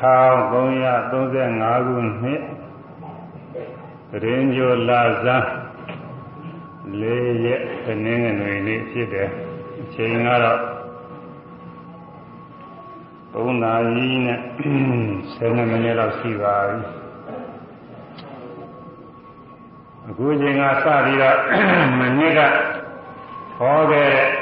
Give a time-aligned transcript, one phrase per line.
[0.00, 2.40] 1335ခုနှစ်
[4.22, 5.44] တရင်ကျော်လာဇန်
[7.00, 7.04] ၄
[7.44, 9.28] ရက်တနင်္ဂနွေနေ့ဖြစ်တယ်
[9.80, 10.60] အချိန်ကတော့
[13.34, 16.78] 3နာရီနဲ့7မိနစ်လောက်ရှိပါပြီ
[20.08, 21.38] အခုချိန်ကစပြီးတော့
[21.98, 22.40] မနစ်က
[23.56, 24.39] ဟောခဲ့တဲ့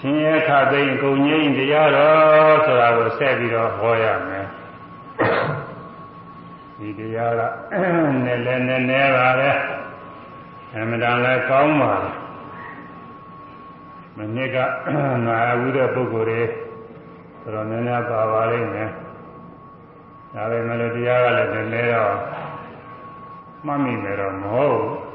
[0.00, 4.46] ရှင်ရခသိင်ကုံငိမ့်တရားတော်ဆိုတာကိုဆက်ပြီးတော့ဟောရမယ်
[6.78, 7.40] ဒီတရားက
[8.24, 9.50] နည်းနည်းနည်းနည်းပါပဲ
[10.72, 11.94] အမှန်တန်လည်းကောင်းပါ
[14.16, 14.56] မနစ်က
[15.26, 16.42] နာဝုတဲ့ပုဂ္ဂိုလ်တွေ
[17.40, 18.90] ဆိုတော့နည်းနည်းပါပါလိမ့်မယ်
[20.34, 22.14] ဒါပေမဲ့လို့တရားကလည်းနည်းနည်းတော့
[23.66, 25.07] မှတ်မိမယ်တော့မဟုတ်ဘု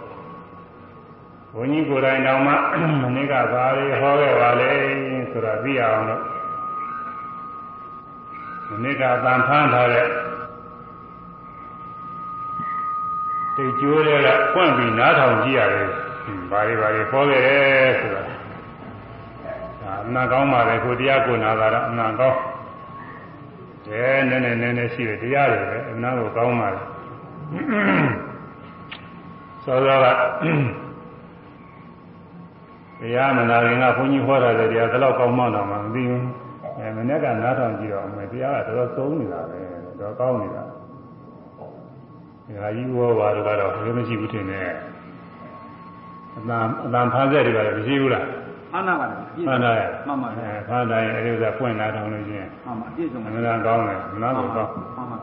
[1.61, 2.53] န်းကြီးကိုယ်တိုင်တောင်မှ
[3.01, 4.71] မနစ်ကဘာတွေဟောခဲ့ပါလဲ
[5.31, 6.23] ဆိုတာသိအောင်လို့
[8.69, 10.07] မနစ်ကတန်ဖန်းထားတဲ့
[13.55, 15.87] တိတ်ကျိုးတွေကပွင့်ပြီးနားထောင်ကြည့်ရတယ်
[16.51, 18.33] ဘာတွေဘာတွေဟောခဲ့တယ်ဆိုတာဒါ
[20.07, 22.39] အနာကောင်းပါလေကိုတရားကိုနာတာတော့အနာကောင်း
[23.87, 26.81] တယ်နည်းနည်းနည်းနည်းရှိတယ်တရားတွေပဲအနာကိုကောင်းပါလေ
[29.65, 30.07] သောသောက
[33.03, 36.23] တရားမနာခင်ကဘုန်းကြီးဟောတာတဲ့တရားဘယ်တော့ကောင်းမှတော့မှမသိဘူး
[36.77, 39.59] အဲမနေ့ကနားထောင်ကြည့်တော့အမေတရားကတော်တော်သုံးနေတာပဲ
[39.99, 40.63] တော်ကောင်းနေတာ
[42.45, 44.71] ဒီဟာကြီးဟောပါတော့ကတော့ဘယ်မရှိဘူးထင်တယ်
[46.37, 48.25] အတန်အတန်ဖားဆက်တွေပါလည်းမရှိဘူးလား
[48.73, 49.07] မှန်ပါပါ
[49.47, 55.17] မှန်တယ်မှန်ပါအဲဖားတိုင်းအဲဒီဥစ္စာပွင့်လာတောင်းလို့ချင်းမှန်ပါအပြည့်စုံပါအမှန်ကောင်းတယ်နားကိုကောင်းမှန်ပါ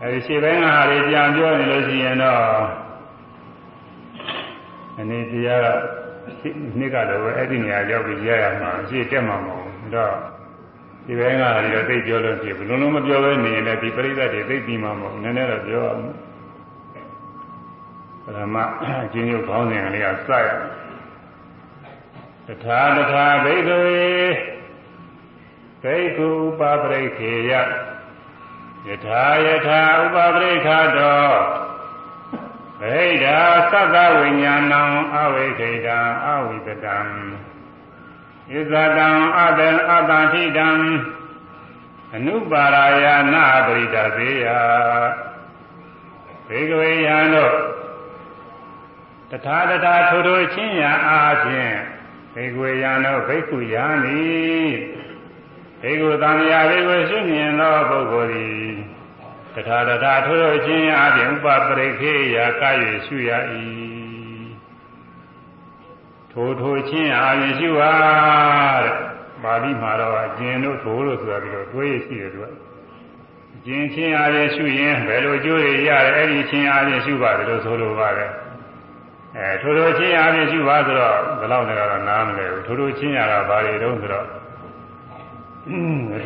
[0.00, 2.89] အဲဒီရှေ့ဘက်ကဟာတွေပြန်ပြောနေလို့ရှိရင်တော့
[5.00, 5.68] အနေတရားက
[6.78, 10.06] နှစ်ကတော့အဲ့ဒီနေရာရောက်ပြီးရရမှာရှေ့တက်မှာမဟုတ်ဘူးဒါ
[11.06, 16.02] ဒီဘက်ကဟာတွေတော့သိပြောလို့ဖြစ်ဘူးလုံးလုံးမပြောဘဲနေရင်လည်းဒီပြိဿတွေသိပြီးမှာမဟုတ်ဘူးနည်းနည်းတော့ပြောအောင်
[18.24, 18.56] ပရမ
[19.04, 20.48] အချင်းချင်းခေါင်းစဉ်ကလေးကစရ
[22.46, 24.02] တထာတထာဘိက္ခဝေ
[25.82, 27.52] ဘိက္ခုဥပပရိခေယ
[28.88, 31.59] ယထာယထာဥပပရိခါတော
[32.80, 33.38] ဗိဓာ
[33.72, 34.82] သတ္တဝိညာဏံ
[35.14, 36.98] အဝိခိတံအဝိတတံ
[38.50, 39.08] ဣဇတံ
[39.38, 40.68] အတံအတံထိတံ
[42.14, 44.46] အနုပါရာယနာပရိဒသေယ
[46.48, 47.54] ဘေကဝေယံတို့
[49.30, 51.74] တထာတထာထိုထိုချင်းရာအားဖြင့်
[52.34, 54.70] ဘေကဝေယံတို့ဘိက္ခုယံသည်
[55.82, 58.69] ဘေကုသံဃာဘေကုရှုမြင်သောပုဂ္ဂိုလ်သည်
[59.54, 62.70] တထာတထာထိုထိုချင်းရာအပြင်ဥပပရိခေယကာ၍
[63.06, 63.30] ရှုရ၏
[66.32, 67.92] ထိုထိုချင်းရာအပြင်ရှုပါ
[68.84, 68.94] တဲ့
[69.42, 72.46] ပါဠိမှာတော့အကျဉ်တို့ထိုလို့ဆိုတာပြီးတော့တွေးရရှိတယ်သူက
[73.56, 78.30] အကျဉ်ချင်းအားဖြင့်ရှုရင်ဘယ်လိုကျိုးတွေရတယ်အဲ့ဒီချင်းအားဖြင့်ရှုပါတယ်လို့ဆိုလိုပါတယ်
[79.36, 84.26] အဲထိုထိုချင်းအားဖြင့်ရှုပါဆိုတော့ဘယ်လောက်နဲ့ကတော့နားမလဲဘူးထိုထိုချင်းရတာဘာတွေတုံးဆိုတော့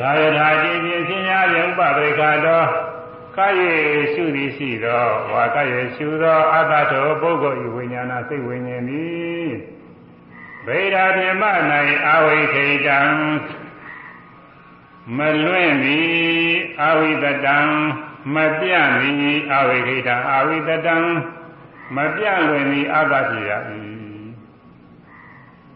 [0.00, 2.66] သာယထာချင်းချင်းချင်းအားဖြင့်ဥပပရိခါတော်
[3.36, 3.74] ကာယေ
[4.12, 9.48] ရှုသည်ရှိသောဝါကာယေရှုသောအတ္တတောပုဂ္ဂိုလ်ဤဝိညာဏစိတ်ဝိညာဉ်သည်
[10.66, 11.42] ဗေဒာပြမ၌
[12.08, 13.00] အဝိခိတံ
[15.16, 16.14] မလွင့်သည်
[16.82, 17.58] အဝိတတံ
[18.34, 20.96] မပြန့်သည်အဝိခိတံအဝိတတံ
[21.96, 23.52] မပြန့်လွင်သည်အတ္တဖြစ်ရ၏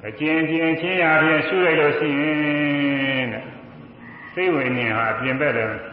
[0.06, 3.44] အကျဉ်းချင်းချင်းရာဖြင့်ရှုလိုက်လို့ရှိရင်တဲ့
[4.32, 5.88] စိတ်ဝိညာဉ်ဟာအပြင်ဘက်လည်း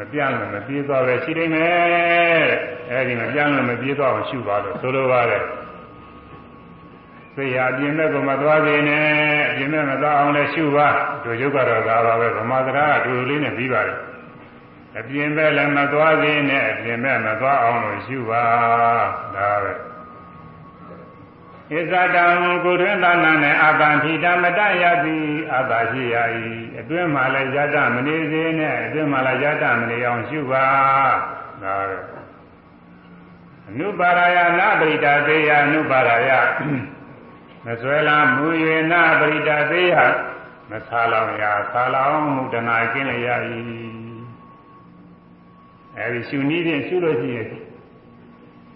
[0.00, 2.48] မပြန့်လို့မပြေးသွားပဲရှိနေမယ်
[2.90, 5.44] အဲဒီမပြန့်လို့မပြေးသွားအောင်ရှုပါလို့ဆိုလိုပါတယ်
[7.34, 9.04] စိတ်ဟာအပြင်ဘက်ကမသွားစေနဲ့
[9.50, 10.88] အပြင်ဘက်မသွားအောင်လည်းရှုပါ
[11.24, 13.98] တို့ရုပ်ကတော့ဒါပါပဲဗမာစကားကတူလေးနဲ့ပြီးပါတယ်
[14.98, 18.44] အပြင်ဘက်လည်းမသွားစေနဲ့အပြင်ဘက်မသွားအောင်လို့ရှုပါ
[19.36, 19.89] ဒါပဲ
[21.70, 22.24] ဣဇတံ
[22.64, 25.18] ကိုတွင်သာနာနဲ့အာတံထိတမတယတိ
[25.52, 26.16] အာတာရှိရ၏
[26.80, 30.66] အတွင်းမှာလည်းယတမနေစေနဲ့အတွင်းမှာလည်းယတမနေအောင်ရှုပါ
[31.62, 31.98] ဒါပဲ
[33.68, 36.30] အနုပါရယနာပရိတာသေယအနုပါရယ
[37.64, 38.46] မဆွဲလာမူ၍
[38.92, 39.94] နာပရိတာသေယ
[40.70, 43.40] မဆာလောင်ရာဆာလောင်မှုတနာကင်းလျက်၏
[45.98, 47.48] အဲဒီရှုနည်းဖြင့်ရှုလို့ရှိရင်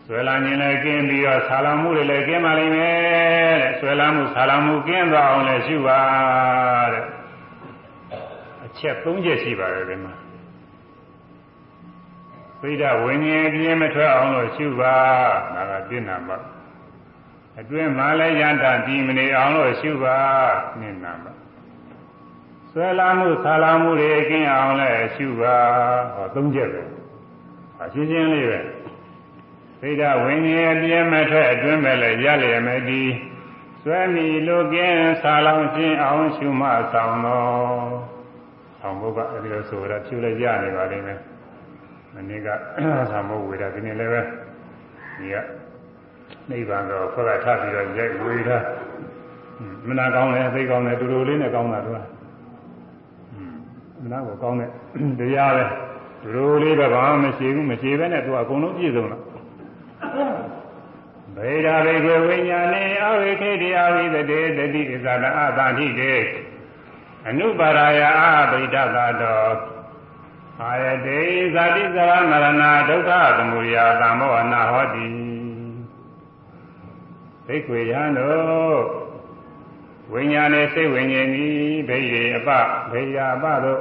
[0.06, 6.00] ဆွဲလာခြင်းလည်းကင်းပြီးတော့ဆာလောင်မှုတွေလည်းကင်းပါလိမ့်မယ်တဲ့ဆွဲလာမှုဆာလောင်မှုကင်းသွားအောင်လည်းရှုပါ
[6.92, 7.04] တဲ့
[8.64, 10.14] အချက်၃ချက်ရှိပါတယ်ဒီမှာ
[12.60, 14.96] သိဒဝိညာဉ်ပြင်းမထွက်အောင်လို့ရှုပါ
[15.54, 16.36] ဒါကပြင်းနာပါ
[17.60, 20.18] အတွင်းမှာလည်းယန္တာဒီမနေအောင်လို့ရှုပါ
[20.80, 21.32] နိနာပါ
[22.70, 25.56] ဆွဲလာမှုဆာလာမှုတွေကင်းအောင်လဲရှုပါ
[26.14, 26.82] ဟောသုံးချက်ပဲ
[27.80, 28.60] အရှင်းရှင်းလေးပဲ
[29.84, 33.02] သိတာဝိညာဉ်အပြည့်မဲ့ထွက်အတွင်းမဲ့လဲရလျက်မဲ့ဒီ
[33.82, 37.44] ဆွဲမီလိုကင်းဆာလောင်ခြင်းအောင်ရှုမှဆောင်တော်
[38.80, 41.18] ဆောင်ဖို့ကအဲဒီလိုဆိုတာဖြူလဲရနေပါလိမ့်မယ်
[42.14, 42.48] မနေ့က
[43.10, 44.20] ဆောင်ဖို့ဝေတာဒီနေ့လည်းပဲ
[45.18, 45.36] ဒီက
[46.50, 48.58] နိဗ္ဗာန်တော့ဖွဲ့ကထပြီးတော့ရိုက်ဝေတာ
[49.88, 52.02] မနာကောင်းတယ်သိကောင်းတယ်တူတူလေးနဲ့ကောင်းတာတော့
[54.02, 54.70] မနာကိုကောင်းတဲ့
[55.20, 55.64] တရားပဲ
[56.22, 59.33] တူတူလေးတော့ဘာမှမရှိဘူးမရှိဘဲနဲ့သူကအကုန်လုံးပြည့်စုံတော့
[61.36, 66.14] ဗေဒာဘေကဝိညာဏေအဝိခေတိအဝိသတေတတိဣဇာတအတာတိတေ
[67.28, 69.50] အနုပါရာယအပိဋကတော
[70.62, 71.20] အာယတေ
[71.54, 75.06] ဇာတိဇရာမရဏဒုက္ခသမုဒယသံမောနာဟောတိ
[77.46, 78.78] ဘိက္ခွေယံတို့
[80.12, 81.48] ဝိညာဉ်နဲ့စိတ်ဝိညာဉ်ဤ
[81.88, 82.48] ဘိရေအပ
[82.92, 83.80] ဘေယာအပတို့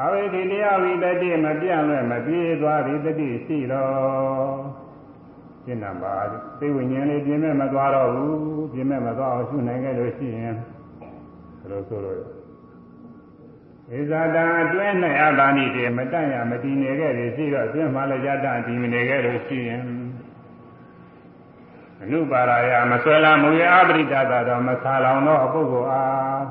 [0.00, 4.83] အဝိဒီတရားဝိတတိမပြန့်လွဲ့မပြေးသွားသည်တတိရှိတော်
[5.64, 6.14] ရှင်းနံပါ
[6.58, 10.54] စိတ်ဝိညာဉ်လေးပြင်းမဲ့မသွားတော့ဘူးပြင်းမဲ့မသွားအောင်ရှုနိုင်ခဲ့လို့ရှိရင်
[11.60, 12.20] ဘယ်လိုဆိုလို့ဣ
[14.10, 19.82] ဇာတံအတွင်း၌အတာဏိတေမတန့်ရမတည်နေခဲ့သည်ရှိတော့အတွင်းမှာလည်းယတတည်မနေခဲ့လို့ရှိရင်
[22.02, 26.42] အနုပါရာယမဆွဲလာမူရအပရိဒတာတော့မဆာလောင်တော့ပုဂ္ဂိုလ်အား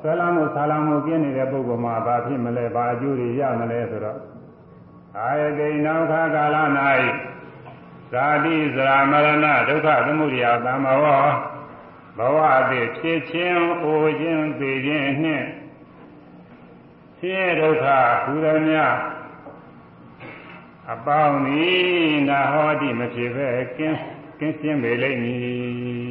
[0.00, 4.18] ဆွဲလာမှုဆာလောင်မှုကျင်းနေတဲ့ပုဂ္ဂိုလ်မှာဘာဖြစ်မလဲဘာအကျိုးတွေရမလဲဆိုတော့
[5.18, 6.56] အာယတိနောက်ခါကာလ၌
[8.12, 10.98] ဇာတိဇရာမရဏဒုက္ခသမုဒယသံမော
[12.18, 15.46] ဘဝအသည်ဖြစ်ခြင်းအိုခြင်းသိခြင်းနှင့်
[17.18, 17.86] ဖြစ်ဒုက္ခ
[18.24, 18.76] ဘုရမြ
[20.92, 23.98] အပေါင်းသည်နာဟောတိမဖြစ်ပဲကင်း
[24.38, 26.10] ကင်းရှင်းပေလိမ့်မည်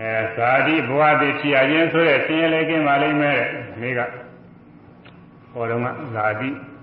[0.00, 3.40] အဲဇာတိဘဝတည်ဖြစ်ရခြင်းဆိုတဲ့ဆင်းရဲလေးကင်းပါလိမ့်မယ်
[3.80, 4.00] မိက
[5.52, 6.73] ဟောတော့ကဇာတိဆ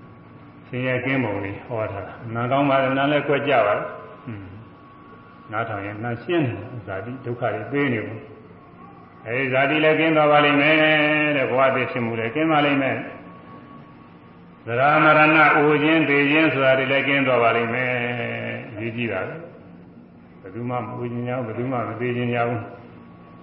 [0.76, 3.86] င်းရဲကင်းပုံလေးဟောထားတာနာကောင်းပါလားနားလည်းကြွက်ကြပါလား
[5.52, 8.20] နားထောင်ရင်နာရှင်းတယ်ဇာတိဒုက္ခတွေပေးနေဘူး
[9.26, 10.76] အဲဒီဇာတိလည်းကင်းသွားပါလိမ့်မယ်
[11.36, 12.96] တဲ့ဘဝတည်ဖြစ်မှုလည်းကင်းပါလိမ့်မယ်
[14.66, 17.92] သရမရဏအိုခြင်းပေခြင်းဆိုတာတွေလည်းကင်းသွားပါလိမ့်မယ်
[18.78, 19.34] ရေးကြည့်တာပဲ
[20.40, 22.62] ဘယ်သူမှမအိုခြင်းညာဘယ်သူမှမသေးခြင်းညာဘူး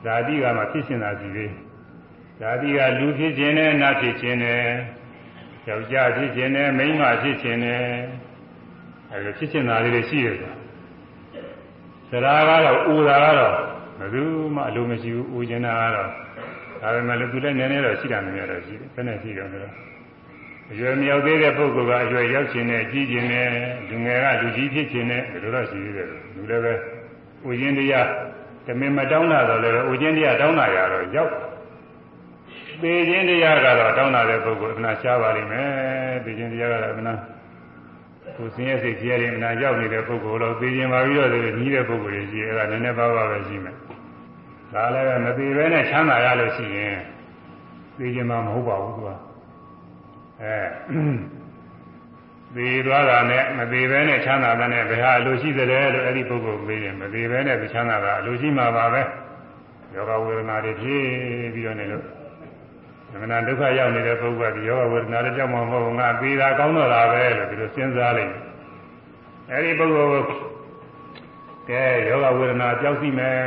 [0.04, 1.52] ဇာတိကမှဖြစ်ရှင်တာစီသေး
[2.40, 4.62] ဇာတိကလူဖြစ်ခြင်းနဲ့နတ်ဖြစ်ခြင်းနဲ့
[5.68, 7.84] ယောက်ျားဖြစ်ခြင်းနဲ့မိန်းမဖြစ်ခြင်းနဲ့
[9.12, 10.38] အဲဒီဖြစ်ရှင်တာလေးတွေရှိတယ်
[12.10, 13.56] ဆိုတာဇရာကတော့အိုတာကတော့
[14.00, 14.24] ဘယ်သူ
[14.56, 16.10] မှအလိုမရှိဘူးအိုခြင်းတာကတော့
[16.82, 19.70] ဒါပေမဲ့လည်းသူလည်းနည်းနည်းတော့ရှိတာနည်းနည်းတော့ရှိတယ်ဘယ်နဲ့ရှိတော့လဲ
[20.72, 23.48] အရွယ်မြောက်သေးတဲ့ပုဂ္ဂိုလ်ကအရွယ်ရောက်ခြင်းနဲ့ကြီးခြင်းနဲ့
[23.90, 26.74] လူငယ်ကလူကြီးဖြစ်ခြင်းနဲ့ဒီလိုတော့ရှိသေးတယ်လူလည်းပဲ
[27.50, 28.08] ဥခြင်းတရား
[28.66, 31.32] တမင်မတောင်းတာတော့လည်းဥခြင်းတရားတောင်းတာရတော့ရောက်
[32.82, 35.68] ပေခြင်းတရားကတော့တောင်းတာတဲ့ပုဂ္ဂိုလ်အနာရှားပါလိမ့်မယ်
[36.24, 37.14] ပေခြင်းတရားကတော့အနာ
[38.38, 41.30] ကိုစင်းရဲ့စိတ်ကြီးရတယ်အနာရောက်နေတဲ့ပုဂ္ဂိုလ်တော့ပေခြင်းပါပြီးတော့
[41.60, 43.76] ညီးတဲ့ပုဂ္ဂိုလ်ကြီးအဲ့ဒါနည်းနည်းပါးပါးပဲရှိမယ်
[44.74, 46.98] ဒါလည်းပဲမပေဘဲနဲ့ချမ်းသာရလို့ရှိရင်
[47.98, 49.10] ပေခြင်းမှမဟုတ်ပါဘူးသူက
[50.42, 50.56] အဲ
[52.56, 59.02] သေသွားတာနဲ့မသေးဘဲနဲ့ချမ်းသာတဲ့နဲ့ဘယ်ဟာအလိုရှိသလဲလို့အဲ့ဒီပုဂ္ဂိုလ်မေးရင်မသေးဘဲနဲ့ချမ်းသာတာအလိုရှိမှာပါပဲ
[59.96, 61.04] ယောဂဝေဒနာတွေဖြစ်
[61.54, 62.19] ပြီးတော့နေလို့သ
[63.20, 68.34] မဏဒုက္ခရောက်နေတဲ့ပုဂ္ဂိုလ်ကဒီယောဂဝေဒနာတွေကြောက်မှမဟုတ်ဘူးငါသေတာကောင်းတော့တာပဲလို့ဒီလိုစဉ်းစားလိုက်
[69.52, 70.24] အဲ့ဒီပုဂ္ဂိုလ်
[71.70, 73.38] ကဲယောဂဝေဒနာကြောက်စီမယ်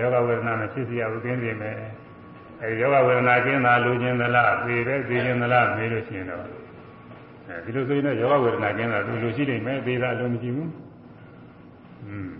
[0.00, 1.76] ယောဂဝေဒနာမဖြစ်စီရဘူးကင်းစီမယ်
[2.60, 6.42] အဲဒီယောဂဝေဒနာကင်းတာလူချင်းသလားသေပဲသေခြင်းသလားမေးလို့ရှိရင်တော့
[7.48, 10.70] အဲဒီလိုဆိုရင်တော့ယောဂဝေဒနာကင်းတာလူလူရှိနေမယ်သေတာလူမရှိဘူး
[12.06, 12.30] อืม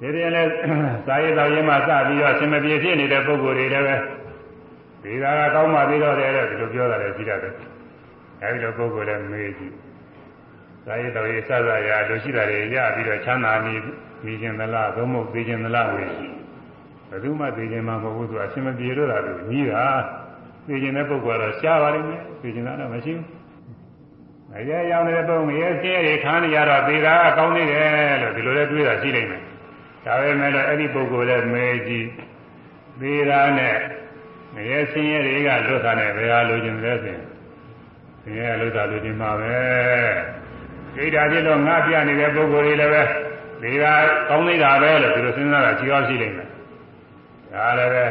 [0.00, 0.50] ဒီတည်းလည်း
[1.06, 3.96] စာရေးတော်ရေးမှစပြီးတော့ဆင်မပြေဖြစ်နေတဲ့ပုံကိုယ်တွေလည်းပဲ
[5.02, 7.54] သေတာကကောင်းမှပြီးတော့တယ်လို့ဒီလိုပြောတာလည်းရှိတတ်တယ်
[8.42, 9.74] အဲဒီလိုပုံကိုယ်လည်းမေးကြည့်
[10.84, 13.74] စာရေးတော်ရေးစစရာလူရှိတာတွေရပြီးတော့ချမ်းသာနေ
[14.22, 16.26] ပြီးခြင်းသလားသို့မဟုတ်သိခြင်းသလားဝေရှိ
[17.08, 19.84] ဘယ်သူမှသိခြင်းမှမဟုတ်ဘူးသူအရှင်မပြေတော့တာသူကြီးတာ
[20.66, 23.26] သိခြင်းတဲ့ပုဂ္ဂိုလ်ကတော့ရှားပါလိမ့်မယ်သိခြင်းတော့မရှိဘူး
[24.56, 29.42] အရဲရောက်နေတဲ့ပုံငရဲဆင်းရဲခံရတော့သေတာအကောင်းနေတယ်လို့ဒီလိုလဲတွေးတာရှိနိုင်မယ်
[30.04, 32.06] ဒါပေမဲ့လည်းအဲ့ဒီပုဂ္ဂိုလ်လည်းမဲကြီး
[33.00, 33.76] သေတာနဲ့
[34.54, 37.22] ငရဲဆင်းရဲတွေကလွတ်တာနဲ့ဘယ်ဟာလိုချင်လဲဆိုရင်
[38.22, 39.54] ဆင်းရဲလွတ်တာလိုချင်မှာပဲ
[40.94, 43.02] ဒိဋ္ဌာဖြစ်တော့ငါပြနေတဲ့ပုဂ္ဂိုလ်တွေလည်းပဲ
[43.62, 43.92] သေတာ
[44.28, 46.48] ကောင်းနေတာပဲလို့ဒီလိုစဉ်းစားတာကြီးအောင်ရှိနိုင်မယ်
[47.52, 48.04] ဒါလည်းပဲ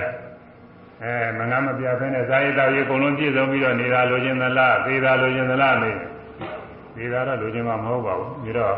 [1.04, 5.98] အဲမငါမပြဖဲနဲ့ဇာယတောက်ရေအကုန်လုံးပြည့်စုံပြီးတော့နေတာလိုချင်သလားသေတာလိုချင်သလားမေး
[6.96, 8.76] သေတာတော့လိုချင်မှာမဟုတ်ပါဘူးပြီးတော့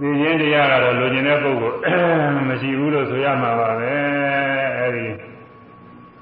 [0.00, 1.76] သေခြင်းတရားကတော့လိုချင်တဲ့ပုဂ္ဂိုလ်
[2.48, 3.92] မရှိဘူးလို့ဆိုရမှာပါပဲ
[4.78, 5.31] အဲဒီ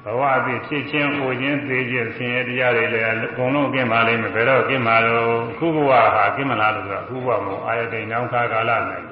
[0.04, 9.06] ဘဝအဖြစ်ဖြစ်ချင်းဟိုချင်းသေးချင်းဆင်းရဲတရားတွေလည်းအကုန်လုံးကင်းပါလိမ့်မယ်ဘယ်တော့ကင်းပါလို့ခုဘဝဟာကင်းမလားလို့ဆိုတော့ခုဘဝမို့အာယတိန်နောင်ခါကာလနိုင်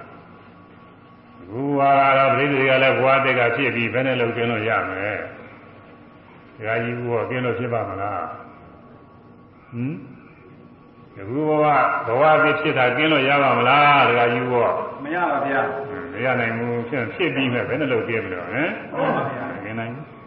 [1.50, 5.18] ခုဘဝကတော့ပြိဿတွေကလည်းဘဝတက်ကဖြစ်ပြီးဘယ်နဲ့လို့ကင်းလို့ရမယ်
[6.56, 8.22] ဒကာကြီးဘဝကင်းလို့ဖြစ်ပါမလား
[9.72, 9.96] ဟမ်
[11.20, 11.64] အခုဘဝ
[12.06, 14.64] ဘဝအဖြစ်ဖြစ်တာကင်းလို့ရပါမလားဒကာကြီးဘဝ
[15.04, 15.60] မရပါဗျာ
[16.12, 20.17] မရနိုင်ဘူးဖြစ်ဖြစ်ပြီးမဲ့ဘယ်နဲ့လို့ကင်းမလို့ဟမ်ဟုတ်ပါဗျာမကင်းနိုင်ဘူး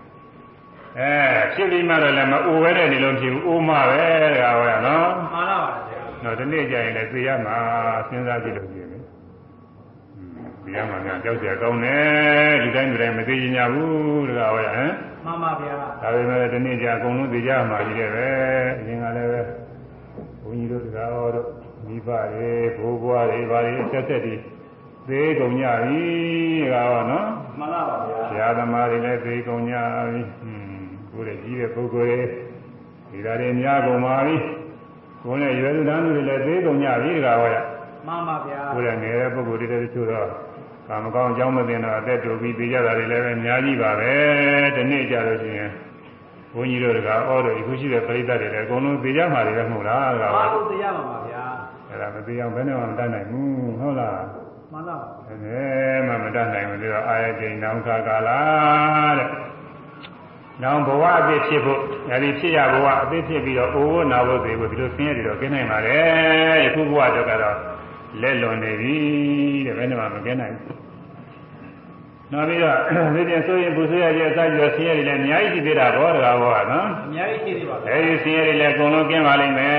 [1.00, 1.13] အဲ
[1.53, 7.57] ဖြစ်ပြီးမှတော့လည်းမအိုဝဲတဲ့နေလို့ဖြစ်ဘူးအိုးမပဲတကားဟောရနော်မှန်ပါပါဗျာတော့ဒီနေ့ကျရင်လည်းသိရမှာ
[8.07, 9.00] စဉ်းစားကြည့်လို့ရှိရင်လေ
[10.65, 14.93] သိရမှာများကြောက်ကြကောင်းတယ်ဒီတိုင်းဒီတိုင်းမသိကြညာဘူးတကားဟောရဟမ်
[15.25, 18.29] မှန်ပါဗျာဒါပေမဲ့ဒီနေ့ကျအကုန်လုံးသိကြမှာကြီးတယ်ပဲ
[18.79, 19.41] အရင်ကလည်းပဲ
[20.41, 21.48] ဘုန်းကြီးတို့တကားဟောတို့
[21.86, 24.36] မိဘတွေဘိုးဘွားတွေဘာတွေဆက်ဆက်ဒီ
[25.07, 26.01] သေကုန်ကြပြီ
[26.63, 27.27] တကားဟောနော်
[27.60, 29.75] မှန်ပါပါဗျာဆရာသမားတွေလည်းသိကုန်ကြ
[30.12, 30.40] ပြီဟွန်း
[31.21, 32.19] ကိုယ်ရဲ့ကြီးတဲ့ပုဂ္ဂိုလ်တွေ
[33.11, 34.35] ဒီဓာတ်တွေများကုန်ပါပြီ
[35.23, 37.57] ကိုယ်နဲ့ရွယ်သူတန်းသူတွေလည်းသိကုန်ကြပြီတကားဟောရ
[38.07, 40.27] မှန်ပါဗျာကိုယ်ရဲ့ငယ်တဲ့ပုဂ္ဂိုလ်တွေလည်းတချို့တော့
[40.87, 44.11] ကာမကောင်းအကြောင်းမသိတော့အသက်တူပြီးသိကြတာတွေလည်းပဲအများကြီးပါပဲ
[44.75, 45.71] ဒီနေ့ကြလို့ရှိရင်
[46.53, 51.43] ဘုန်းကြီးတို့တကားဩတို့အခုရှိတဲ့ပရိသတ်တွေလည်းအကုန်လုံးသိကြမှာတွေပဲမဟုတ်လားတကားဟောအားလုံးတရားပါပါဗျာ
[51.89, 54.19] အဲ့ဒါမသိအောင်ဘယ်နဲ့မှမတတ်နိုင်ဘူးဟုတ်လား
[54.71, 55.61] မှန်ပါပါအဲ
[56.07, 58.39] မှမတတ်နိုင်ဘူးဒီတော့အာယတိန်နောင်ခါကာလာ
[59.19, 59.29] တဲ့။
[60.63, 61.79] နောင်ဘဝအဖြစ်ဖြစ်ဖို့
[62.11, 65.97] အဲဒီဖြစ်ရဘဝအဖြစ်ဖြစ်ပြီးတော့အိုးဝနာဖို့သေးဖို့ဒီလိုဆင်းရဲတွေတော့ကျင်းနိုင်ပါလေ။
[66.63, 67.55] ယခုဘဝတော့ကတော့
[68.21, 68.95] လက်လွန်နေပြီ
[69.65, 70.77] တဲ့ဘယ်နဲ့မှမကျင်းနိုင်ဘူး။
[72.31, 72.77] နောက်ပြီးတော့
[73.15, 79.77] ဒီတင်ဆိုရင်ပူဆွေးရခြင်းအစကြောဆင်းရဲတွေလည်းအများကြီးရှိသေးတာဘောတကားဘောကနော်အများကြီးရှိသေးပါဗျာ။အဲဒီဆင်းရဲတွေလည်းအကုန်လုံးကျင်းပါလိမ့်မယ်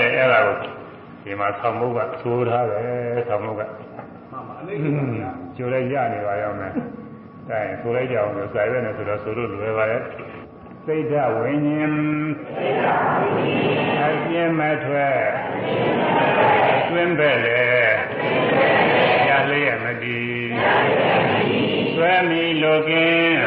[0.00, 0.56] တဲ့။အဲ့ဒါကို
[1.24, 6.72] ဒီမှာဆောင်းမုတ်ကသိုးထားတယ်ဆောင်းမုတ်ကမှန်ပါအလေးရှိပါဗျာကျိုးလိုက်ရနေပါရောက်မယ်။
[7.48, 10.02] ဒါရင်ဆိုလိုက်ကြအောင်လို့ဇာရွက်နဲ့ဆိုတော့ဆိုလို့လွယ်ပါရဲ့။
[10.84, 11.90] စိတ်ဓာဝိညာဉ်
[12.50, 12.96] စိတ်ဓာ
[13.32, 15.20] ဝိညာဉ်အပြင်းမထွက်
[16.90, 17.60] တွင်ပဲ့လေ
[19.28, 20.46] ရလျက်မတည်
[21.94, 23.40] ဆွဲမီလိုကင်း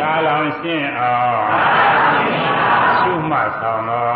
[0.00, 1.42] သာလောင်ရှင်းအောင်
[2.98, 4.11] ရှုမှတ်ဆောင်တော်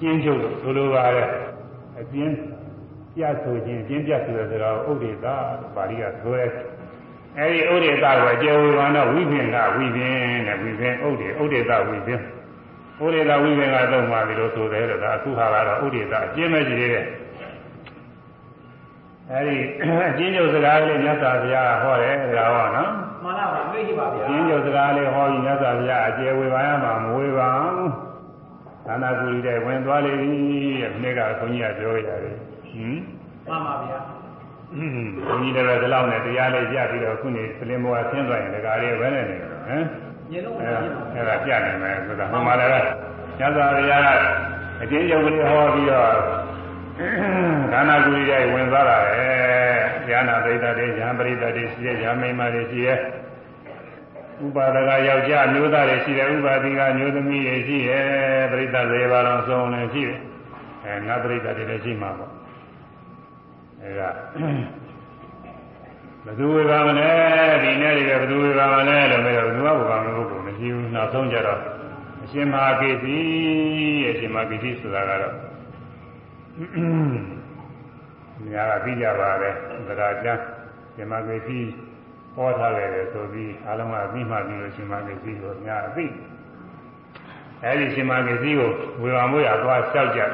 [0.00, 1.28] ကျဉ်းချုပ်လို့ဆိုလိုပါတယ်
[2.00, 2.34] အကျဉ်း
[3.16, 5.26] ပြဆိုခြင်းအကျဉ်းပြဆိုတဲ့စကားကိုဥဒေသ
[5.74, 6.46] ပါဠိကဆိုရဲ
[7.38, 12.20] အဲဒီဥဒေသကိုအကျေဝေဘာတော့ဝိပင်ကဝိပင်တဲ့ဝိပင်ဥဒေဥဒေသဝိပင်
[13.04, 17.06] ဥဒေသဝိပင်ကတော့မှဒီလိုဆိုတယ်လို့ဒါအခုဟာကတော့ဥဒေသအကျဉ်းပဲရှိသေးတယ်
[19.30, 19.56] အဲဒီ
[20.08, 28.05] အကျဉ်းချုပ်စကားလေးမြတ်စွာဘုရားဟောတယ်ဒါဟောနော်မှန်ပါပါအလေးရှိပါဗျာအကျဉ်းချုပ်စကားလေးဟောပြီးမြတ်စွာဘုရားအကျေဝေဘာရမှာမဝေပါဘူး
[28.86, 30.30] သာနာကူရီတဲ့ဝင်သွားလေပြီ
[30.80, 32.34] တဲ့ဒီနေ့ကခွန်ကြီးကပြောရတယ်ဟင်
[33.46, 33.98] မှန်ပါဗျာ
[35.26, 39.84] ဘုန်းကြီးလည်းဒီလောက်နဲ့တရားလေးပြပြီးတော့ခုနေစလင်ဘဝဆင်းသွားရင်ဒကာလေးပဲနဲ့နေတယ်ဟမ်
[40.30, 42.70] ညလုံးမအဲပြည့်ပါအဲ့ဒါပြနိုင်မယ်ဆိုတာဟိုမှာလည်း
[43.38, 44.08] ညဇာရိယာက
[44.82, 46.10] အကျဉ်းချုပ်ကလေးဟောပြီးတော့
[47.72, 49.36] ဒါနာကူရီရဲ့ဝင်သွားတာပဲ
[50.08, 52.98] ဉာဏပရိသတ်တွေဉာဏ်ပရိသတ်တွေရှိတဲ့ဉာဏ်မိမတွေရှိတဲ့
[54.44, 58.06] ဥပါဒကယောက်ျားမျိုးသားတွေရှိတယ်ဥပါတိကမျိုးသမီးတွေရှိတယ်
[58.50, 60.20] ပရိသတ်တွေပါတော့ဆုံးလည်းရှိတယ်
[60.84, 62.32] အဲနတ်ပရိသတ်တွေလည်းရှိမှာပေါ့
[63.82, 64.10] အဲဒါ
[66.24, 67.10] ဘယ်သူဝေပါမလဲ
[67.62, 71.60] ဒီနေ့တွေကဘယ်သူဝေပါမလဲလို့ပြောတော့ဘယ်သူကဝေပါမလို့ကိုမရှိဘူးနောက်ဆုံးကြတော့
[72.22, 73.16] အရှင်မဟာကိစီ
[74.10, 75.34] အရှင်မဟာကိစီဆိုတာကတော့
[78.52, 79.50] ညာကပြီးကြပါပဲ
[79.86, 80.42] သဒ္ဒါကျမ်း
[80.94, 81.58] ရှင်မဟာကိစီ
[82.36, 86.12] ဟောထားတယ်ဆိုပြီးအားလုံးကအပြီးမှပြီးလို့ရှင်မဟာကိစီကိုညာအပြီး
[87.64, 88.70] အဲဒီရှင်မဟာကိစီကို
[89.02, 90.30] ဝေပါမို့ရသွားလျှောက်ကြတယ်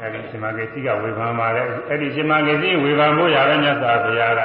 [0.00, 4.40] အဲဒီရှင်မဟာကိစီကဝေဖန်ပါတယ်အဲဒီရှင်မဟာကိစီဝေဖန်မို့ရပဲမြတ်စွာဘုရားက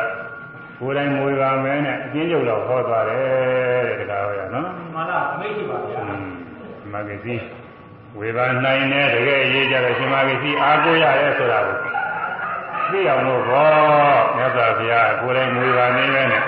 [0.80, 6.02] ကိုယ်တိုင်မွေပါမဲနဲ့အကျဉ်းချုပ်တော့ဟောသွားတယ်တဲ့တကားဟောရနော်မှန်ပါအလေးရှိပါဗျာ
[6.94, 7.36] မဂ္ဂစီ
[8.20, 11.93] ဝေဘာနိုင်တဲ့တကယ်ရေးကြတဲ့ရှင်မဂ္ဂစီအားကိုးရရဲဆိုတာကို
[12.94, 13.70] သိအောင်လို့ဘော
[14.38, 16.44] မြတ်စွာဘုရားကိုယ်တိုင်ဝေဘာနေပဲနဲ့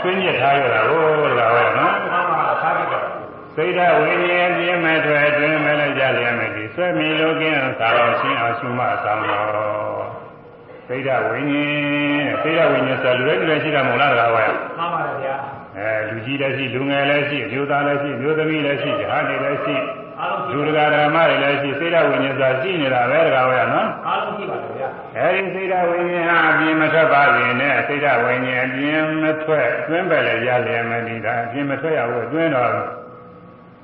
[0.00, 3.04] ဆွင့်ညစ်ထားရတာကိုတကားဟောရနော်မှန်ပါသာပြီတော့
[3.54, 10.04] စိတ်ဓာတ်ဝိညာဉ်ပြင်းမဲ့ထွက်အတွင်းမဲ့လည်းကြလျက်မဲ့ဒီဆွဲမီလိုကင်းသာတော်ရှင်းအောင်ရှုမှအဆောင်တော်
[10.88, 15.36] စိတ်ဓာတ်ဝိညာဉ်စိတ်ဓာတ်ဝိညာဉ်ဆိုလူလည်းလူလည်းရှိတာမဟုတ်လားတကားဟောရမှန်ပါတယ်ဗျာ
[15.76, 20.03] အဲလူကြီးလည်းရှိလူငယ်လည်းရှိအမျိုးသားလည်းရှိအမျိုးသမီးလည်းရှိဓာတ်တွေလည်းရှိအ
[20.52, 24.88] လူတကာဓမ္မတွေလည်းရှိစိတ်ဓာတ်ဝိညာဉ်စာရှိနေတာပဲတကားဝဲနော်အားလုံးရှိပါတယ်ဗျာ
[25.18, 32.72] အဲဒီစိတ်ဓာတ်ဝိညာဉ်ဟာအပြင်မထွက်ပါစေနဲ့စိတ်ဓာတ်ဝိညာဉ်အပြင်မထွက်အတွင်းပဲလည်းရလျက်မနေတာအပြင်မထွက်ရဘူးအတွင်းတော့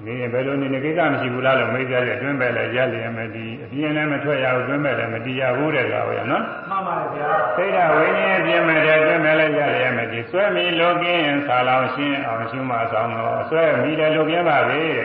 [0.07, 15.01] နေရင်ဘယ်လိုနေနေကိစ္စမရှိဘူးလားလို့မေးကြတယ်အတွင်းပဲလည်းရလျက်မတည်အပြင်လည်းမထွက်ရဘူးအတွင်းပဲလည်းမတည်ရဘူးတဲ့ကောင်ရနော်မှန်ပါတယ်ဗျာစိတ်ဓာတ်ဝိညာဉ်အပြင်မဲ့တဲ့အတွင်းပဲလည်းရလျက်မတည်ဆွဲမီလောကင်းဆာလောင်ရှင်းအောင်ရှုမှဆောင်တော့ဆွဲမီတဲ့လောကင်းပါပဲတဲ့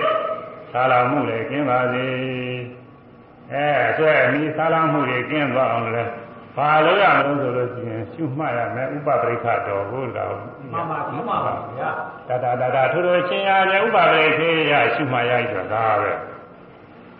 [0.76, 2.06] ဆာလောင်မှုလည်းကင်းပါစေ
[3.54, 3.68] အဲ
[3.98, 6.12] ဆွဲမီဆာလောင်မှုတွေကင်းသွားအောင်လည်း
[6.56, 10.34] ဘာလို့ရမလို့ဆိုလို့ရှိရင်ရှုမှတ်ရမယ်ဥပပရိခတော်ကိုတော့
[10.72, 11.92] မှန်ပါဒီမှန်ပါဗျာ
[12.28, 16.12] တတတတထိုးထိုးချင်းရတယ်ဥပပရိခေရရှုမှတ်ရဆိုတာဒါပဲ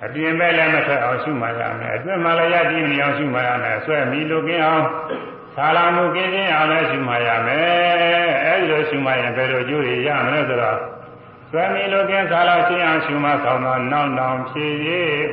[0.04, 4.84] အပြင်ပဲလည်းမထွက်အောင်ရှုမှတ်ရမယ်အတွင်းမှာလည်းရတည်နေအောင်ရှုမှတ်ရမယ်ဆွဲမီလိုကင်းအောင်
[5.56, 10.80] ဆာလာမှုကင်းခြင်းအောင်လည်းရှုမှတ်ရမယ်အဲဒီလိုရှုမှတ်ရင်ဘယ်လိုကျိုးတွေရမလဲဆိုတော့
[11.56, 14.90] ဆွဲမီလိုကင်းဆာလာခြင်းအောင်ရှုမှတ်ဆောင်တော့နောက်နောက်ဖြည့်ရ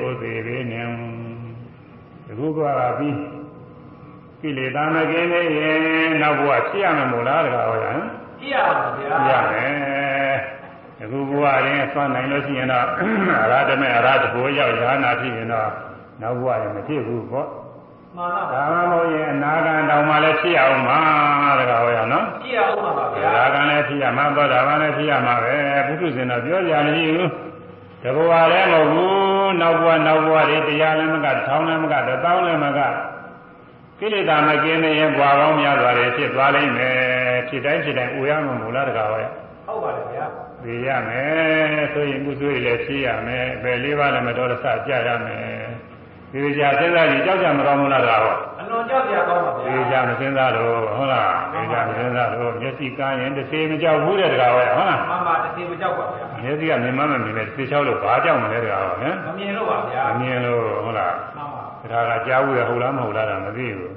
[0.06, 0.86] ဥသေးလေးနဲ့
[2.24, 2.60] ဒီခုက
[2.98, 3.16] ပြီး
[4.40, 5.78] ကိလေသာမကင်းနေရင်
[6.22, 8.04] နောက်ဘဝဖြစ်ရမှာမို့လားတကားဟောရဟမ်
[8.40, 10.36] ကြည့်ရပါဗျာဖြစ်ရမယ်
[11.02, 12.86] အခုဘဝရင်းဆွမ်းနိုင်လို့ရှိရင်တော့
[13.42, 15.70] အရဟတမေအရဟတဘိုးရောက်ရဟနာဖြစ်ရင်တော့
[16.22, 17.48] နောက်ဘဝရင်မဖြစ်ဘူးပေါ့
[18.16, 21.00] မှန်ပါဒါမှမဟုတ်ရင်အနာဂံတောင်မှလည်းဖြစ်အောင်မှာ
[21.58, 25.54] တကားဟောရနော်ကြည့်ရအောင်ပါဗျာဒါကလည်းဖြစ်ရမှာသောတာပန်လည်းဖြစ်ရမှာပဲ
[25.86, 27.30] ဘုသူရှင်တော့ပြောကြမရှိဘူး
[28.02, 32.80] တဘဝလည်းမဟုတ်ဘူးနောက်ဘဝနောက်ဘဝတွေတရားလည်းမကထောင်းလည်းမကတသောင်းလည်းမက
[33.98, 36.96] ကိလေသာမကင်းနေရင်ဘွာပေါင်းများစွာတွေဖြစ်သွားလိမ့်မယ်
[37.48, 39.24] ဖြစ်တိုင်းဖြစ်တိုင်းအိုရမှာမဟုတ်လားတကားဟောရ
[39.66, 40.26] ဟုတ်ပါတယ်ဗျာ
[40.64, 45.71] သိရမယ်ဆိုရင်ကုသိုလ်တွေလည်းဖြစ်ရမယ်ဘယ်လေးပါးလည်းမတော်တဆကြရမယ်
[46.32, 61.62] ဒီကြစဉ်းစားကြည့်ကြောက်ကြမကောင်းဘူးလားတကားဟောအလွန်ကြောက်ကြကောင်းပါဗျာဒီကြမစဉ်းစားလို့ဟုတ်လားဒီကြမစဉ်းစားလို့မျက်စိကန်းရင်တစ်စေမကြောက်ဘူးတဲ့တကားဟောရဟုတ်လားမှန်ပါတစ်စီမကြောက်ပါဗျာမျက်စိကမြင်မှမမြင်နဲ့တစ်ချောက်လို့ဘာကြောက်မလဲတကားဟောဟမ်မမြင်လို့ပါဗျာအမြင်လို့ဟုတ်လားမှန်ပါ
[61.92, 63.92] ဒါကကြားဘူးရဟုတ်လားမဟုတ်လားတော့မသိဘူး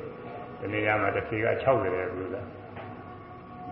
[0.60, 2.48] ဒီနေရာမှာတစ်စီက60တယ်ဘူးလား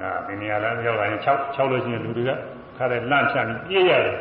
[0.02, 2.32] နာဒီနေရာလည်းရောက်လာရင်6 6လို့ရှိရင်လူတွေက
[2.78, 4.18] ခါတဲ့လန့်ဖြတ်ပြီးပြေးရတယ်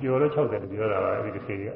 [0.00, 1.68] ပြောလို့60တယ်ပြောတာပါအဲ့ဒီတစ်စီက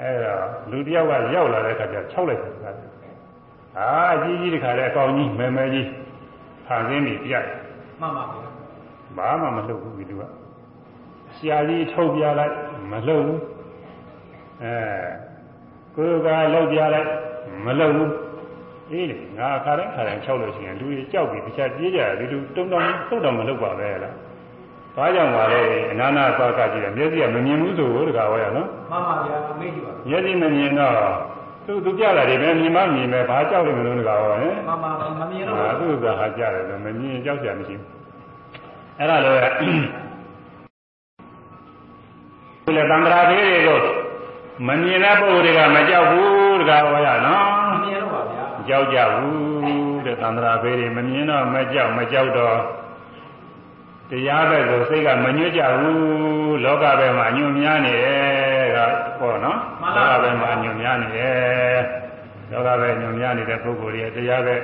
[0.00, 2.88] အဲ့တော့လူတယောက်ကရောက်လာတဲ့ခါကျ6လိုက်တယ်ခါတယ်
[3.78, 5.88] အာအကြီးကြီးတခါလဲအကောင်ကြီးမဲမဲကြီး
[6.66, 7.44] ဖန်ဆင်းပြီးပြတ်
[8.00, 8.48] မှန်ပါဗျာ
[9.16, 10.22] ဘာမှမလုပ်ဘူးဒီလူက
[11.36, 12.54] ရှားကြီးထုတ်ပြလိုက်
[12.92, 13.40] မလုပ်ဘူး
[14.62, 14.74] အဲ
[15.96, 17.08] ကိုယ်ကလောက်ပြလိုက်
[17.66, 18.12] မလုပ်ဘူး
[18.90, 24.14] အေးလေငါခါတိုင်းခါတိုင်း၆လို့ရှိရင်လူကြီးကြောက်ပြီးတခြားပြေးကြတယ်ဒီလူတုံတောင်တုံတောင်မလုပ်ပါပဲလား
[24.96, 30.94] ဘာကြောင့်ပါလဲအနာနာသွားကကြည့်တယ်မျက်စိကမမြင်ဘူးဆိုတကားဟောရနော်မှန်ပါဗျာအမေ့ကြည့်ပါမျက်စိမမြင်တော့
[31.66, 37.88] သူသူပြလာတယ်ပဲမြင်မမြင်ပဲဘာကြောက်တယ်မလို့တကားဟောဟင်မှန်ပါမမြင်လို့ဟာသူ့သာဟာကြတယ်ဆိုမမြင်ကြောက်ကြမရှိဘူး
[38.98, 39.70] အဲ့ဒါလိုပဲဒီ
[42.76, 43.80] လေတန္တရာသေးတွေကို
[44.66, 52.56] မမြင်တဲ့ပုဂ္ဂိုလ်တွေကမကြောက်ဘူးတကားဟောရနော်မမြင်လို့ပါဗျာကြောက်ကြဘူးတဲ့သန္တရာဘေးတွေမမြင်တော့မကြောက်မကြောက်တော့
[54.10, 58.78] တရားဘက်ကိုစိတ်ကမညွတ်ကြဘူးလောကဘက်မှာညွတ်များနေတယ်က
[59.20, 59.58] ပေါ့နော်
[59.96, 61.80] လောကဘက်မှာညွတ်များနေတယ်
[62.50, 64.62] လောကဘက်ညွတ်များနေတဲ့ပုဂ္ဂိုလ်တွေတရားဘက်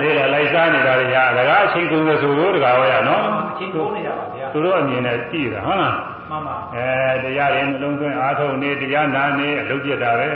[0.00, 5.96] လေးလာလိုက်စားနေတာတွေဟာလကားအချိန်ကုန်လို့ဆိုလို့တကားဟောရနော်အချင်းကုန်နေကြပါဗျာသူတို့အမြင်နဲ့ကြည့်တာဟုတ်လား
[6.30, 10.30] မှန်ပါအဲတရားရင်နှလုံးသွင်းအားထုတ်နေတရားနာနေအလုပ်ပြတ်တာပဲ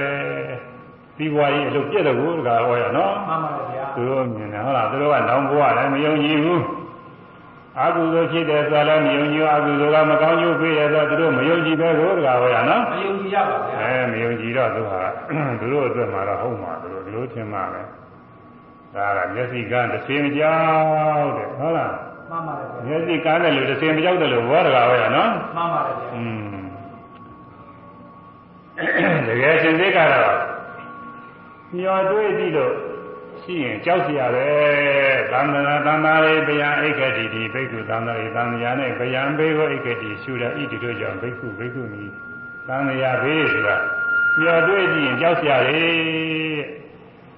[1.16, 6.62] ဒီဘဝကြီးအလုပ်ပြတ်တယ်ကိုတကားဟောရနော်မှန်ပါဗျာသူတို့မြင်တယ်ဟုတ်လားသူတို့ကနောင်ဘဝလည်းမယုံကြည်ဘူး
[7.80, 15.02] အကုသိုလ်ဖြစ်တယ်ဆိုလည်းမယုံကြည်အကုသိုလ်ကမကောင်းကျိုးပေးတယ်ဆိုသူတို့မယုံကြည်ပဲကိုတကားဟောရနော်မယုံကြည်ရပါဗျာအဲမယုံကြည်တော့သူဟာ
[15.60, 17.82] သူတို့အတွက်မှာတော့ဟုတ်မှာသူတို့ဒီလိုထင်မှာပဲ
[18.94, 20.56] ဒါကမျက်စိကတစ်စင်းမကြော
[21.20, 21.94] က်တဲ့ဟုတ်လား
[22.30, 26.62] မှန်ပါတယ်ဗျာမျက်စိကန်းတယ်လို့တစ်စင်းမကြောက်တယ်လို့ဘောတကားဟောရနော်မှန်ပါတယ်ဗျာอืม
[29.26, 30.38] တကယ်ရှင်သေးကတော့
[31.76, 32.72] မျောတွေးပြီးတော့
[33.43, 34.47] ရှိရင်ကြောက်เสียပဲ
[35.31, 42.03] သံဃာသံဃာရေဗျာအိက္ခတိတိဘိက္ခုသံဃာရေသံဃာနဲ့ဗျာဘေကိုအိက္ခတိရှုရဣတိတို့ကြောင့်ဘိက္ခုဘိက္ခုမိ
[42.67, 43.77] သံဃာဘေးဆိုတာ
[44.39, 46.61] မျောတွေးကြည့်ရင်ကြောက်เสียတယ်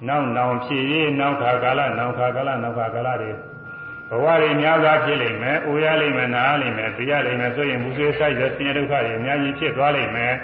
[0.08, 3.32] နောက်နောင်ဖြစ်ရေးနောက်ခါကာလနောက်ခါကာလနောက်ခါကာလတွေ
[4.10, 10.34] ဘဝတွေများစွာဖြစ်လိမ့်မယ်။အိုရလိမ့်မယ်၊နားလိမ့်မယ်၊သိရလိမ့်မယ်ဆိုရင်မူဆွေးဆိုင်ရဆင်းရဲဒုက္ခတွေအများကြီးဖြစ်သွားလိမ့်မယ်။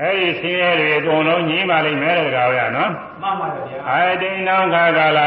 [0.00, 2.90] အဲဒီဆင်းရဲတွေအကုန်လုံးညှိပါလိမ့်မယ်တဲ့ကောင်ရနော်
[3.22, 5.18] မှန်ပါတယ်ဗျာ။အာတိန်နောခါကာလ၌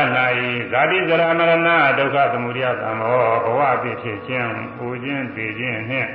[0.71, 6.10] ဇာတိဇရာမရဏဒုက္ခသမုဒယသံမောဘဝဖြစ်ဖြစ်ခြင်း၊ပူခြင်း၊သိခြင်းနှင့်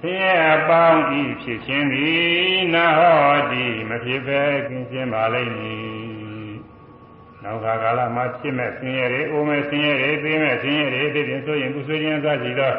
[0.00, 6.54] ဆင်းရဲအပေါင်းဤဖြစ်ခြင်းသည်နာဟောတိမဖြစ်ပဲကင်းရှင်းပါလိမ့်မည်။
[7.42, 12.72] နောက်ခါကာလမှာဖြစ်မဲ့ဆင်းရဲတွေ၊အိုမဲ့ဆင်းရဲတွေ၊သိမဲ့ဆင်းရဲတွေသိတဲ့ဆိုရင်ကုဆွေးခြင်းအစရှိသော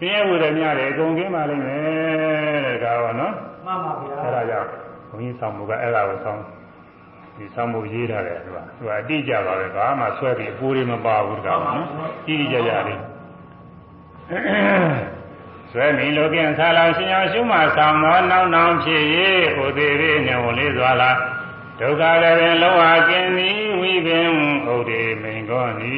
[0.00, 1.80] ဆဆင်းရဲမှုတွေများတယ်အကုန်ကင်းပါလိမ့်မယ်
[2.64, 3.34] တဲ့ဒါပါနော်
[3.66, 4.68] မှန်ပါဗျာအဲ့ဒါကြောင့်
[5.08, 6.40] ဘုန်းကြီးဆောင်မှုကအဲ့ဒါကိုဆောင်
[7.36, 11.84] ဒီဆောင်မှုရေးထားတယ်သူကသူကအတိအကျပါပဲဘာမှဆွဲပြီးအကိုတွေမပါဘူးတကားနော်
[12.26, 13.00] ကြီးကြီးကြကြလေး
[15.70, 19.02] ဆွဲမီလိုကင်းဆာလောင်ရှင်အောင်ရှုမှဆောင်သောနောက်နောက်ဖြစ်၍
[19.56, 21.16] ဟိုသေးသေးနဲ့ဝင်လေးစွာလား
[21.80, 24.28] ဒုက္ခကပင်လောဟာကင်းသည်ဝိပင်
[24.74, 25.94] ဥဒေမိန်ကောနီ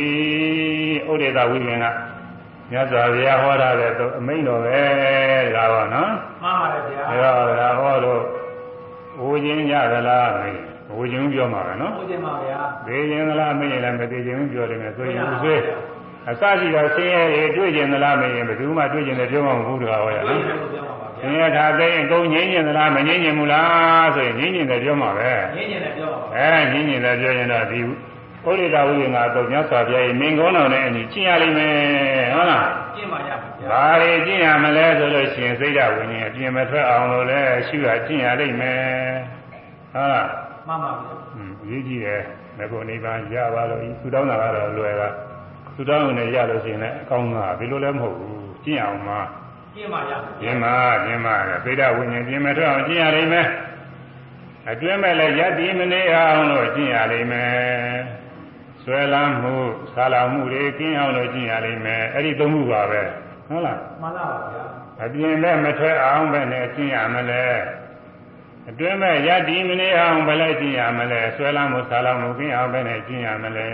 [1.11, 1.87] ဥဒေသာဝိပင်က
[2.73, 4.79] မြတ်စွာဘုရားဟောထားတဲ့အမိန့်တော်ပဲ
[5.57, 8.23] ဒါပါနော်မှန်ပါတယ်ဗျာအဲတော့ဒါဟောလို့
[9.21, 10.61] ဝူခြင်းကြသလားမင်း
[10.97, 15.61] ဝူခြင်းပြောမှာပဲနော်ဟုတ်တယ်ပါဗျာသေခြင်းသလားမင်းလည်းမသေးခြင်းပြောတယ်မယ်ဆိုရင်ဥဆွေး
[16.29, 27.81] အစရှိတော့ဆင်းရဲတွေတွေ့ခြင်းသလားမင်းဘယ်သူမှတွေ့ခြင်းလည်းပြောမှာမဟုတ်ဘူးတကားဟောရဟုတ်နော်တယ်လို့ပြောပါပါဆဗျာင်းရဲထားသိရင်ကုန်ငြိမ်းခြင်းသလားမငြိမ်းခြင်းဘူးလားဆိုရင်ငြိမ်းခြင်းလည်းပြောမှာပဲငင်းနေတယ်ပြောပါပါအဲငြိမ်းခြင်းလည်းပြောရင်တော့ဒီ
[28.45, 31.75] ဩရိတာဝိင္ကတော့မြတ်စွာဘုရားရဲ့မင်္ဂုံတော်နဲ့အညီကျင့်ရလိမ့်မယ်
[32.35, 38.81] ဟုတ်လားကျင့်ပါရပါဗျာဘာတွေကျင့်ရမလဲဆိုလို့ရှိရင်စိတ်ဓာတ်ဝိညာဉ်အပြင်မထွက်အောင်လို့လဲရှုရကျင့်ရလိမ့်မယ်
[39.93, 40.29] ဟုတ်လား
[40.69, 42.23] မှန်ပါဗျာอืมအရေးကြီးတယ်
[42.59, 45.09] ငါကိုနိဗ္ဗာန်ရပါလို့ဤသူတောင်းတာကတော့လွယ်တာ
[45.75, 49.21] သူတောင်းရင်လည်းရလို့ရှိရင်လည်းအကောင်းတာဘယ်လိုလဲမဟုတ်ဘူးကျင့်အောင်မှာ
[49.75, 50.75] ကျင့်ပါရပါကျင့်မှာ
[51.05, 53.47] ကျင့်မှာစိတ်ဓာတ်ဝိညာဉ်ပြင်မထွက်အောင်ကျင့်ရလိမ့်မယ်
[54.71, 58.22] အတွင်းမဲ့လည်းယက်တည်မနေအောင်လို့ကျင့်ရလိမ့်မယ်
[58.85, 59.57] ဆွဲလမ်းမှု
[59.93, 63.03] ဆာလောင်မှုတွေကင်းအောင်လို့ကျင့်ရလိမ့်မယ်အဲ့ဒီသုံးခုပါပဲ
[63.49, 64.65] ဟုတ်လားမှန်ပါပါဗျာ
[65.05, 67.45] အပြင်မဲ့မထွက်အောင်ပဲနဲ့ကျင့်ရမလဲ
[68.71, 73.69] အတွင်းမဲ့ယက်ဒီမနေအောင်ဘယ်လဲကျင့်ရမလဲဆွဲလမ်းမှုဆာလောင်မှုကင်းအောင်ပဲနဲ့ကျင့်ရမလဲ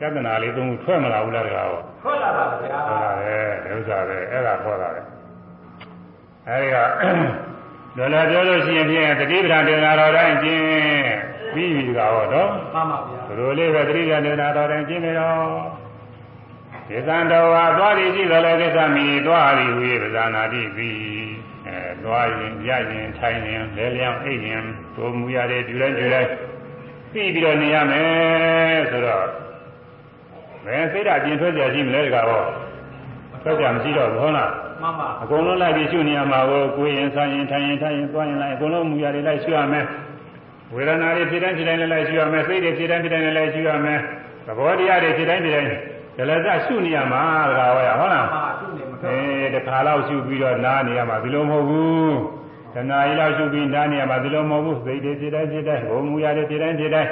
[0.00, 5.00] ကတ္တနာလေးသုံးခုထွက်မလာဘူးလားတကားဟောထွက်လာပါဗျာဟုတ်လားပဲဒုစရပဲအဲ့ဒါခေါ်တာပဲ
[6.48, 6.76] အဲဒီက
[7.96, 15.36] လောလောပြောလို့ရှိရင်ဖြင့်တတိပ္ပံတေနာတော်တိုင်းကျင့် ပြီးပြီကဟောတော့မှန်ပါဗျာဘယ်လိုလေးပဲတတိပ္ပံတေနာတော်တိုင်းကျင့်နေတော့
[16.88, 20.98] ဒေသံတော်ဟာသွားရည်ရှိသလဲကိစ္စမီသွားရည်ဟူ၍ပဇာနာတိပြီး
[21.66, 24.64] အဲသွားရင်ရရင်ထိုင်ရင်လဲလျောင်းအိပ်ရင်
[24.96, 26.28] တို့မူရတဲ့ပြုလိုက်ပြုလိုက်
[27.12, 29.26] ပြီးပြီးတော့နေရမယ်ဆိုတော့
[30.64, 32.44] ဘယ်စိတ်ဓာတ်ပြင်ထွက်ကြရှိမလဲတကားဟော
[33.42, 34.50] ထွက်ကြမရှိတော့ဘူးဟုတ်လား
[34.82, 39.84] မှန်ပါအကုန်လုံးလိုက်ပြီးရှုနေရမှာကိုကိုယ်ရင်ဆိုင်ရင်ထိုင်ရင်ထိုင်ရင်သွားရင်လိုက်အကုန်လုံးမူရတွေလိုက်ရှုရမယ်
[40.74, 43.98] ဝေဒနာတွေဖြစ်တိုင်းဖြစ်တိုင်းလည်းလိုက်ရှုရမယ်စိတ်တွေဖြစ်တိုင်းဖြစ်တိုင်းလည်းလိုက်ရှုရမယ်
[44.46, 45.70] သဘောတရားတွေဖြစ်တိုင်းဖြစ်တိုင်း
[46.16, 52.16] ဒလဇရှုနေရမှာတကားဟောရဟုတ်လားမှန်ပါသူ့နေမထွက်အဲတခါလောက်ရှုပြီးတော့နားနေရမှာဒီလိုမဟုတ်ဘူး
[52.74, 57.10] တဏှာကြီးလောက်ရှုပြီးနားနေရမှာဒီလိုမဟုတ်ဘူးစိတ်တွေဖြစ်တိုင်းဖြစ်တိုင်းဘုံမူရတွေဖြစ်တိုင်းဖြစ်တိုင်း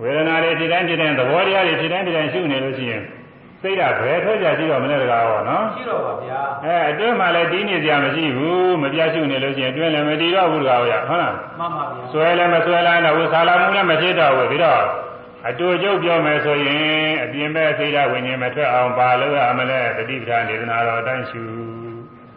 [0.00, 3.02] ဝေဒနာတွေဖြစ်တိုင်းဖြစ်တိုင်းသဘောတရားတွေဖြစ်တိုင်းဖြစ်တိုင်းရှုနေလို့ရှိရင်
[3.66, 14.82] စိတ်ကဘယ်ထွက်ကြရှိတော့မလဲတကားဟောနော်ရှိတော့ပါဗျာအဲအတွင်းမှာလည်းတီးနေကြမရှိဘူးမပြတ်ရှုနေလို့ရှိရင်အတွင်းလည်းမတီးတော့ဘူးတကားဟုတ်ရဟုတ်လားမှန်ပါဗျာဆွဲလည်းမဆွဲလိုက်တော့ဝဆာလာမှုလည်းမဖြစ်တော့ဘူးပြီးတော့
[15.48, 21.42] အတူကျုပ်ပြောမယ်ဆိုရင်အပြင်ဘက်စိတ်ဓာတ်ဝိညာဉ်မထွက်အောင်ပါလို့ရမလဲတတိပ္ပံဒေသနာတော်အတိုင်းရှု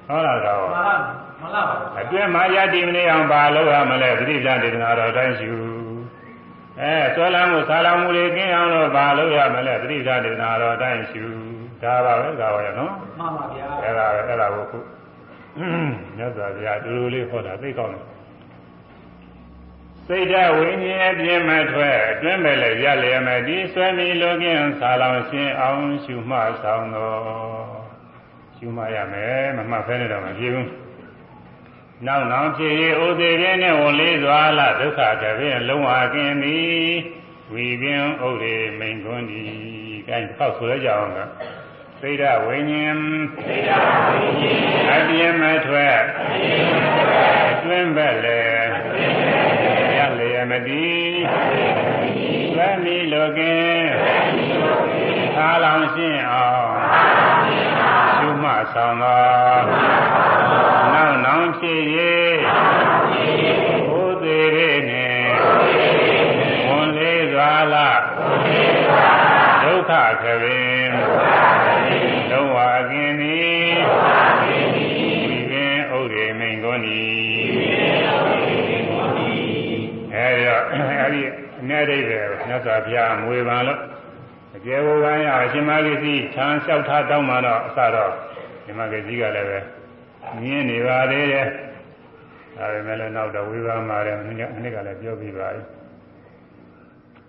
[0.07, 0.99] ဟုတ်လားကောမှန်လား
[1.39, 5.51] မှန်လားပါဗျာအတွင်းမှာယတ္တိမနေအောင်ပါလို့ရမလဲတတိပ္ပံဒေသနာတော်အတိုင်းရှု
[6.81, 11.23] အဲဆွဲလာမှုဆာလာမှုတွေကင်းအောင်လို့ပါလို့ရမလဲတတိပ္ပံဒေသနာတော်အတိုင်းရှု
[11.83, 14.79] ဒါပါပဲဒါပါရနော်မှန်ပါဗျာအဲ့ဒါပဲအဲ့ဒါကိုခု
[16.17, 18.03] မြတ်စွာဘုရားတူတူလေးဟောတာသိကောင်းတယ်
[20.07, 27.19] စိတ်ဓာတ်ဝိညာဉ်အပြင်းမထွက်အတွင်းမဲ့လည်းရလျက်မဲ့ဒီဆွဲမီလိုကင်းဆာလောင်ရှင်းအောင်ရှုမှဆောင်တော်
[28.57, 30.67] ရှုမှရမယ်မမှတ်ဖဲနေတော့မဖြစ်ဘူး
[32.07, 36.83] နောက်နောက်ဖြစ်၍ဩသေးပြင်းနဲ့ဝန်လေးစွာလာဒုက္ခကပင်လုံးဝကင်းသည်
[37.53, 39.47] ဝီပင်ဥရေမိန်ခွန်းသည်
[40.09, 41.19] အဲဒါဖောက်ဆိုရကြအောင်က
[41.99, 42.97] စိတ်ဓာတ်ဝိညာဉ်
[43.45, 44.59] စိတ်ဓာတ်ဝိညာဉ်
[44.91, 45.97] အပြင်းမထွက်
[47.51, 48.69] အတွင်းမဲ့လည်း
[49.97, 51.09] ရလျက်မတည်
[52.55, 53.89] သွမ်းမီလိုကင်း
[55.35, 56.69] သာလောင်ရှင်းအောင်
[58.17, 60.88] ရှုမှဆောင်သော
[61.29, 61.81] နောက်နောင်ဖြစ်၍
[63.89, 65.31] ဘုသေရေနှင့်
[66.67, 67.89] ဝန်လေးစွာလာ
[69.63, 70.89] ဒုက္ခခပင်
[72.29, 72.57] လုံးဝ
[72.89, 73.73] ကင်းသည်
[75.23, 77.09] ဝိပင်ဥရေမိန်ကုန်သည်
[80.13, 80.63] အဲဒီတော့
[80.99, 81.21] အဲဒီ
[81.59, 83.79] အ내ဒိဋ္ဌိမြတ်စွာဘုရားမွေပန်လို့
[84.55, 88.11] အကျေဝကံရအရှင်မဂ္ဂစီခြံလျှောက်ထားတောင်းမှတော့အစတော့
[88.63, 89.59] ရှင်မဂ္ဂစီကလည်းပဲ
[90.41, 91.47] မြင်နေပါသေးတယ်
[92.55, 94.38] ဒါပေမဲ့လည်းနောက်တော့ဝေဘာမှာတယ်အနည်း
[94.75, 95.62] ကလည်းပြောပြီးပါပြီ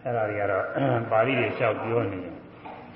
[0.03, 0.65] အဲ့ဒါတွေကတော့
[1.11, 2.35] ပါဠိတွေလျှောက်ပြောနေတယ်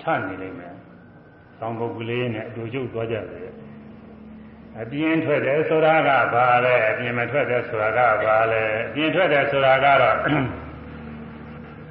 [0.03, 0.73] ထနေလိမ့်မယ်။
[1.61, 3.53] သောင်းပုဂ္ဂလေးနဲ့အတူကျုပ်သွားကြတယ်။
[4.81, 10.17] အပြင်းထွက်တယ်ဆိုတာကဘာလဲအပြင်းမထွက်တယ်ဆိုတာကဘာလဲအပြင်းထွက်တယ်ဆိုတာကတော့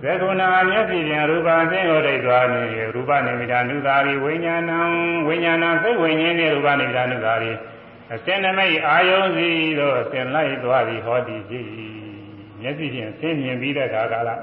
[0.04, 4.80] သက္ကုဏမျက်စိဖြင့်ရူပအသိကိုဒိဋ္ဌာနေရူပနိမိတာနုသာရိဝိညာဏံ
[5.28, 7.52] ဝိညာဏသိဝိညာဉ်နှင့်ရူပနိမိတာနုသာရိ
[8.14, 9.50] အစင်နမိတ်အာယုံစီ
[9.80, 11.68] တို့အစင်လိုက်သွားပြီးဟောဒီကြည်
[12.62, 14.36] မျက်စိဖြင့်ဆင်းမြင်ပြီးတဲ့အခါကလာ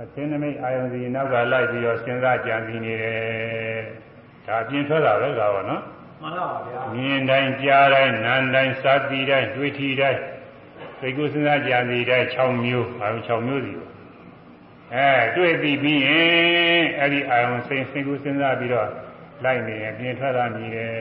[0.00, 3.80] အစင်နမိတ်အာယုံစီနောက်ကလိုက်ပြီးတော့စဉ်းစားကြံစည်နေတယ်
[4.46, 5.82] ဒါအပြင်ထွက်တာပဲကောနော်
[6.22, 10.20] မှန်ပါဗျာမြင်တိုင်းကြားတိုင်းနားတိုင်းစားတိတိုင်းတွေ့ထီတိုင်း
[11.00, 13.72] သိကုစဉ်းစားကြံစည်တိုင်း6မျိုးအာယုံ6မျိုးစီ
[14.94, 18.88] အဲတွေ့ပြီးပြီးရင်အဲ့ဒီအာယုံစိတ်စိတ်ကုစဉ်းစားပြီးတော့
[19.44, 20.92] လိုက်နေရင်ပြင်ထွက်တာမြည်တယ်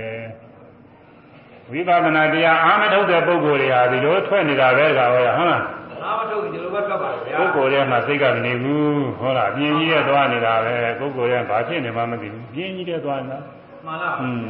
[1.72, 5.62] ဝိပဿနာတရားအာမထုတ်တဲ့ပုဂ္ဂိုလ်တွေဟာဒီလိုထွက်နေတာပဲကွာဟုတ်လားဟုတ်လား
[6.02, 13.40] နာမထုတ်ဒီလိုပဲထွက်ပါဗျာပုဂ္ဂိုလ်ရဲ့မှာစိတ်ကမနေဘူးဟုတ်လားပြင်းကြီးတဲ့သွားနေတာပဲပုဂ္ဂိုလ်ရဲ့ဘာဖြစ်နေမှမသိဘူးပြင်းကြီးတဲ့သွားနေတာ
[13.86, 14.46] မှန်လားอืม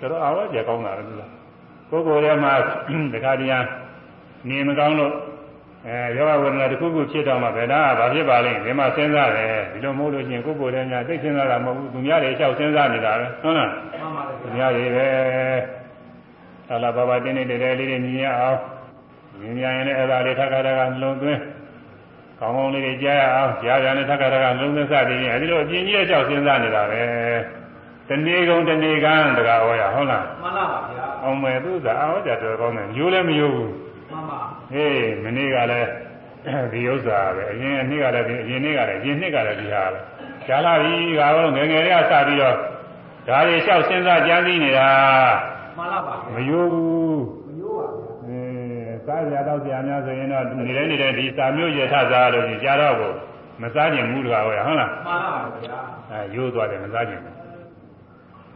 [0.00, 1.22] ဒါတော့အာဝကြကောင်းတာလေသူက
[1.90, 2.52] ပုဂ္ဂိုလ်ရဲ့မှာ
[3.14, 3.66] တခါတည်း
[4.48, 5.12] နေမကောင်းလို့
[5.86, 15.06] အဲယောဂဝေဒနာတစ်ခုခုဖြစ်တော့မှဘယ်နာဘာဖြစ်ပါလိမ့်ဒီမှာစဉ်းစားတယ်ဒီလိုမဟုတ်လို့ရှိရင်ကိုယ်ကိုယ်တည်းများသိစဉ်းစားတာမဟုတ်ဘူးသူများတွေလျှောက်စဉ်းစားနေတာပဲဟုတ်လားမှန်ပါလေသူဗျာများတွေပဲ
[16.68, 18.58] သာလာဘာဘာတင်းနေတယ်လေးတွေမြင်ရအောင်
[19.40, 21.40] မြင်ရရင်လည်းအဲ့ဒါလေးထပ်ခါတခါနှလုံးသွင်း
[22.40, 27.02] ကောင်းကောင်းလေးတွေကြားရအောင်ကြားပြန်လည်းထပ်ခါတခါနှလုံးသွင်းစသည်ဖြင့်အဲဒီလိုအပြင်းကြီးတဲ့လျှောက်စဉ်းစားနေတာပဲ
[28.08, 33.72] တဏီကုံတဏီကံတကားဟောရဟုတ်လားမှန်လားပါဗျာအောင်မယ်သူစားအောင်ကြတော်ကောင်းတယ်မျိုးလည်းမယိုးဘူး
[34.10, 34.40] မှန်ပါ
[34.72, 35.88] ဟေးမနေ့ကလည်း
[36.72, 40.00] ဒီဥစ္စာပဲအရင်နေ့ကလည်းဒီအရင်နေ့ကလည်းအရင်နှစ်ကလည်းဒီဟာပဲ
[40.46, 42.54] ကြားလာပြီကတော့ငယ်ငယ်လေးကစပြီးတော့
[43.28, 44.88] ဒါတွေလျှောက်စဉ်းစားကြံစည်နေတာ
[45.78, 53.12] မှန်လားပါမဗျာယိုးဘူးမယိုးပါဗျာအဲစားကြတော့ကြာများဆိုရင်တော့နေတိုင်းနေတိုင်းဒီစာမျိုးရထစားလို့ကြာတော့ကို
[53.62, 55.16] မစားကျင်ဘူးတကားဟုတ်လားမှန်လားပါ
[55.64, 55.78] ဗျာ
[56.10, 57.34] အဲရိုးသွားတယ်မစားကျင်ဘူး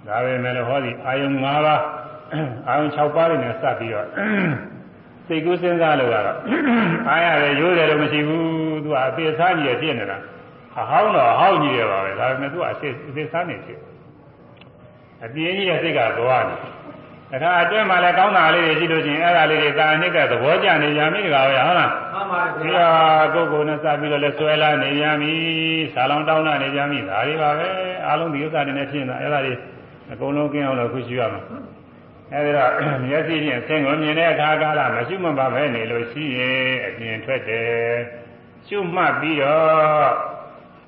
[0.07, 1.83] ဒါပဲမဲ့လို့ဟောဒီအာယုံ၅ပါး
[2.69, 4.07] အာယုံ6ပါးနဲ့စပ်ပြီးတော့
[5.27, 6.39] စိတ်ကူးစဉ်းစားလို့ကတော့
[7.09, 8.45] အားရတယ်ရိုးတယ်တော့မရှိဘူး
[8.85, 10.19] သူကအသေးစားကြီးရဖြစ်နေတာ
[10.79, 13.79] အဟောင်းတော့အဟောင်းကြီးရပါပဲဒါပေမဲ့သူကအသေးအသေးစားနေဖြစ်
[15.25, 16.59] အပြင်းကြီးရဲ့စိတ်ကသွားတယ်
[17.33, 25.35] ဒါကအတွင်းမှာလည်းကောင်းတာလေးတွေရှိလို့ချင်းအဲ့ဒါလေးတွေသာအနှစ်ကသဘောကျနေကြပြီတကားပဲဟုတ်လားမှန်ပါလေဒီဗျာဟာကိုယ်ကိုယ်နဲ့စပ်ပြီးတော့လဲဆွဲလာနေကြပြီ
[25.95, 27.68] ဆာလောင်တောင်းလာနေကြပြီဒါတွေပါပဲ
[28.07, 29.55] အားလုံးဒီဥစ္စာတွေနဲ့ဖြစ်နေတာအဲ့ဒါတွေ
[30.12, 31.40] အကုန်လုံးကင်းအောင်လို့ခုရှိရမှာ
[32.33, 32.71] အဲဒီတော့
[33.05, 37.68] မျက်စိဖြင့်ဆင်းကိုမြင်တဲ့အခါကာလမရှိမှပါပဲနေလို့ရှိရင်အပြင်ထွက်တယ်
[38.66, 40.11] ရှုမှတ်ပြီးတော့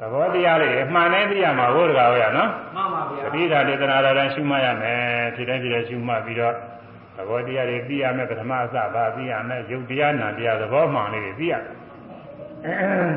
[0.01, 5.01] သဘောတရားလေးအမှန်နဲ့သိရမှာဟုတ်တကားဟုတ်ရနော်မှန် ပါဗျာပဋိဒါဒေသနာတော်တိုင်းရှုမှတ်ရမယ်
[5.35, 6.55] ဖြစ်တိုင်းဖြစ်တိုင်းရှုမှတ်ပြီးတော့
[7.17, 11.75] သဘောတရားတွေသိရမယ်ပထမအစဘာသိရမယ်ယုတ်တရားနာတရားသဘောမှန်လေးတွေသိရမယ်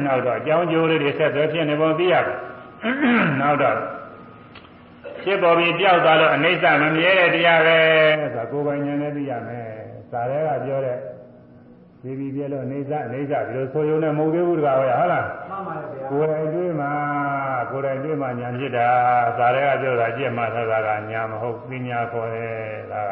[0.05, 2.37] နောက်တော့အကြောင်းကျိုးလေးတွေဆက်သွယ်ဖြစ်နေပုံသိရမယ်
[3.41, 3.77] နောက်တော့
[5.23, 7.79] ဖြစ်ပေါ်ပြီးပြောက်သွားလို့အနိစ္စမမြဲတဲ့တရားပဲ
[8.21, 9.67] ဆိုတာကိုယ်ပိုင်ဉာဏ်နဲ့သိရမယ်
[10.11, 10.97] စာရဲကပြောတဲ့
[12.07, 16.87] ဒီပြီးပြလို့အိဋ္ဌအိဋ္ဌဒီလိုဆိုရုံနဲ့မဟုတ်သေးဘူးတကားဟုတ်လားမှန်ပါလေဗျာကိုယ်တိုင်တွေးမှ
[17.71, 18.89] ကိုယ်တိုင်တွေးမှညာဖြစ်တာ
[19.37, 23.11] ဇာတွေကပြောတာကြည့်မှသာသာကညာမဟုတ်ပညာခေါ်တယ်ဒါက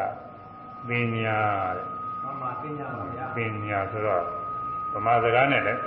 [0.88, 1.36] ပညာ
[2.24, 4.22] မှန်ပါသိညာပါဗျာပညာဆိုတော့
[4.92, 5.80] ဗမာစကားနဲ့လည်း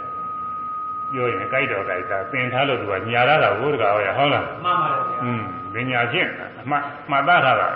[1.12, 5.42] ပြောရင်ကြိုက်တော့ကြိုက်တာသင်ထားလို့သူကညာရတာဘုရားဟောရဟုတ်လားမှန်ပါလေဗျာอืม
[5.74, 6.76] ပညာဖြင့်အမှ
[7.10, 7.70] မှတ်သားထားတာ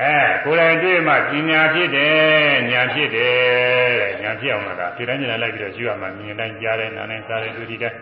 [0.00, 7.94] အဲကိုယ်တိုင်တွေးမှပညာဖြစ်တယ်ညာဖြစ်တယ်တဲ့ညာဖြစ်အောင်လားဒီတိုင်းညာလိုက်ပြီးတော့ယူရမှာမြင်တိုင်းကြားတယ်နားတိုင်းစားတယ်တွေ့တယ်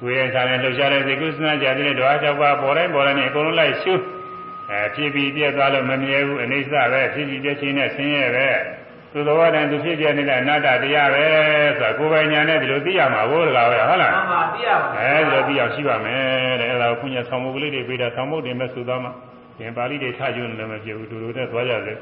[0.00, 3.94] ကိုယ်ရဲ့စားတယ်လှုပ်ရှားတဲ့စိတ်ကူးစဉ်းစားကြတဲ့ဓဝါ၆ပါးပေါ်တိုင်းပေါ်တိုင်းနဲ့အကုန်လုံးလိုက်ရှု
[4.70, 8.48] အဲဖြစ်ပြီးပြည့်သွားလို့မမြဲဘူးအနိစ္စပဲဖြစ်ပြီးပြည့်ချင်းနဲ့ဆင်းရဲပဲ
[9.12, 11.24] သူတော်ဘာတိုင်းသူဖြစ်ပြနေတဲ့အနတ္တတရားပဲ
[11.78, 19.10] ဆိုတာကိုယ်ပိုင်ညာနဲ့ဒီလိုသိရမှာဘိုးတကားပဲဟုတ်လားမှန်ပါသိရပါအဲဒီလိုသိအောင်ရှိပါမယ်တဲ့အဲဒါကိုခွင့်ရဆောင်မှုကလေးတွေပေးတာဆောင်မှုတင်မဲ့ဆိုသွားမှ
[19.62, 21.98] သင်ပါဠိတွေထားကျွန်းလည်းမဖြစ်ဘူးတူတူနဲ့သွားကြတယ်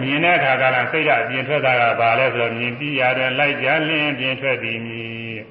[0.00, 5.42] မြင်တဲ့အခါကလည်းစိတ်ဓာတ်အပြင်ထွက်တာကဘာလဲဆိုတော့မြင်ပြီးရတယ်လိုက်ကြလင်းပြင်ထွက်ပြီးမြင်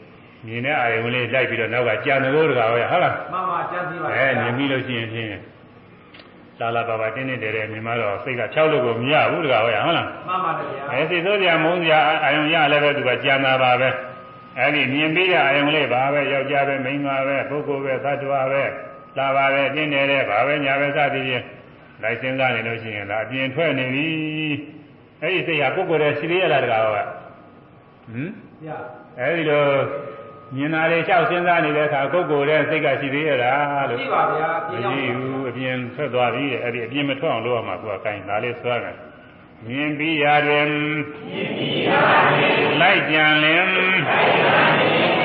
[0.45, 5.29] မြင်တဲ့အာရုံလေးလိုက်ပြီးတော့နောက်ကကြံတဲ့လို့တကားပဲဟုတ်လားမှန်ပါကြံစီပါအဲမြင်ပြီးလို့ရှိရင်ဖြင့်
[6.59, 13.89] လာလာပါပါတင်းတင်းတဲတဲမြင်မှတော့စိတ်ကဖြောက်လို့ကိုမရဘူးတကားပဲဟုတ်လားမှန်ပါလေဗျာအဲစိတ်ဆိုးကြမုန်းကြအာယုံရလည်းပဲသူကကြံတာပါပဲ
[14.59, 18.63] အဲဒီမြင်ပြီးတဲ့အာယုံလေးပါပဲယောက်ျားပဲမိန်းမပဲပုဂ္ဂိုလ်ပဲသတ္တဝါပဲ
[19.17, 21.45] လာပါပဲတင်းနေတဲ့ဘာပဲညာပဲစသည်ဖြင့်
[22.03, 24.07] လိုက်စဉ်းစားနေလို့ရှိရင်ဒါအပြင်ထွက်နေပြီ
[25.21, 27.07] အဲဒီစိတ်ဟာပုဂ္ဂိုလ်ရဲ့ရှိသေးရလားတကားကဟမ်
[28.63, 28.77] ဗျာ
[29.19, 29.65] အဲဒီလို
[30.55, 38.95] မြင်တာလေးလျှောက်စဉ်းစားနေတဲ့အခါပုဂ္ဂိုလ်ရဲ့စိတ်ကရှိသေးရလားလို့ရှိပါဗျာမပြင်းအောင်ကြည့်ဘူးအပြင်ထွက်သွားပြီတဲ့အဲ့ဒီအပြင်မထွက်အောင်လုပ်ရမှာကိုယ်ကကိုင်းဒါလေးဆွဲတယ်
[39.67, 41.89] မြင်ပြီးရတယ်မြင်ပြီးရ
[42.39, 43.63] တယ်လိုက်ကြံလင်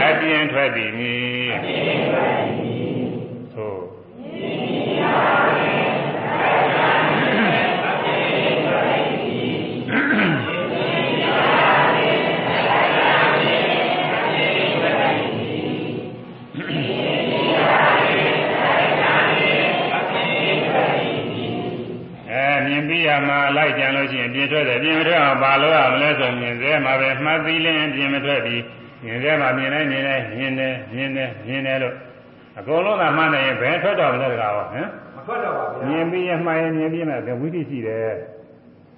[0.03, 2.42] အပြင်ထွက်သည်မြည်အပြင်ထွက်သည်သို့
[23.57, 28.63] လိုက်ကြံလို့ရှိရင်ပြင်ထွက်တယ်ပြင်မထွက်အောင်ဘာလို့ရမလဲဆိုမြင်သေးမှာပဲမှတ်သီးလင်းပြင်မထွက်ပြီး
[29.05, 31.95] မြင်သေးမှာမြင်နိုင်မြင်နိုင်မြင်တယ်မြင်တယ်မြင်တယ်လို့
[32.59, 38.13] အကုန်လုံးကမှတ်နေရင်ဘယ်ထွက်တော့မလဲတကားဟောဟမ်မထွက်တော့ပါဗျာမြင်ပြီးရမှရင်မြင်ပြီးမှဝိသိရှိတယ်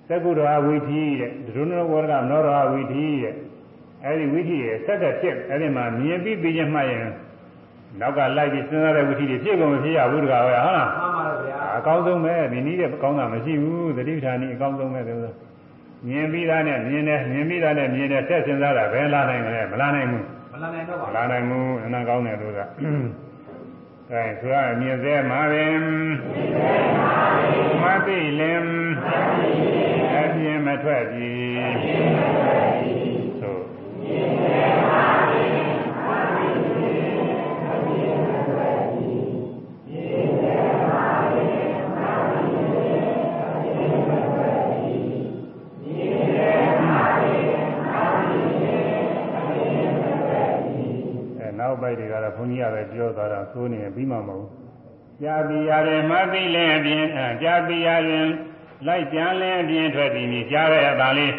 [0.09, 3.35] သက္ကုတော်ဝိသီတဲ့ဒုနဝရကနောတော်ဝိသီတဲ့
[4.05, 7.07] အဲဒီဝိသီရဲ့ဆက်တဲ့ဖြစ်အဲဒီမှာမြင်ပြီးပြီးရမှရင်
[8.01, 15.35] နောက်ကလိုက်ပြီးစဉ်းစားတဲ့ဝိသီတွေဖြစ်ကုန်မဖြစ်ရဘူးတကားဟောဟုတ်လားမှန်ပါတယ်ဗျာအကောင်းဆုံးပဲဒီနည်းတဲ့ကောင်းတာမရှိဘူးသတိပဋ္ဌာန်ဤအကောင်းဆုံးပဲဆိုတော့
[16.09, 22.61] မြင်ပြီးသားနဲ့မြင်တယ်မြင်ပြီးသားနဲ့မြင်တယ်ဆက်စဉ်းစားတာဘယ်လာနိုင်မလဲမလာနိုင်ဘူးမလာနိုင်တော့မပါလာနိုင်ဘူးအနံကောင်းတယ်လို့က
[24.13, 25.81] အဲဆိုရမြင်သေးမှာပင်
[27.83, 28.65] မသိလင်
[30.15, 31.33] အပြင်းမထွက်ပြီ
[51.75, 54.51] နောက်ပိုက်တွေကတော့ဘုန်းကြီးကပဲပြောသွားတာသိုးနေရင်ပြီးမှမဟုတ်ဘူး
[55.23, 58.29] ကြာပြီရတယ်မသိလင်အပြင်းအဲကြာပြီရရင်
[58.87, 61.33] လိုက်ကြမ်းလင်းအပြင်းထွက်ပြီးမြည်ကြားရတဲ့အတန်လေး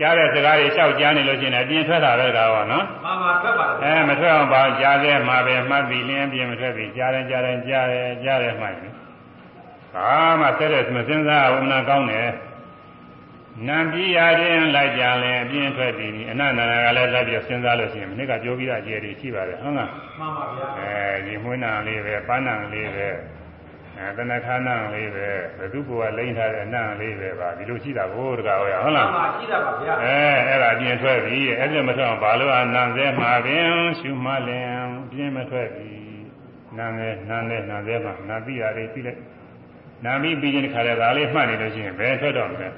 [0.00, 8.92] ကြားတဲ့စကားတွေလျှောက်ကြားနေလို့ရှိရင်အပြင်းထွက်တာပဲကားပါနော်မှန်ပါထွက်ပါတယ်အဲမထွက်အောင်ပါကြားသေးမှာပဲမှတ်ပြီးလင်းအပြင်းမထွက်ပြီးကြားတယ်ကြားတယ်ကြားတယ်ကြားတယ်မှတ်ရင်
[9.94, 12.28] ဘာမှဆက်တဲ့မစင်စားဘူးမနာကောင်းတယ်
[13.66, 23.08] နံပြရရင်လိုက်ကြလဲအပြင်းထွက်ပြီးအနန္တနာကလည်းလိုက်ပြီးစဉ်းစားလို့ရှိရင်မနစ်ကပြောပြီးသားအကျယ်တွေရှိပါတယ်ဟုတ်လားမှန်ပါဗျာအဲဒီမွေးနာလေးပဲပန်းနာလေးပဲ
[23.98, 33.68] အဲတဏခါနာလေးပဲဘသူကလိမ့်ထားတဲ့နာလေးပဲပါဒီလိုရှိတာကိုတကားဟုတ်ရဟုတ်မှလားန်ပါရှိတာပါဗျာအဲအဲ့ဒါပြင်ထွက်ပြီအဲ့ဒါမထွက်အောင်ဘာလို့အနံသေးမှာပင်
[34.00, 34.78] ရှုမှလင်
[35.10, 35.90] ပြင်မထွက်ပြီ
[36.78, 39.20] နာငယ်နာနဲ့နာသေးမှာနာပြီးရတယ်ပြီးလိုက်
[40.04, 42.68] နာပြီးပြီးရင်ခါရဒါလေးမှတ်နေလို့ရှိရင်ဘယ်ထွက်တော့မလဲ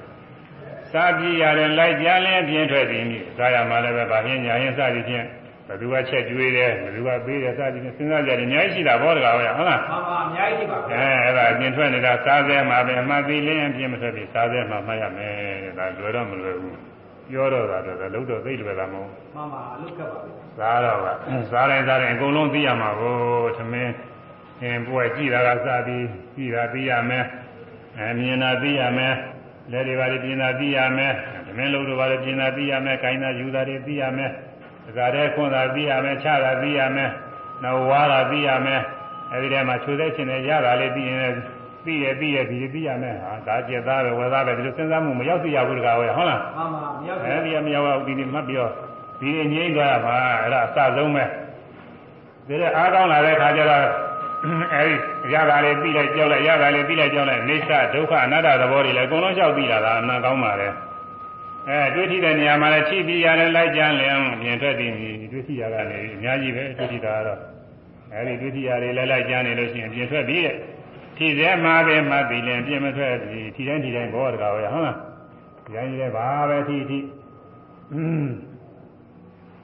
[0.91, 5.25] စားပြီးရတယ်လိုက်ကြလဲပြင်ထွက်ပြီမြည်စားရမှလည်းပဲဗာဟင်းညာရင်စသည်ဖြင့်
[5.67, 15.33] ဘသူကချက်ကျွေးတယ်ဘသူကပေးတယ်စသည်ဖြင့်စဉ်းစားကြတယ်အများကြီးရှိတာဘောတကားဟုတ်လားဟုတ်လားမှန်ပါအများကြီးရှိပါဗျာအဲအဲ့ဒါပြင်ထွက်နေတာစားသေးမှာပဲအမှတ်ပြီးလင်းပြင်မထွက်ပြီစားသေးမှာမှတ်ရမယ်
[15.77, 16.77] ဒါလွယ်တော့မလွယ်ဘူး
[17.29, 21.05] ပြောတော့တာတော့လုံးတော့သိလွယ်တာမဟုတ်မှန်ပါအလုပ်ခက်ပါဗျာစားတော့က
[21.51, 23.15] စားတိုင်းစားတိုင်းအကုန်လုံးသိရမှာကို
[23.57, 23.93] သမင်း
[24.61, 27.25] အင်းပွဲကြည့်တာကစားပြီးကြည့်တာသိရမယ်
[27.97, 29.15] အဲမြင်တာသိရမယ်
[29.71, 31.13] လက်တွေပါလေပြင်တာသိရမယ်
[31.45, 34.29] သမင်းလုံးတို့ပါလေပြင်တာသိရမယ်ခိုင်းတာယူတာတွေသိရမယ်
[34.85, 37.09] ဒါကြတဲ့ခွန်းတာသိရမယ်ခြားတာသိရမယ်
[37.63, 38.81] နောက်ဝါတာသိရမယ်
[39.31, 41.35] အဲဒီထဲမှာခြုသေးချင်တယ်ရတာလေးသိရင်လည်း
[41.85, 48.71] သိရသိရဒီသိရမယ်ဟာဒါကျက်သားပဲဝယ်သားပဲဒီလိုစဉ်းစားမှုမရောက်သိရဘူးတကားဝယ်ဟုတ်လားမှန်ပါမရောက်အဲဒီကမရောက်အောင်ဒီဒီမှတ်ပြီးတော့
[49.19, 51.23] ဒီငြိမ့်သွားရမှာအဲ့ဒါအစဆုံးပဲ
[52.47, 53.85] ဒီတဲ့အားကောင်းလာတဲ့ခါကျတော့
[54.73, 60.67] အဲဒီရတာလေးပြီးလိုက်ကြောက်လိုက်ရတာလေးပြီးလိုက်ကြောက်လိုက်အိဋ္ဌဒုက္ခအနတ္တသဘောတွေလည်းအကုန်လုံးလျှောက်ပြီးလာတာအမှန်ကောင်းပါလေ
[61.67, 64.93] အဲတွေ့ထိတဲ့နေရာမှာလည်းချိပြီးရတယ်လိုက်ကြလင်ပြင်ထွက်ပြီး
[65.31, 67.39] တွေ့ထိရကနေအများကြီးပဲတွေ့ထိတာကတော့
[68.13, 70.55] အဲဒီတွေ့ထိရတွေလည်းလိုက်ကြနေလို့ရှိရင်ပြင်ထွက်ပြီးတဲ့
[71.17, 74.95] ထိသေးမှာပဲမှတ်ပြီးလင်ပြင်မထွက်ပြီးထိတိုင်းထိတိုင်းဘောတကားပဲဟုတ်လား
[75.65, 76.99] ဒီတိုင်းကြီးလည်းဘာပဲထိထိ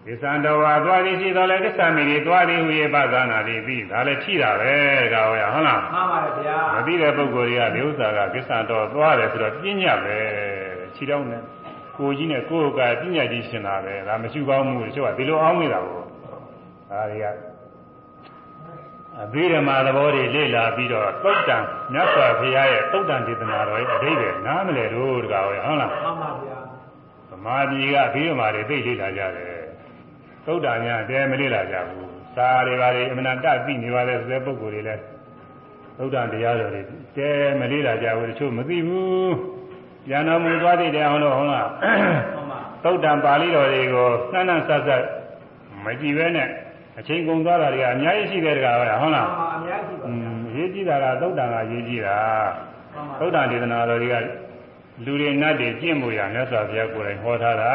[0.07, 10.17] ကိစ္စံတော်ဝါသွားသည်ရှိတော်လဲကိစ္စမိတွေသွားသည်ဟူ၍ပသနာသည်ပြီးဒါလည်းထိတာပဲတကားဟုတ်ရဟုတ်လားမှန်ပါတယ်ဗျာမသိတဲ့ပုဂ္ဂိုလ်တွေကဒီဥစ္စာကကိစ္စံတော်သွားတယ်ဆိုတော့ပြညတ်ပဲ
[10.95, 11.41] ခြေတောင်းနဲ့
[11.97, 17.25] ကိုကြီးနဲ့ကိုယ်ကပြညတ်ကြီးရှင်တာပဲဒါမရှိကောင်းမှုတချို့ကဒီလိုအောင်းနေတာကိုဒါတွေက
[19.21, 21.57] အဘိဓမ္မာသဘောတွေလေ့လာပြီးတော့သုတ်တံ
[21.93, 26.57] မြတ်စွာဘုရားရဲ့သုတ်တံဒေသနာတော်ရဲ့အဓိပ္ပာယ်နားမလည်လို့တကားဟုတ်လားမှန်ပါဗျာ
[27.31, 29.46] ဗမာပြည်ကအဘိဓမ္မာတွေသိလေ့လာကြတယ်
[30.47, 35.01] သုတ်တံများတဲမလေ့လာကြဘူးစာတွေပါတွေအမှန်တတ်သိနေပါလေဆိုတဲ့ပုဂ္ဂိုလ်တွေလည်း
[35.97, 36.81] သုဒ္ဓတရားတော်တွေ
[37.17, 37.29] တဲ
[37.59, 39.33] မလေးလာကြဘူးတချို့မသိဘူး
[40.09, 45.03] ဉာဏ်တော်မူသွားသေးတယ်အောင်လို့ဟုတ်လားမှန်ပါသုဒ္ဓံပါဠိတော်တွေကိုနှမ်းနှမ်းဆက်ဆက်
[45.83, 46.49] မကြည့်ပဲနဲ့
[46.99, 52.17] အချိန်ကုန်သွားတာတွေကအများကြီးရှိတယ်တကားပဲဟုတ်မှလားန်ပါအများကြီးပါอืဗျာมရေးကြည့်တာကသုဒ္ဓံကရေးကြည့်တာ
[52.93, 54.15] မှန်ပါသုဒ္ဓံဒေသနာတော်တွေက
[55.05, 57.71] လူတွေနတ်တွေကျင့်မှုရမြတ်စွာဘုရားကိုယ်တိုင်ဟောထားတာ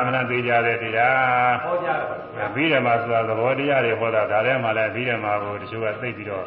[0.00, 2.00] အမှန်သေးကြတဲ့တရားဟောကြတယ်
[2.36, 6.46] ဗျာဘိဓမ္မာဆိုတာသဘောတရားတွေဟောတာဒါထဲမှာလည်းဘိဓမ္မာကိုတချို့ကသိပြီးတော့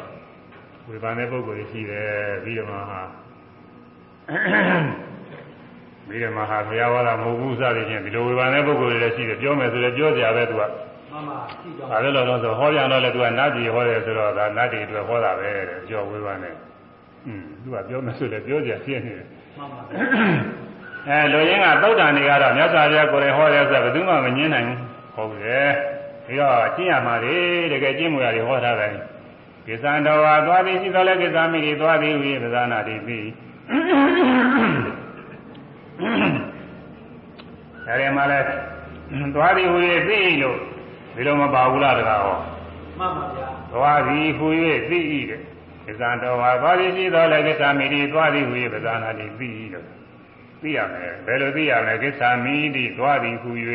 [0.88, 2.10] ဝေဖန်တဲ့ပုဂ္ဂိုလ်တွေရှိတယ်
[2.44, 3.00] ဘိဓမ္မာဟာ
[6.08, 10.62] ဘိဓမ္မာဟာဘုရားဟောတာမဟုတ်ဘူးစသည်ဖြင့်ဒီလိုဝေဖန်တဲ့ပုဂ္ဂိုလ်တွေလည်းရှိတယ်ပြောမယ်ဆိုလည်းပြောကြပဲသူက
[11.12, 16.56] မှန်ပါရှိကြောင်းဒါလည်းတော့ဆိုဟောပြန်တော့လည်းသူကနတ်ပြည်ဟောတယ်ဆိုတော့ဒါနတ်တွေအတွက်ဟောတာပဲတဲ့ကြောဝေဖန်တယ်
[17.26, 19.26] อืมသူကပြောမယ်ဆိုလည်းပြောကြဖြစ်နေတယ်
[19.56, 19.80] မှန်ပါ
[21.08, 24.80] အဲလူရင်းကသုတ်တန်တွေကတော့မြတ်စွာဘုရားကိုယ်တိုင်ဟောတယ်ဆိုတော့ဘယ်သူမှမငင်းနိုင်ဘူး
[25.14, 25.70] ဟုတ်တယ်
[26.26, 27.36] ပြီးတော့ကျင့်ရမှာလေ
[27.72, 28.92] တကယ်ကျင့်မှုရတယ်ဟောထားတယ်
[29.66, 33.26] ကိစ္စံတော်ဟာသွားပြီးရှိတော်လဲကိစ္စမိတွေသွားပြီးဝိပဇာနာတိပြီး
[37.88, 38.38] အဲဒီမှာလဲ
[39.34, 39.78] သွားသည်ဟူ၍
[40.08, 40.58] သိ၏လို့
[41.14, 42.36] ဒီလိုမပါဘူးလားတကားဟော
[42.98, 44.46] မှန်ပါဗျာသွားသည်ဟူ၍
[44.90, 44.98] သိ၏
[45.30, 45.40] တဲ့
[45.86, 49.86] ကိစ္စတော်ဟာသွားသည်ရှိတော်လည်းကိစ္စမိတိသွားသည်ဟူ၍ပဇာနာတိသိ၏လို့
[50.62, 53.50] သိရမယ်ဘယ်လိုသိရမလဲကိစ္စမိတိသွားသည်ဟူ၍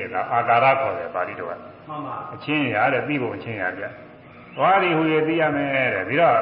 [0.00, 1.52] တဲ့ဒါအာကာရခေါ်တယ်ပါဠိတော်က
[1.88, 3.84] မှန်ပါအချင်းရတဲ့သိဖို့အချင်းရပြ
[4.56, 6.38] သွားသည်ဟူ၍သိရမယ်တဲ့ပြီးတော့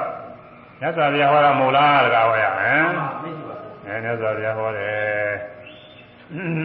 [0.80, 5.32] မြတ်စွာဘုရားဟောတာမို့လားတကားဟောရမယ်မှန်ပါမရှိပါဘူးအဲမြတ်စွာဘုရားဟောတယ်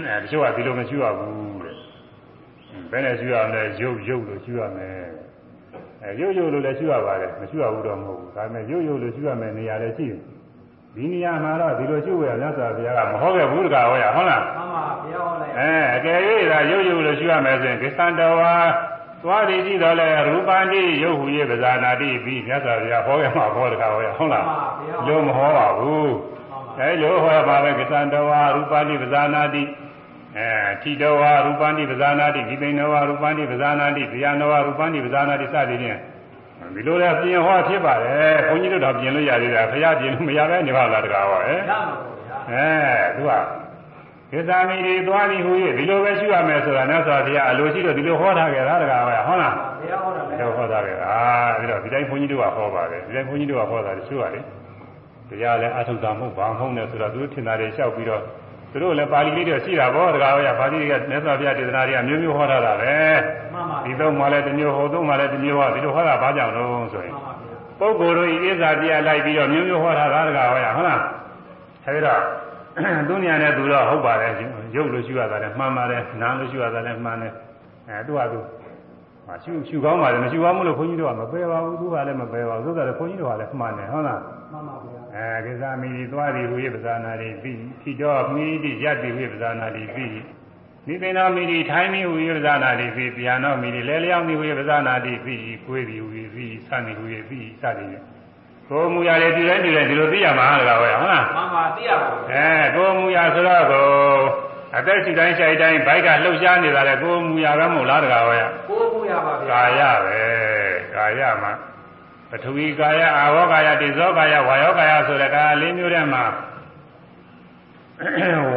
[0.07, 1.75] အဲတချို့ကဒီလိုမရှိရဘူးတဲ့
[2.91, 4.99] ဘယ်နဲ့ရှိရမလဲရုပ်ရုပ်လို့ရှိရမယ်
[6.09, 10.19] အဲရုပ်ရုပ်လို့လည်းရှိရပါတယ်မရှိရဘူးတော့မဟုတ်ဘူးဒါပေမဲ့ရုပ်ရုပ်လို့ရှိရမယ်နေရာလည်းရှိတယ်
[10.95, 16.19] ဒီနေရာမှာတော့ဒီလိုရှိရမြတ်စွာဘုရားကမဟောခဲ့ဘူးတကားဟောရဟုတ်လားမှန်ပါဘုရားဟောလိုက်အဲအကယ်၍
[16.51, 18.53] သာရုပ်ရုပ်လို့ရှိရမယ်ဆိုရင်ကိစ္စတဝါ
[19.23, 24.45] သွားသည်ကြည့်တော့လေရူပန္တိရုပ်ဟူ၍ပဇာနာတိပြီးမြတ်စွာဘုရားဟောခဲ့မှာဟောတကားဟောရဟုတ်လား
[25.07, 26.17] လို့မဟောပါဘူးမှန်
[26.51, 29.63] ပါအဲလိုဟောပါပဲကသံတဝါရူပတိပဇာနာတိ
[30.37, 30.49] အဲ
[30.81, 35.99] ထိတဝါရူပတိပဇာနာတိဒီပိနဝါရူပတိပဇာနာတိဗျာနဝါရူပတိပဇာနာတိစသည်ဖြင့်
[36.75, 42.67] ဒီလိုလည်းပြင်ဟောဖြစ်ပါတယ်ဘုန်းကြီးတို့တော့ပြင်လို့ရသေးတာဖရာပြင်လို့မရပဲနေပါလားတကားဟောအဲရမှာပေါ့ဗျာအဲ
[43.15, 43.31] သူက
[44.31, 51.19] ကိစ္စမီတွေသွားပြီးဟူ၍ဒီလိုပဲရှိရမယ်ဆိုတာနဲ့ဆိုတော့အလိုရှိတော့ဒီလိုဟောထားကြတာတကားဟောဟုတ်လားဘုရားဟောတာလည်းတော့ဟောတာပဲအာ
[51.57, 54.39] ပြီးတော့ဒီတိုင်းဘုန်းကြီးတို့ကဟောပါတယ်ဒီတိုင်းဘုန်းကြီးတို့ကဟောတာတချို့ကလေ
[55.29, 58.21] တရားလည်းအထုတာမဟုတ်ဘာမဟုတ်နဲ့ဆိုတော့သူတို့ထင်တာတွေလျှောက်ပြီးတော့
[58.71, 62.95] သူတို့လည်းပါဠိလေးတွေရှိတာပေါ့တကားဟောရပါဠိတွေကမြတ်စွာဘုရားဒေသနာတွေကမျိုးမျိုးဟောထားတာပဲ
[63.53, 70.99] မှန်ပါဒီတော့မှလည်းတစ်မျိုးဟောသုံးမှလည်းတစ်မျိုးဟောဒီလိုဟောတာဘာကြောင့်လို့ဆိုရင်မှန်ပါဗျာပုဂ္ဂိုလ်တို့ဤဣဇာပြလိုက်ပြီးတော့မျိုးမျိုးဟောထားတာတကားဟောရဟုတ်လား
[71.85, 72.21] အဲဒီတော့
[73.07, 74.31] သူညာနဲ့သူတော့ဟုတ်ပါတယ်
[74.75, 77.33] ရုပ်လို့ရှိရတာလည်းမှန်ပါတယ်နာမ်လို့ရှိရတာလည်းမှန်တယ်
[77.87, 78.39] အဲသူကသူ
[79.25, 84.19] ဟာရှုရှုကောင်းပါလေမရှုကောင်းဘူးလို့ခွန်ကြီးတို့ကမပယ်ပါဘူးသူကလည်းမပယ်ပါဘူးသို့တော်လည်းခွန်ကြီးတို့ကလည်းမှန်တယ်ဟုတ်လား
[84.51, 90.11] မှန်ပါဗျာ အဲကိစ္စမီဒီသွားဒီဟူ၍ပဇာနာတိပြီးဖြီတော်မီဒီရက်ဒီဟူ၍ပဇာနာတိပြီး
[90.87, 98.03] နိသိဏောမီဒီထိုင်းမီဟူ၍ပဇာနာတိပြီးဗျာနောမီဒီလဲလျောင်းမီဟူ၍ပဇာနာတိပြီးကိုယ်ဒီဟူ၍ပြီးစသည်ဟူ၍ပြီးစသည်နဲ့
[98.69, 103.87] ကိုယ်မူရလေဒီတိုင်းဒီတိုင်းဒီလိုသိရမှာတကားပဲဟုတ်လားမှန်ပါသိရပါဘူးအဲကိုယ်မူရဆိုတော့ကို
[104.77, 108.37] အသက်ရှိတိုင်းရှိတိုင်းဘိုက်ကလှုပ်ရှားနေတာလေကိုယ်မူရပဲမဟုတ်လားတကားပဲ
[108.69, 110.21] ကိုယ်ကိုရပါဗျာကာယပဲ
[110.95, 111.51] ကာယမှာ
[112.29, 116.23] ပထဝီကာယအာဝေါကာယတိဇောကာယဝါယောကာယဆိုတဲ့ကာယလေးမျိုးထဲမှာ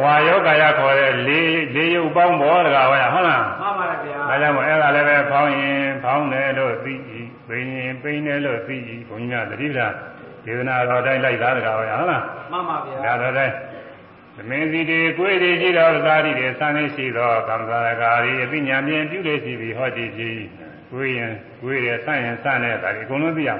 [0.01, 6.93] ဝါယောကာယခေါ်တဲ့လေးလေးရုပ်ပေါင်းပေါ်တကားဟောရဟုတ်လားမှန်ပါဗျာဒါကြောင့်မို့အဲ့ဒါလည်းပဲဖောင်းရင်ဖောင်းတယ်လို့သိ၏
[7.47, 8.75] ပိန်ရင်ပိန်တယ်လို့သိ၏
[9.09, 9.87] ဘုန်းကြီးများတတိပ္ပာ
[10.45, 13.53] ဒေသနာတော်တိုင်းလိုက်သားတကားဟောရဟုတ်လားမှန်ပါဗျာဒါတော့တိုင်း
[14.35, 20.72] သမင်းစီတွေကိုယ်တွေရှိတော်သာတိတွေစံနေရှိသောကံစားရကာရီအသိဉာဏ်ဖြင့်ပြုလေရှိပြီးဟောတည်ပြီးကို
[21.03, 21.31] ယ်ရင်
[21.61, 23.59] ကိုယ်ရဆန့်ရင်ဆန့်တဲ့ဒါတွေအကုန်လုံးသိရမယ်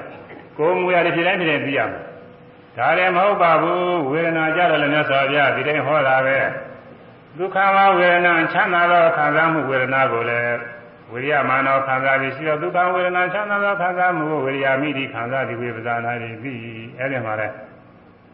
[0.58, 2.02] ကိုယ်မူရတဲ့ဖြစ်တိုင်းဖြစ်တိုင်းသိရမယ်
[2.78, 6.38] ဒါလည်းမဟုတ်ပါဘူးဝေဒနာကြတော့လည်းမြတ်စွာဘုရားဒီတိုင်းဟောတာပဲ
[7.38, 10.58] ဒုက္ခမဝေဒနာချမ်းသာသောခံစားမှုဝေဒနာကိုလည်း
[11.12, 16.58] ဝိရိယမာနောခံစားပြီးရှိတော့ဒုက္ခဝေဒနာချမ်းသာသောခံစားမှုကိုဝိရိယမိတိခံစားပြီးဝိပဇာနာတွေပြီး
[16.98, 17.54] အဲ့ဒီမှာလည်း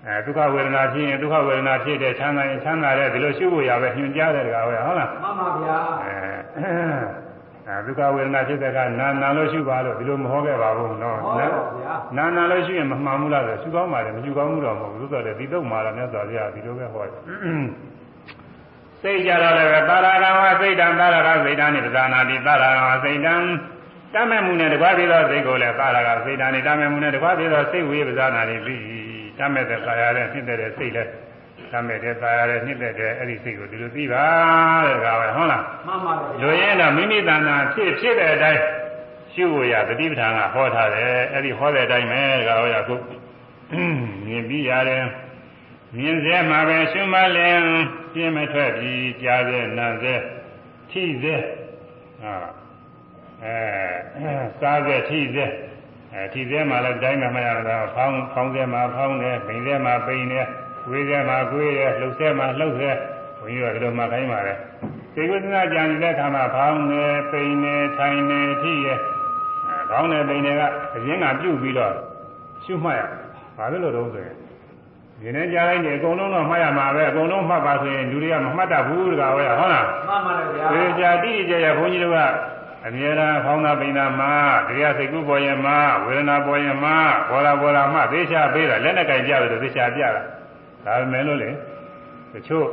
[0.07, 7.30] အဲဒုက္ခဝေဒနာဖြစ်ရင်ဒုက္ခဝေဒနာဖြစ်တဲ့ချမ်းသာရင်ချမ်းသာတဲ့ဒီလိုရှုဖို့ရပဲညွှန်ကြားတဲ့တကားဟုတ်လားဟုတ်လားမှန်ပါဗျာအဲ
[7.71, 11.47] အဲဒုက္ခဝေဒနာဖြစ်တဲ့ကနာနာလို့ရှုပါလို့ဒီလိုမဟောခဲ့ပါဘူးနော်ဟောပါ
[11.79, 17.21] ဗျာနာနာလို့ရှုရင်မမှန်ဘူးလားဆိုရှုကောင်းပါတယ်မရှုကောင်းဘူးတော့မဟုတ်ဘူးသို့တော်လည်းဒီတော့မှာတော့မြတ်စွာဘုရားဒီလိုပဲဟောတယ်
[19.03, 23.35] စိတ်ကြတော့လည်းပဲတာရကံဝစိတ်တံတာရကစိတ်တံနိပဇာနာတိတာရကံဝစိတ်တံ
[24.15, 28.83] တမဲ့မှုနဲ့တကွာပြီးသောစိတ်ကိုလည်းတာရကစိတ်တံနိတမဲ့မှုနဲ့တကွာပြီးသောစိတ်ဝေပဇာနာတိပြီး
[29.39, 31.11] တမဲ့တဲ့ကာယနဲ့ဖြစ်တဲ့စိတ်လည်း
[31.73, 34.25] တမဲ့တဲ့ကာယနဲ့နှစ်တဲ့အဲ့ဒီစိတ်ကိုဒီလိုသိပါ
[34.87, 38.63] တဲ့ကားပဲဟုတ်လားမှန်ပါဗျာလူရင်းတော့မိမိတဏ္ဍာဖြစ်ဖြစ်တဲ့အတိုင်း
[39.35, 42.95] ရှုဖို့ရတတိပဌာန်ကဟောထားတယ်အဲ့ဒီဟောတဲ့အတိုင်းပဲကာဟောရခု
[44.27, 45.05] မြင်ပြီးရတယ်
[45.97, 47.61] မြင်စေမှာပဲရှုမလင်
[48.13, 50.15] ပြင်းမထွက်ပြီးကြားစေနာစေ
[50.91, 51.35] ထိစေ
[52.23, 52.35] ဟာ
[53.45, 55.45] အဲစားစေထိစေ
[56.13, 60.47] အဲထိစေမှာလည်းတိုင်းမှာမရတော့ဖောင်းဖောင်းစေမှာဖောင်းတယ်ပိန်စေမှာပိန်တယ်
[60.87, 62.91] ကိုယ်စေမှာကိုယ်ရလှုပ်စေမှာလှုပ်စေ
[63.39, 64.55] ဘုန်းကြီးကဒီလိုမှခိုင်းပါလေ
[65.15, 68.89] စေကုသနာကြံတဲ့အခါမှာဖောင်းတယ်ပိန်တယ်ထိုင်တယ်ထိရ
[69.69, 70.63] အဲဖောင်းတယ်ပိန်တယ်က
[70.95, 71.95] အရင်ကပြုတ်ပြီးတော့
[72.65, 73.03] ရှုမှတ်ရ
[73.57, 74.37] ဘာလို့လို့တော့ဆိုရင်
[75.21, 82.19] ဒီနေ့ကြားလိုက်နေအကုန်လုံးတော့မှတ်ရမှာပဲအကုန်လုံးမှတ်ပါဆိုရင်လူတွေကမမှတ်တတ်ဘူးတကားဟောရဟုတ်လားမှန်ပါဗျာဒီကြာတိတိကျကျဘုန်းကြီးတို့က
[82.87, 84.33] အမြဲတမ်းဖောင်းတာပိန်တာမှာ
[84.69, 86.97] တရားစိတ်ကူးပေါ်ရင်မှာဝေဒနာပေါ်ရင်မှာ
[87.31, 90.23] ဘောလာဘောလာမှသေချာပေးတာလက်နဲ့ကြိုင်ကြတယ်သေချာပြတာ
[90.85, 91.51] ဒါပေမဲ့လို့လေ
[92.33, 92.67] တချို့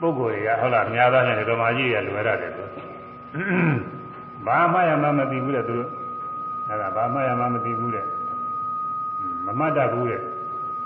[0.00, 2.64] ပုဂ္ဂိုလ်တွေကဟုတ်လားအများသားနဲ့ဓမ္မကြီးရလွယ်ရတယ်သူ
[4.46, 5.90] ဘာမှရမှမသိဘူးတဲ့သူတို့
[6.68, 8.06] အဲ့ဒါဘာမှရမှမသိဘူးတဲ့
[9.46, 10.20] မမှတ်တတ်ဘူးတဲ့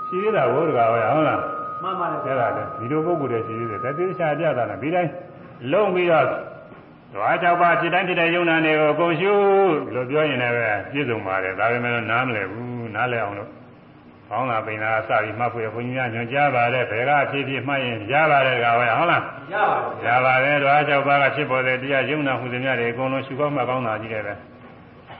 [0.07, 1.39] ရှိသေးတာဘုရားကဟုတ်လား
[1.83, 5.11] မှန်ပါတယ်ဗျာအဲ့ဒါလေဒီလိုပုဂ္ဂိုလ်တွေရှိသေးတယ်တတိချာပြတာလားဒီတိုင်း
[5.71, 6.29] လုံးပြီးတော့ဓ
[7.21, 9.33] ဝါ၆ပါးဖြစ်တိုင်းဖြစ်တဲ့ယုံနာတွေကိုအကုန်ရှု
[9.93, 13.49] လို့ပြောရင်လည်းပဲပြည့်စုံပါတယ်ဒါပေမဲ့လို့နားမလည်ဘူးနားလည်အောင်လို့
[14.29, 19.23] ကောင်းတာပိန်သာစပြီးမှတ်ဖို့ဘုန်းကြီးများညွှန်ကြားပါတယ်ဘယ်ကဖြစ်ဖြစ်မှတ်ရင်ရပါတယ်ကွာဟုတ်လား
[20.05, 24.33] ရပါတယ်ရဗျာပါတယ်ဓဝါ၆ပါးကဖြစ်ပေါ်တဲ့တရားယုံနာဟူသည်များတွေအကုန်လုံးရှုကောင်းမှကောင်းတာကြီးတယ်ပဲ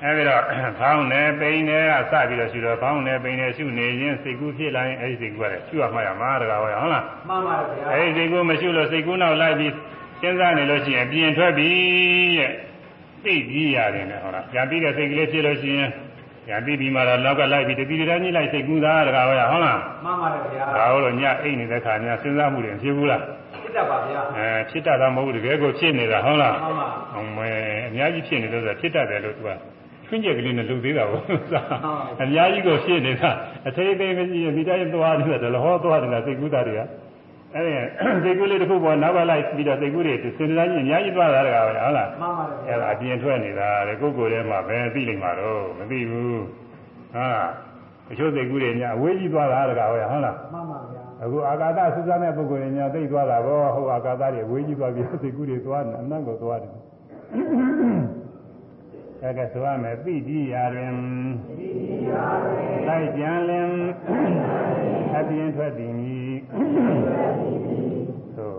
[0.04, 0.42] အဲဒီတော့
[0.80, 9.74] ဖောင်းနေပိန်နေကစပြီးတော့ရှုတော့ဖောင်းနေပိန်နေရှုနေရင်စိတ်ကူးဖြစ်လာရင်အဲဒီစိတ်ကူးကလည်းရှုရမှရမှာတကားဟုတ်လားမှန်ပါတယ်ဗျာအဲဒီစိတ်ကူးမရှိလို့စိတ်ကူးနောက်လိုက်ပြီး
[10.22, 11.70] စဉ်းစားနေလို့ရှိရင်ပြင်ထွက်ပြီ
[12.38, 12.52] တဲ့
[13.24, 15.90] သိပြီးရတယ်နဲ့ဟုတ်လားပြန်ပြီးတဲ့စိတ်ကလေးဖြစ်လို့ရှိရင်
[16.50, 23.22] ပြန်ပြီးပြီးမှတော့နောက်ကလိုက်ပြီးတတိတန်းကြီးလိုက်စိတ်ကူးသားတကားဟုတ်လားဟုတ်လားမှန်ပါတယ်ဗျာဒါဟုတ်လို့ညအိတ်နေတဲ့ခါညစဉ်းစားမှုတွေမဖြစ်ဘူးလား
[23.62, 27.50] ဖြစ်တတ်ပါဗျာအဲဖြစ်တတ်တာမဟုတ်ဘူးတကယ်ကိုဖြစ်နေတာဟုတ်လားမှန်ပါအောင်မဲ
[27.88, 29.50] အများကြီးဖြစ်နေလို့ဆိုတာဖြစ်တတ်တယ်လို့သူက
[30.06, 31.22] ချွင်းချက်ကလေးနဲ့လုပ်သေးတာကို
[32.22, 33.30] အများကြီးကိုဖြစ်နေတာ
[33.68, 36.82] အသေးသေးမရှိရင်မိတိုင်းသွားနေတယ်လည်းဟောသွားနေတာစိတ်ကူးတာတွေက
[37.56, 37.74] အဲဒီ
[38.24, 46.42] စိတ်ကူးလေးတစ်ခုပေါ်နောက်ကလိုက်ပြီးတော့စိတ်ကူးတွေစဉ်းစားကြည့်အများကြီးသွားတာတကားပဲဟုတ်လားမှန်ပါတယ်ဗျာအဲဒါအပြင်ထွက်နေတာလေကိုယ်ကိုယ်ထဲမှာပဲသိလိမ့်မှာတော့မသိဘူး
[47.16, 47.28] ဟာ
[48.12, 56.74] အချို့စိတ်ကူးတွေညာအဝေးကြီးသွားတာတကားပဲဟုတ်လားမှန်ပါဗျာအခုအာကာသစူးစမ်းတဲ့ပုဂ္ဂိုလ်တွေညာသိသွားတာဘောဟိုအာကာသတွေဝေးကြီးသွားပြီးစိတ်ကူးတွေသွားနေအနတ်ကိုသွားတယ်။
[59.24, 60.94] အဲကဆိုရမယ်သိကြည်ရာတွင်
[62.88, 63.70] လိုက်ကြံလင်
[65.18, 66.09] အပြင်းထွက်သည်မည်
[66.60, 68.58] သို့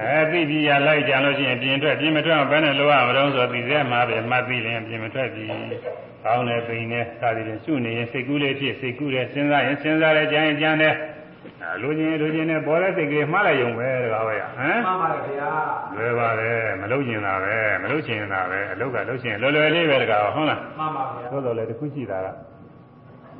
[0.00, 5.46] အဲသိကြည်ရာလိုက်ကြံလို့ရှိရင်ပြင်ထွက်ပြင်မထွက်အောင်ဘယ်နဲ့လိုရမလို့ဆိုသိစေမှာပဲမှတ်ပြီးရင်ပြင်မထွက်ပြီ။
[6.24, 11.15] ကောင်းတယ်ပိန်တယ်စသည်ဖြင့်ရှုနေရင်စိတ်ကူးလေးဖြစ်စိတ်ကူးတယ်စဉ်းစားရင်စဉ်းစားတယ်ကြံရင်ကြံတယ်အဲ
[11.82, 15.50] လူချင်းလူချင်းနဲ့ပေါ်တဲ့စိတ်ကလေးမှားလိုက်ရုံပဲတကားပဲဟမ်မှန်ပါတယ်ဗျာ
[15.96, 16.50] လွယ်ပါပဲ
[16.80, 22.28] မလုပ်ကျင်တာပဲမလုပ်ချင်တာပဲအလုပ်ကလုပ်ချင်လွယ်လွယ်လေးပဲတကားဟုတ်လားမှန်ပါဗျာသို့တော်လည်းတစ်ခုရှိတာက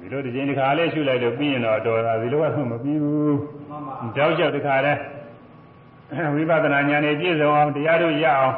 [0.01, 3.37] ဒီလိုတစ်ချိန်တစ်ခါလေးရှုလိုက်လို့ပြီးရင်တော့တော်တာဒီလိုကတော့မပြီးဘူး
[3.70, 4.95] မှန်ပါကြောက်ကြောက်တစ်ခါလဲ
[6.35, 8.55] ဝိပဿနာဉာဏ်နဲ့ပြည့်စုံအောင်တရားတို့ရအောင်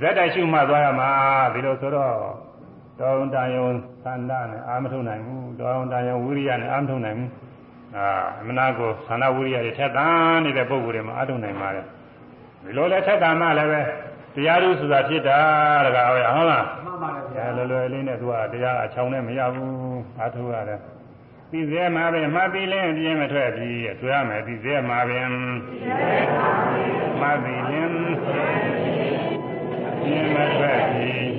[0.00, 1.10] ဇက်တိုက်ရှုမှတ်သွားရမှာ
[1.54, 2.14] ဒီလိုဆိုတော့
[3.00, 3.68] တောင်းတန်ယုံ
[4.04, 7.30] သန္တာနဲ့အာမထုံနိုင်ဘူးတောင်းတန်ယုံဝိရိယနဲ့အာမထုံနိုင်ဘူး
[7.96, 8.06] အာ
[8.40, 11.84] အမနာကိုသန္တာဝိရိယတွေထက်သန်နေတဲ့ပုံကိုယ်တွေမှာအာထုံနိုင်ပါတယ်
[12.64, 13.80] ဒီလိုလဲထက်သန်မှလည်းပဲ
[14.34, 15.38] တရားတို့ဆိုတာဖြစ်တာ
[15.86, 20.80] တကားဟုတ်လားမှန်ပါတယ်ဗျာအဲလွယ်လွယ်လေးနဲ့သူကတရားအချောင်နဲ့မရဘူးအားထုတ်ရတယ်
[21.50, 27.90] ပြီးသေးမှာပဲမှတ်ပြီးလင်းပြင်းမထွက်ပြီးဆွဲရမယ်ပြီးသေးမှာပဲမှတ်ပြီးလင်း
[30.02, 31.30] ပြင်းမထွက်ပြီး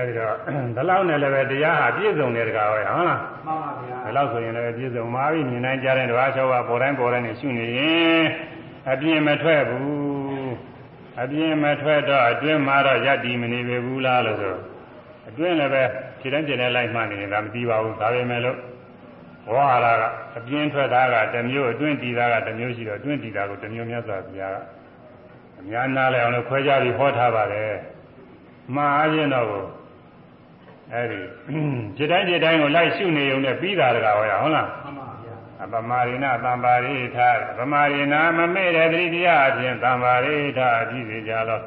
[0.00, 0.34] အဲဒီတော့
[0.76, 8.22] ဒီလောက်နဲ့လည်းပဲတရားဟာပြည့်စုံတယ်တကားပဲဟုတ်လားမှန်ပါဗျာဒါလောက်ဆိုရင်လည်းပြည့်စုံပါပြီမြင်နိုင်ကြတဲ့တဘာ၆ပါးပေါ်တိုင်းပေါ်တိုင်းနဲ့ရှုနေရင်
[8.90, 10.50] အပြင်းမထွက်ဘူး
[11.22, 14.56] အပြင်းမထွက်တော့အတွင်းမှာတော့ယက်တီမနေပေဘူးလားလို့ဆို
[15.28, 15.82] အတွင်းလည်းပဲ
[16.20, 18.58] ခြေတိုင်းခြေတိုင်းလိုက်မှနေရင်ဒါမသိပါဘူးဒါပေမဲ့လို့
[19.54, 20.04] ဝါရက
[20.38, 24.58] အပြင်းထွက်တာကတစ်မျိုးအတွင်းတည်တာကတစ်မျိုးရှိတော့အတွင်းတည်တာကိုတစ်မျိုးမြတ်စွာဘုရားက
[25.60, 27.74] အများနာလဲအောင်လို့ခွဲခြားပြီးဟောထားပါတယ်
[28.74, 29.64] မှားအချင်းတော့ကို
[30.94, 31.20] အဲဒီ
[31.96, 37.28] ခြေတိုင်းခြေတိုင်းကိုလိုက်ရှုနေုံနဲ့ပြီးတာတကားဟောရဟုတ်လားမှန်ပါဗျာအပမာရိနာသံပါရိထာ
[37.58, 41.62] ပမာရိနာမမေ့တဲ့တတိတရားအပြင်သံပါရိထာအပြည့်စေကြတော့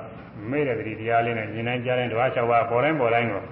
[0.50, 3.44] မေ့တဲ့တတိတရားလေးနဲ့မြင်နိုင်ကြတဲ့ဓဝါ၆ပါးပေါ်တိုင်းပေါ်တိုင်းကို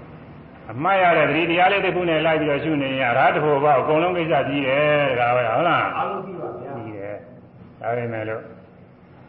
[0.71, 7.15] အမှားရတဲ့တတိတရားလေးတစ်ခုနဲ့လိုက်ပြီးတော့ရှုနေရင်အရာတစ်ခုပေါ့အကုန်လုံးကိစ္စကြီးတယ်တကားပဲဟုတ်လားအားလုံးပြီးပါဗျာကြီးတယ်
[7.81, 8.41] ဒါပေမဲ့လို့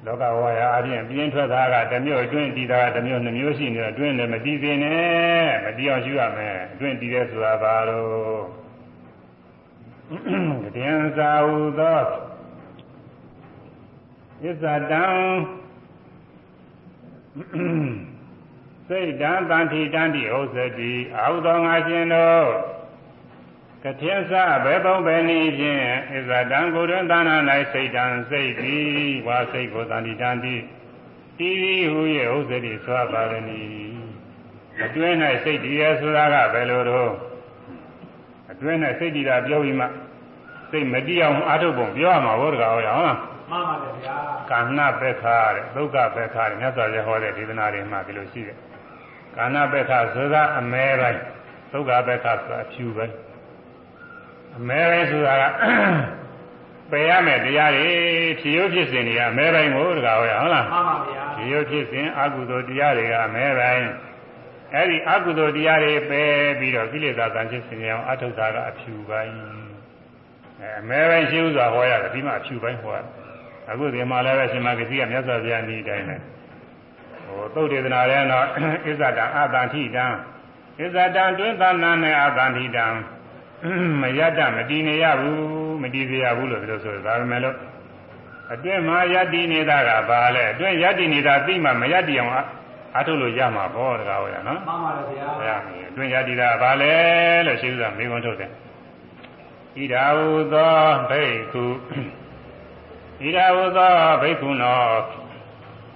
[0.07, 8.41] လောကဝါယာအပြင်ပြင်းထွက်တာကတစ်မျိုးအတွင်းတည်တာကတစ်မျိုးနှမျိုးရှိနေတော့အတွင်းလည်းမတည်သေးနဲ့မတည်အောင်ရှုရမယ်အတွင်းတည်တဲ့ဆိုတာဘာလို့
[10.77, 12.01] တင်စာဟုသော
[14.43, 15.05] ဣဇတံ
[18.89, 22.47] စိတ်တံတန်ထိတံတိဥစ္စတိအာဟုသောငါရှင်တို့
[23.85, 24.33] ကထေသ
[24.65, 27.37] ဘယ်ပုံပဲနည်းဖြင့်ဣဇတံကိုယ်တွင်သာနာ၌
[27.73, 28.87] စိတ်တံစိတ်သည်
[29.27, 30.55] ဝါစိတ်ကိုတန်ထိတံတိ
[31.39, 31.51] တိ
[31.93, 32.01] ဟူ၍
[32.35, 33.63] ဥစ္စတိဆွာပါရဏီ
[34.85, 37.13] အတွင်း၌စိတ်တည်ရဆိုတာကဘယ်လိုတော့
[38.53, 39.87] အတွင်း၌စိတ်တည်တာပြောပြီးမှ
[40.71, 43.17] စိတ်မတည်အောင်အားထုတ်ပုံပြောရမှာဘောတကားဟုတ်လားမှန်
[43.51, 44.17] ပါတယ်ဗျာ
[44.51, 45.25] ကာဏပက္ခ
[45.55, 48.59] တဲ့ဒုက္ခပက္ခတဲ့မြတ်စွာဘုရားဟောတဲ့ဒေသနာတွေမှာဒီလိုရှိတယ်
[49.37, 51.21] ကာဏပက္ခဆိုတာအမဲပိုင်း
[51.73, 53.32] ဒုက္ခပက္ခဆိုတာအဖြူပိုင်းအ
[54.69, 55.45] မဲပိုင်းဆိုတာက
[56.91, 57.91] ပယ်ရမယ်တရားတွေ
[58.41, 63.89] ဖြစ်ရုပ်ဖြစ်စဉ်တွေကအမဲပိုင်းကိုတကားဟောရဟုတ်လားမှန်ပါဗျာဖြစ်ရုပ်ဖြစ်စဉ်အကုသိုလ်တရားတွေကအမဲပိုင်း
[64.75, 69.35] အဲ့ဒီအကုသိုလ်တရားတွေပယ်ပြီးတော့ကိလေသာတန်ဖြစ်စဉ်တွေအောင်အထုတာကအဖြူပိုင်း
[70.61, 73.13] အဲအမဲပိုင်းရှိဥစွာဟောရတယ်ဒီမှာအဖြူပိုင်းဟောရတယ်
[73.71, 76.17] အခုဒီမှာလည်းပဲရှင်မဂတိကမြတ်စွာဘုရားဤတိုင်းပဲ
[77.27, 78.45] ဟိုသုတ်တေသနာရဲတော့
[78.85, 82.87] ဣဇဒံအတန်ထိတံဣဇဒံတွင်သနာနဲ့အတန်ထိတံ
[84.03, 87.57] မရတမတည်နေရဘူးမတည်စေရဘူးလို့ပြောဆိုဒါပေမဲ့လို့
[88.53, 92.33] အတွင်းမှာယတ္တိနေတာကဘာလဲအတွင်းယတ္တိနေတာသိမှမယတ္တိအောင်
[92.97, 96.95] အထုတ်လို့ရမှာပေါ့တကားဟောရနော်မှန်ပါတယ်ဗျာဘုရားမြင်အတွင်းယတ္တိတာဘာလဲ
[97.47, 98.51] လို့ရှိဥစွာမေးခွန်းထုတ်တယ်
[99.77, 100.77] ဣဒာဟုသော
[101.11, 101.65] ဘိက္ခု
[103.23, 104.83] ဣဒာဟုသောဘိက္ခုနော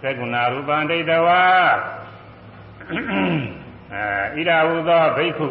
[0.03, 1.43] သက္ကုဏရူပံဒိဋ္ဌဝါ
[4.35, 5.47] အဲဣဒာဟုသောဘိက္ခု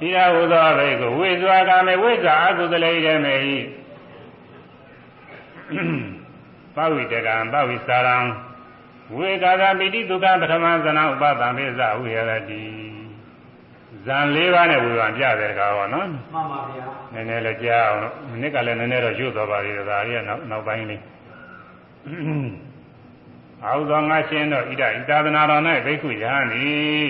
[0.00, 3.56] ဣဒာဟုသောဘိက္ခုဝိဇ္ဇာကာမေဝိဇ္ဇာအကုသလေရမေဟိ
[6.74, 8.16] ပဝိတကံပဝိစာရံ
[9.16, 12.18] ဝေကာသပိတိဒုက္ခပထမဇနဥပသံပိသဝိရ
[12.50, 12.62] တိ
[14.06, 21.02] ဇန်၄ပါးနဲ့ဝေဘာပြတယ်ကားဟောနော်မှန်ပါဗျာနည်းနည်းလည်းကြားအောင်လို့မနစ်ကလည်းနည်းနည်းတော့ရွတ်သွားပါသေးတယ်ဒါရီကနောက်နောက်ပိုင်းလေး
[23.64, 27.08] အာဟုသောငါရှင်တို့ဣဒဣတာသနာတော်၌ဘိက္ခုယဟန်သည်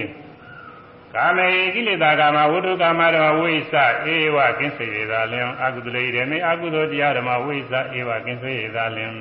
[1.14, 3.74] ကာမေကိလေသာကာမဝိတုကာမဓမ္မဝိသ
[4.14, 9.12] ဧဝကင်းစေရသာလင်အကုသလေရမေအကုသိုလ်တရားဓမ္မဝိသဧဝကင်းစေရသာလင်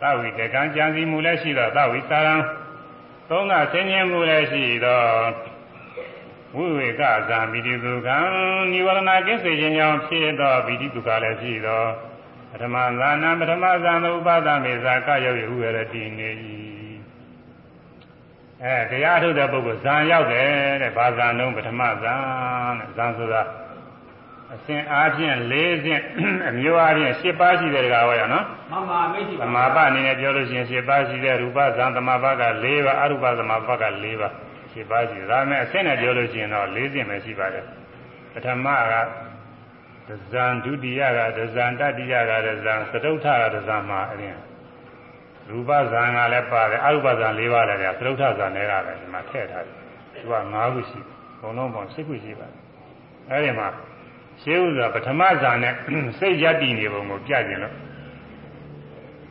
[0.00, 2.34] သဝိတကံကြံစီမှုလည်းရှိတော့သဝိစာရံ
[3.28, 5.06] သုံးကဆင်းရဲမှုလည်းရှိတော့
[6.56, 8.18] ဝိဝေကဇာမိတိဒုက္ခံ
[8.72, 11.82] និဝရဏကင်းစေခြင်းကြောင့်ဖြစ်သောဗိတိဒုက္ခလည်းရှိသော
[12.50, 16.30] ပထမဇာနံပထမဇာနဥပါဒမေဇာကရောက်ရဥရတိနေ၏
[18.64, 20.50] အဲတရားထုတ်တဲ့ပုဂ္ဂိုလ်ဇာရောက်တယ်
[20.82, 22.14] တဲ့ဘာဇာနှုံးပထမဇာ
[22.78, 23.42] တဲ့ဇာဆိုတာ
[24.54, 25.54] အစဉ်အားဖြင့်၄
[25.84, 26.00] စဉ်
[26.48, 34.32] အမျိုးအားဖြင့်၈ပါးရှိတဲ့ကောင်ဟောရနော်မှန်ပါမရှိသပါမာပအနေနဲ့ပြောလို့ရှိရင်၈ပါးရှိတဲ့ရူပဇံသမာပက၄ပါးအရူပသမာပက၄ပါး
[34.74, 37.64] ၈ပါးရှိတယ်ဒါပေမဲ့အဆင့်နဲ့ပြောလို့ရှိရင်တော့၄ဆင့်ပဲရှိပါတယ်
[38.32, 38.92] ပထမက
[40.08, 44.38] ဒဇံဒုတိယကဒဇံတတိယကဒဇံသတုဋ္ဌကဒဇံမှာအရင်
[45.50, 49.74] ရူပဇံကလည်းပါတယ်အရူပဇံ၄ပါးလည်းသတုဋ္ဌဇံတွေကလည်းဒီမှာထည့်ထားတယ်
[50.12, 51.00] သူက၅ခုရှိ
[51.40, 52.58] ဘုံလုံးပေါင်း၈ခုရှိပါတယ်
[53.30, 53.68] အဲဒီမှာ
[54.42, 55.74] ရှင်းဥစွာပထမဇာနဲ့
[56.18, 57.74] စိတ်ရတည်နေပုံကိုပြကျင်လို့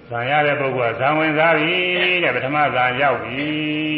[0.10, 1.74] ဇာရတဲ့ပုဂ္ဂိုလ်ကဇာဝင်စားပြီ
[2.24, 3.46] တဲ့ပထမဇာရောက်ပြီ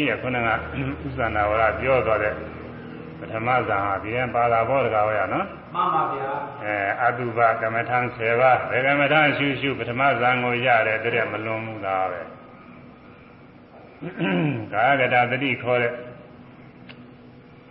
[0.08, 0.48] တဲ့ခုနက
[0.78, 2.36] ဥစ္စာနာဝရပြောသွားတဲ့ပ
[3.32, 6.32] ထမဇာဟာပြန်ပါလာဘောတကားဟောရနော်မှန်ပါဗျာ
[6.64, 12.20] အဲအတုပကမ္မထံ10ပါးဘယ်ကမ္မထံရှုရှုပထမဇာကိုရတယ်တဲ့မလွန်ဘူးလားပဲ
[14.72, 15.92] ကာယကတာတတိခေါ်တဲ့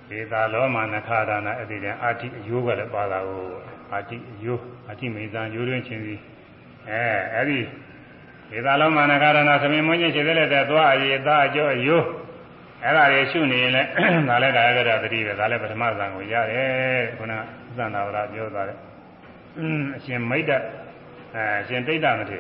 [0.10, 3.46] ဒေတာလောမနခါဒါနာအဲ့ဒီတည်းအာတိအယိုးကလည်းပါလာကို
[3.94, 6.16] အာတိအယိုးအာတိမေဇံယိုးတွင်ချင်းစီ
[6.90, 7.60] အဲအဲ့ဒီ
[8.52, 12.06] ဒေတာလောမနခါဒါနာသမင်မွင်းချင်းရှိတဲ့လက်တဲ့သွားအရေးသားအကျော်အယိုး
[12.84, 13.90] အဲ့ဒါတွေရှုနေရင်လည်း
[14.30, 17.40] ဒါလည်းကာယကတာတတိပဲဒါလည်းပထမဇာကိုရတယ်ခုနက
[17.78, 18.78] သန္တာဝရပြောသွားတယ်
[19.96, 20.52] အရှင်မိတ်တ
[21.36, 22.40] အဲအရှင်တိတ်တမထေ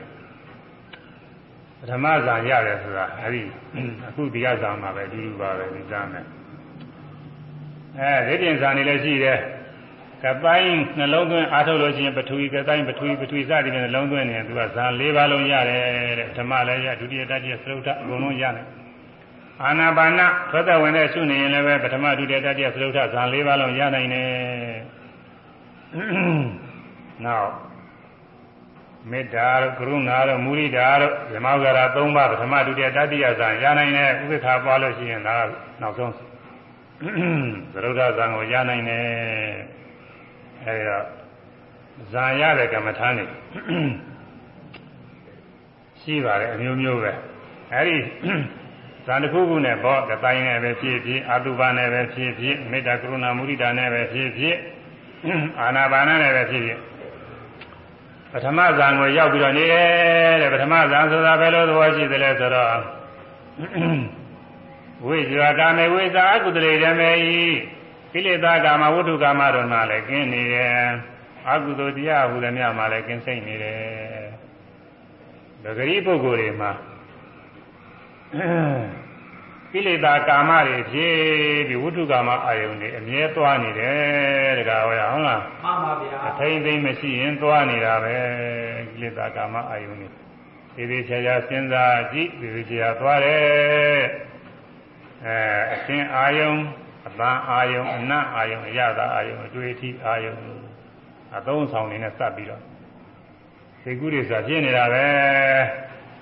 [1.79, 3.41] ပထမဇာရတယ်ဆိုတာအဲ့ဒီ
[4.07, 6.25] အခုဒီကဇာမှာပဲအတူတူပါပဲဒီဇာနဲ့
[7.99, 9.39] အဲဒိဋ္ဌိဇာနေလည်းရှိတယ်
[10.23, 15.81] ကပိုင်းနှလုံးသွင်းအားထုတ်လို့ရှိရင်ပထဝီကတိုင်းပထဝီပထဝီစသည်ဖြင့်နှလုံးသွင်းနေရင်သူကဇာ၄ပါးလုံးရတယ်
[16.19, 18.65] တဲ့ပထမလည်းရဒုတိယတတိယသရုပ်ထအကုန်လုံးရတယ်
[19.64, 20.22] အာနာပါန
[20.52, 24.30] သောတဝင်တဲ့ရှုနေရင်လည်းပဲပထမဒုတိယတတိယသရုပ်ထဇာ၄ပါးလုံးရနိုင်တယ်
[27.26, 27.52] နောက်
[29.10, 35.47] မေတ္တာတို့ကရုဏာတို့မုရိဒာတို့ဓမ္မဂရာ၃ပါးပထမဒုတိယတတိယဇာရနိုင်တယ်ဥပ္ပခါပွားလို့ရှိရင်ဒါက
[35.82, 36.12] နောက်ဆုံး
[37.74, 39.06] သရုပ်ထဇာကိုရနိုင်တယ်
[40.66, 41.06] အဲဒီတော့
[42.12, 43.26] ဇာရတဲ့ကမ္မထာနေ
[46.02, 47.12] ရှိပါတယ်အမျိုးမျိုးပဲ
[47.74, 47.97] အဲဒီ
[49.06, 54.56] ဇာတစ်ခုခုနဲ့ဘောကတိုင်းနဲ့ပဲဖြစ်ဖြစ်အတုပါနဲ့ပဲဖြစ်ဖြစ်မေတ္တာကရုဏာမုရိဒာနဲ့ပဲဖြစ်ဖြစ်
[55.60, 56.80] အာနာပါနနဲ့ပဲဖြစ်ဖြစ်
[58.32, 62.76] ပထမဇာကိုရောက်ပြီးတော့နေတယ်တဲ့ပထမဇာဆိုတာဘယ်လိုသဘောရှိသလဲဆိုတော့
[65.06, 67.41] ဝိဇ္ဇာကာမေဝိဇ္ဇာအကုသလေဓမ္မေဤ
[68.12, 70.76] ကိလေသာကာမဝတ္ထုကာမတို့မှလည်းကင်းနေတယ်
[71.47, 73.80] အကုသိုလ်တရားဟူသည်များမှလည်းကင်းစိတ်နေတယ်
[75.64, 76.72] ဒဂရီပုဂ္ဂိုလ်တွေမှာ
[79.71, 81.15] ကိလေသာကာမတွေဖြစ်
[81.67, 88.15] ပြီးဝတ္ထုကာမအာယုန်တွေအမြဲသွားနေတယ်တကားဟောရဟုတ်လားမှန်ပါဗျာအထိမ့်သိမ့်မရှိရင်သွားနေတာပဲ
[88.91, 90.07] ကိလေသာကာမအာယုန်တွေ
[90.75, 93.41] ဒီဒီချာချာစဉ်းစားကြည့်ဒီဒီချာသွားတယ်
[95.25, 95.38] အဲ
[95.73, 96.59] အရှင်အာယုန်
[97.07, 100.39] အပန်းအာယုန်အနတ်အာယုန်အရသာအာယုန်အတွေ့အထိအာယုန်
[101.38, 102.63] အသုံးဆောင်နေနဲ့စပ်ပြီးတော့
[103.82, 105.05] စိတ်ကူးတွေဆိုတာဖြစ်နေတာပဲ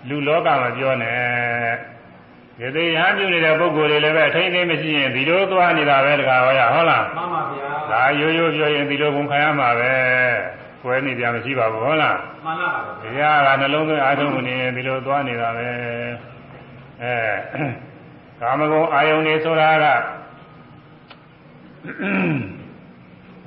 [0.08, 1.14] လူလောကမှာပြောနေ
[2.60, 9.92] ဒီသေးရဟန်းပြုနေတဲ့ပုဂ္ဂိုလ်တွေလည်းပဲအထိန်သိမရှိရင်ဒီလိုသွားနေတာပဲတကားဟောရဟုတ်လားမှန်ပါဗျာဒါရိုးရိုးပြောရင်ဒီလိုကုန်ခံရမှာပဲ
[10.84, 15.68] ကွဲနေကြမရှိပါဘူးဟုတ်လားမှန်ပါပါဒီဗျာရကနှလုံးသွင်းအားထုတ်နေရင်ဒီလိုသွားနေတာပဲ
[17.04, 17.16] အဲ
[18.42, 19.86] ကာမဂုဏ်အာယုန်နေဆိုတာက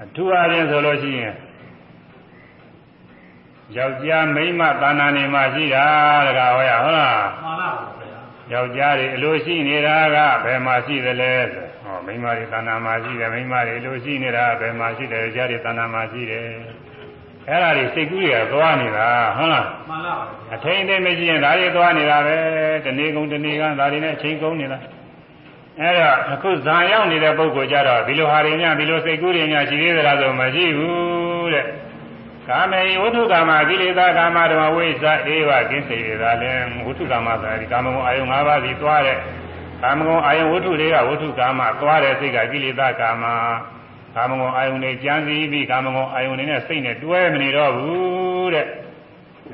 [0.02, 1.34] အထူးအားဖြင့်ဆိုလို့ရှိရင်
[3.76, 5.86] ယောက်ျားမိန်းမသာနာနေမှရှိတာ
[6.26, 7.41] တကားဟောရဟုတ်လားမှန်ပါပါဗျာ
[8.50, 16.46] ယောက်ျားတွေအလိုရှိနေတာကဘယ်မှာရှိသလဲဆိုဟောမိန်းမတွေသာနာမှာရှိတယ်မိန်းမတွေအလိုရှိနေတာဘယ်မှာရှိတယ်ယောက်ျားတွေသာနာမှာရှိတယ်
[17.48, 22.36] အဲ့ဒါတွေစိတ်ကူးတွေကသွားနေတာဟုတ်လားမှန်ပါပါဗျာအထိန်အသိမရှိရင်ဒါတွေသွားနေတာပဲ
[22.84, 24.78] တနေ့ကုန်တနေ့ကဒါတွေနဲ့အချိန်ကုန်နေတာ
[25.80, 31.66] အဲ့တော့အခုဇာရောက်နေတဲ့ပုဂ္ဂိုလ်ကြတော့ဒီလိုဟာတွေများဒီလိုစိတ်ကူးတွေများရှိသေးသလားဆိုမရှိဘူးတဲ့
[32.48, 36.52] ကာမေဝိထုကာမကိလေသာကာမဓမ္မဝိသအေဝကင်းစေရတာလဲ
[36.84, 39.18] ဝိထုကာမဆိုတာဒီကာမဂုဏ်အာယုံ၅ပါးစီသွားတဲ့
[39.82, 43.24] ကာမဂုဏ်အာယုံဝိထုတွေကဝိထုကာမသွားတဲ့စိတ်ကကိလေသာကာမ
[44.16, 48.66] ကာမဂုဏ်အာယုံတွေကြံစည်ပြီးကာမဂုဏ်အာယုံတွေနဲ့စိတ်နဲ့တွဲမနေတော့ဘူးတဲ့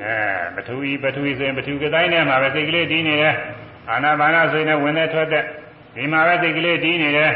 [0.02, 0.14] အဲ
[0.54, 3.34] ပထဝီပထဝီဆိုရင်ပထဝီကတိုင်းထဲမှာပဲစိတ်ကလေးတည်နေတယ်
[3.90, 5.44] အာနာပါနာဆိုရင်ဝင်တဲ့ထွက်တဲ့
[5.94, 7.32] ဒီမှာပဲစိတ်ကလေးတည်နေတယ်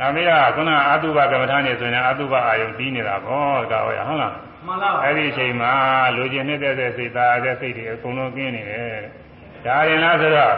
[0.00, 4.34] နောက်ပြီးတော့ခုနအာတုဘကမ္မထာနေဆိုရင်အာတုဘအာယုံတည်နေတာပေါ့ဒါဟောရဟုတ်လား
[4.66, 5.72] မှန်ပါပါအဲ့ဒီအချိန်မှာ
[6.16, 9.00] လူကျင်နေတဲ့စိတ်သားတဲ့စိတ်တွေအကုန်လုံးကင်းနေတယ်
[9.64, 10.56] ဒါရင်လားဆိုတော့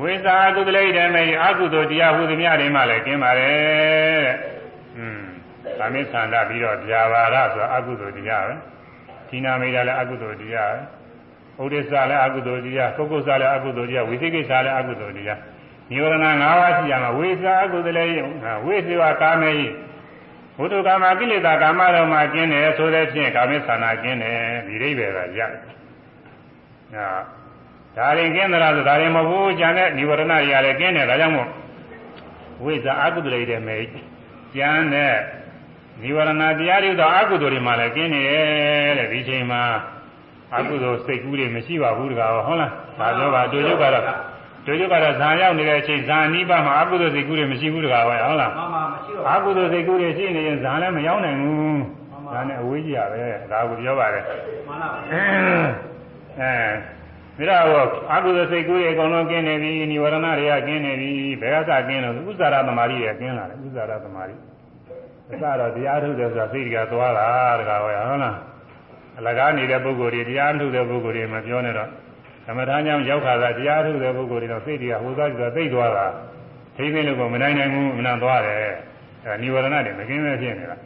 [0.00, 4.36] ဝိသကုသလိဓမ္မေအကုသိုလ်တရားဟုသည်များတွေမှလည်းကင်းပါတယ်တဲ့
[4.98, 5.22] อืม
[5.78, 8.54] သာမေသန္တာပြီးတော့ဗျာပါရဆိုတာအကုသိုလ်တရားပဲ
[9.28, 10.72] သီနာမိတာလည်းအကုသိုလ်တရား
[11.62, 15.38] ဥဒိစ္စလည်းအကုသိုလ်တရားပုဂ္ဂုစ္စလည်းအကုသိုလ်တရားဝိသိကိစ္စလည်းအကုသိုလ်တရား
[15.90, 18.04] နိဝရဏ၅ပါးရှိရမှာဝိသအကုသလေ
[18.66, 19.60] ဝိသေဝကာမေယ
[20.56, 25.28] ဘုဒ္ဓကာမကိလေသာကာမတော်မှာကျင်းတယ်ဆိုတဲ့ဖြင့်ကာမေသနာကျင်းတယ်ဒီအိဗေကရတယ်။
[26.94, 27.08] ဟာ
[27.96, 31.48] ဒါရင်ကျင်းသလားဆိုဒါရင်မဟုတ်ဘူးကျန်တဲ့နိဝရဏတွေရတယ်ကျင်းတယ်ဒါကြောင့်မို့
[32.62, 33.76] ဝိသအကုသလေတဲ့မေ
[34.54, 35.14] ကျန်တဲ့
[36.02, 39.62] နိဝရဏတရားတွေတော့အကုသိုလ်တွေမှလည်းကျင်းနေတယ်တဲ့ဒီချိန်မှာ
[40.56, 44.04] အကုသိုလ်စိတ်ကူးတွေမရှိပါဘူးတကားဟုတ်လားဒါပြောပါတို့ရုပ်ကတော့
[44.65, 51.79] တို့ရုပ်ကတော့ဇာရောက်နေတဲ့အချိန်ဇာအနိဗ္ဗာန်မှာအကုသိုလ်စိတ်ကူးတွေမရှိဘူးတကားပဲဟုတ်လား မှန်ပါမရှိတော့ အကုသိုလ်စိတ်ကူးတွေရှိနေရင်ဇာလည်းမရောက်နိုင်ဘူး
[52.33, 53.21] ဒါနဲ့အဝေးကြီးရပဲ
[53.51, 54.23] ဒါကိုပြောပါတယ်
[54.67, 54.99] မှန်ပါပါ
[57.39, 61.09] အဲဒါတော့အကုသိုလ်စိတ်ကူးတွေအကုန်လုံးကျင်းနေပြီនិဝရဏတွေကကျင်းနေပြီ
[61.41, 64.35] ဘယ်ကစကျင်းလို့ဥစ္စာရသမารီတွေကကျင်းလာတယ်ဥစ္စာရသမารီ
[65.31, 67.27] အစတော့တရားထုတ်တယ်ဆိုတာစိတ်ကသွားတာ
[67.59, 68.37] တကားဟောရဟုတ်လား
[69.19, 71.89] အလကားနေတဲ့ပုဂ္ဂိုလ်တွေတရားထုတ်တဲ့ပုဂ္ဂိုလ်တွေမပြောနဲ့တော့
[72.46, 76.06] သမထညောင်းရောက်ခါသာတရားထုတဲ့ပုဂ္ဂိုလ်တွေတော့စိတ်တွေကဟိုသားကြည့်တော့သိသွားတာ
[76.76, 78.58] ထိမ့်သိလို့ကမနိုင်နိုင်ဘူးမနှံသွားတယ်
[79.24, 80.76] အဲနိဝရဏတွေမကင်းမဲ့ဖြစ်နေတာ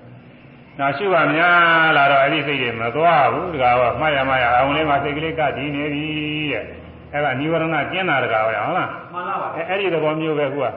[0.78, 6.04] နောက်ရှိပါများလာတော့အဲ့ဒီစိတ်တွေမသွားဘူးဒါကမှတ်ရမှရအောင်လေးမှာစိတ်ကလေးကတည်နေပြီ
[6.52, 6.64] တဲ့
[7.12, 10.68] အဲ့ကနိဝရဏကျင်းတာတကားပဲဟုတ်လားမှန်ပါပါအဲ့ဒီသဘောမျိုးပဲကွာ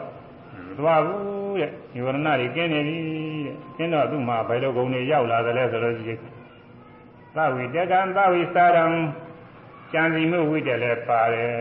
[0.68, 2.98] မသွားဘူးတဲ့နိဝရဏတွေကင်းနေပြီ
[3.46, 6.20] တဲ့ကျင်းတော့သူ့မှာဘယ်လိုဂုဏ်တွေရောက်လာသလဲဆိုလို့ရှိရင်
[7.36, 8.86] သဝိတကံသဝိစာရံ
[9.94, 11.56] ကြံစီမှုဝိတက်လည်းပါတယ်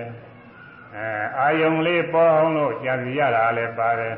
[0.97, 1.07] အဲ
[1.39, 4.15] အာယုံလေးပေါ်အောင်လို့ကြံစီရတာလည်းပါတယ်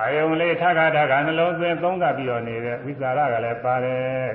[0.00, 4.30] အာယုံလေးထခါထခါနှလုံးသွင်းသုံးသပ်ပြီးတော့နေတဲ့ဝိစာရကလည်းပါတယ်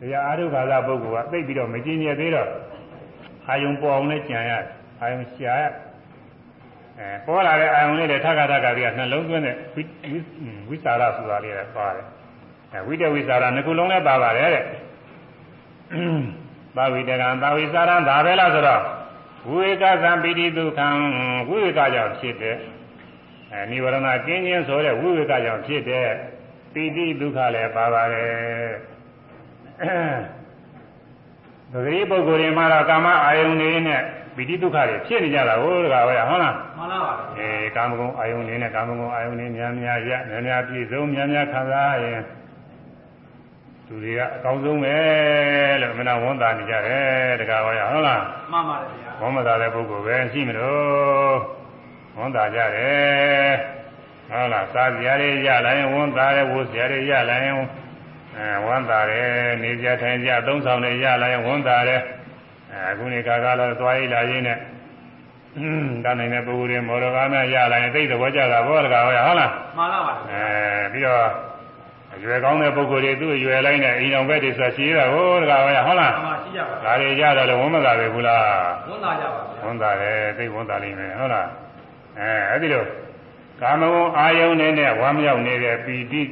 [0.00, 2.48] တရားအာရုခါသာပုဂ္ဂိုလ်ကသိပြီးတော့မကျင်ရသေးတော့
[3.48, 4.52] အာယုံပေါ်အောင်လည်းကြံရ
[5.00, 5.64] အာယုံရှာရ
[6.98, 9.82] အဲပေါ်လာတဲ့အာယုံလေးတွေထပ်ခါထပ်ခါပြီးနှလုံးသွင်းတဲ့ဝိ
[10.68, 12.06] ဝိစာရဆိုတာလေးလည်းပါတယ်
[12.72, 14.64] အဲဝိတဝိစာရနှစ်ခုလုံးလည်းပါပါတယ်တဲ့
[16.76, 18.82] သာဝိတကံသာဝိစာရံဒါပဲလားဆိုတော့
[19.48, 20.88] ဝိဝေကသံပိတိဒုက္ခံ
[21.48, 22.56] ဝိဝေကကြောင့်ဖြစ်တဲ့
[23.52, 26.08] အဲនិဝရဏကင်းခြင်းဆိုတဲ့ဝိဝေကကြောင့်ဖြစ်တဲ့
[26.72, 28.72] ပိတိဒုက္ခလည်းပါပါတယ်
[31.72, 34.02] သတိပုဂ္ဂိုလ်တွေမှာတော့ကာမအာယုန်တွေနဲ့
[34.36, 36.42] ပိဋိဒုက္ခတွေဖြစ်နေကြတာဟုတ်ကဲ့ဟုတ်လားမှန်
[36.78, 42.20] ပါပါအဲကာမဂုဏ်အာယုန်နေနဲ့ကာမဂုဏ်အာယုန်နေများများရများများပြည့်စုံများများခံစားရင်
[43.92, 44.96] သူတွေကအကောင်းဆုံးပဲ
[45.82, 48.22] လို့မနာဝန်တာနေကြတယ်တကားဟောရဟုတ်လား
[48.52, 51.36] မှန်ပါတယ်ဗျာဝန်မသာတဲ့ပုဂ္ဂိုလ်ပဲရှိမလို့
[52.18, 53.52] ဝန်တာကြတယ်
[54.30, 57.54] ဟုတ်လားစားစရာတွေရလာရင်ဝန်တာတယ်ဝတ်စရာတွေရလာရင်
[58.36, 59.28] အဲဝန်တာတယ်
[59.62, 62.00] နေကြထိုင်ကြသုံးဆောင်တွေရလာရင်ဝန်တာတယ်
[62.72, 64.58] အဲအခုနေခါကားတော့သွားရည်လာရင်းနဲ့
[65.58, 70.44] อืมတန်းနိုင်တဲ့ပုဂ္ဂိုလ်တွေမော်တော်ကားများရလာရင်သိတဲ့ဘောကြတာဘောတကားဟောရဟုတ်လားမှန်ပါပါအဲ
[70.92, 71.51] ပြီးတော့
[72.14, 78.42] အရွယ်ကောင်းတဲ့ပုဂ္ဂိုလ်တွေသူ့အရွယ်လိုက်နဲ့အိမ်အောင်ဘက်တွေဆိုရှိရတာဟိုတကားဟောရဟုတ်လားမှန်ပါရှိကြပါဒါတွေကြတော့လည်းဝန်မသာပဲဘူးလား
[78.88, 81.48] ဝန်သားကြပါဗျာဝန်တာတယ်သိဝန်တာလိမ့်မယ်ဟုတ်လား
[82.18, 82.84] အဲအဲ့ဒီလို
[83.60, 86.22] ကာမဂုဏ်အာယုန်နဲ့နဲ့ဝမ်းမြောက်နေတဲ့ပီတိ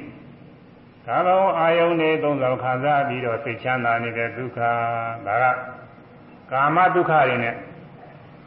[1.06, 4.58] ကာမဂုဏ်အာယုန်တွေသုံးဆောင်ခံစားပြီးတော့စိတ်ချမ်းသာနေတဲ့ဒုက္ခ
[5.26, 5.46] ဒါက
[6.52, 7.54] ကာမဒုက္ခတွေနဲ့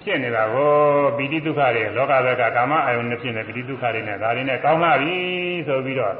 [0.01, 0.71] ဖြစ်နေတာကို
[1.17, 5.15] ပီတိဒုက္ခတွေလောကဘက်ကကာမအာယုန်နဲ့ဖြစ်နေပီတိဒုက္ခတွေနဲ့ဒါတွေနဲ့ကောင်းလာပြီ
[5.67, 6.15] ဆိုပြီးတော့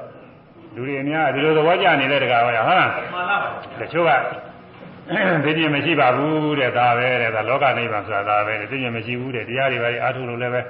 [0.76, 3.50] လူတွေအများဒီလိုသဘောကျနေတဲ့တကားဟောရဟုတ်လားမှန်လားပါ
[3.80, 4.12] တချို့က
[5.44, 10.62] သိကျင်မရှိပါဘူးတဲ့ဒါပဲတဲ့ဒါလောကနိဗ္ဗာန်ဆိုတာဒါပဲတဲ့သိကျင်မရှိဘူးတဲ့တရားတွေပါအားထုတ်လို့လည်းပဲ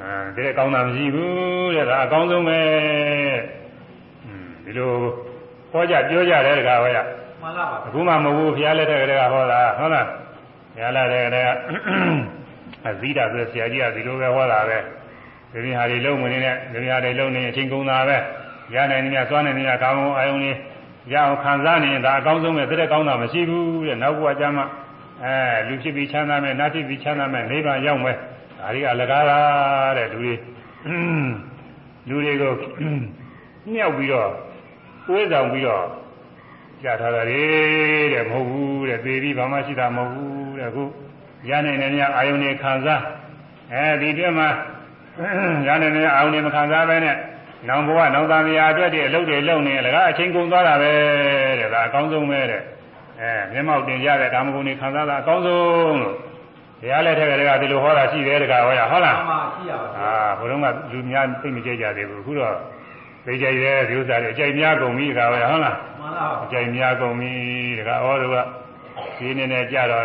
[0.00, 2.60] အဲဒီတဲ့ကောင်းတာမရှိဘူးတဲ့ဒါအကောင်းဆုံးပဲ
[4.24, 4.90] อืมဒီလို
[5.72, 6.98] ဟောကြပြောကြတယ်တကားဟောရ
[7.42, 10.06] မှန်လားပါအခုမှမဟုတ်ဘူးဘုရားလက်ထက်ကတည်းကဟောတာဟုတ်လား
[10.74, 11.50] ဘုရားလက်ထက်ကတည်းက
[12.88, 14.78] အဇိဒဆိုဆရာကြီးကဒီလိုပဲဟောတာပဲ
[15.52, 18.16] ဒီနေ့ဟာတွေလုံးမနေနဲ့ဒီနေ့ဟာတွေလုံးနေအချိန်ကုန်တာပဲ
[18.74, 20.56] ရနိုင်နေများစွမ်းနေများကောင်းကောင်းအာယုံလေး
[21.12, 24.62] ရအောင်ခံစားနေရင်ဒါအကောင်းဆုံးပဲတဲ့ကောင်းတာမရှိဘူးတဲ့နောက်ဘဝကျမှ
[25.24, 25.34] အဲ
[25.68, 28.16] လူဖြစ်ပြီးချမ်းသာမယ်နတ်ဖြစ်ပြီးချမ်းသာမယ်နိဗ္ဗာန်ရောက်မယ်
[28.60, 29.38] ဒါတွေကအလကားတာ
[29.98, 30.34] တဲ့လူတွေ
[32.08, 32.52] လူတွေကို
[33.72, 34.30] မြောက်ပြီးတော့
[35.06, 35.84] တွေးဆောင်ပြီးတော့
[36.82, 37.42] ကြထားတာလေ
[38.12, 40.84] တဲ့မဟုတ်ဘူးတဲ့သေပြီးဘာမှရှိတာမဟုတ်ဘူးတဲ့အခု
[41.48, 43.02] ရနိုင်နေများအာယုန်နေခံစား
[43.72, 44.48] အဲဒီတွင်မှာ
[45.66, 47.16] ရနိုင်နေအာယုန်နေမခံစားပဲနဲ့
[47.67, 50.91] နောင်ဘဝနောင်သားမယာအတွက်တည်းအလုပ်တွေလုပ်နေလကားအချင်းကုန်သွားတာပဲ
[51.59, 52.61] တဲ့ဒါအကောင်းဆုံးပဲတဲ့
[53.21, 56.15] အဲမျက်မှောက်တင်ကြတဲ့ကာမဂုဏ်တွေခံစားတာအကောင်းဆုံးလို့
[56.81, 62.55] တရားလက်ထက်ကလေးကဒီလိုဟောတာရှိတယ်တကားဟောရဟုတ်လား မှန်ပါရှိရပါ အာဘုရုံးကလူများသိမကြကြသေးဘူးအခုတော့
[63.25, 67.31] သိကြရဲဒီဥစ္စာတွေအကြိုက်များကုန်ပြီတကားဟောရဟုတ်လား မှန်လားပါ အကြိမ်များကုန်ပြီ
[67.79, 68.37] တခါဩတို့က
[69.17, 70.03] ဒီနေနဲ့ကြတော့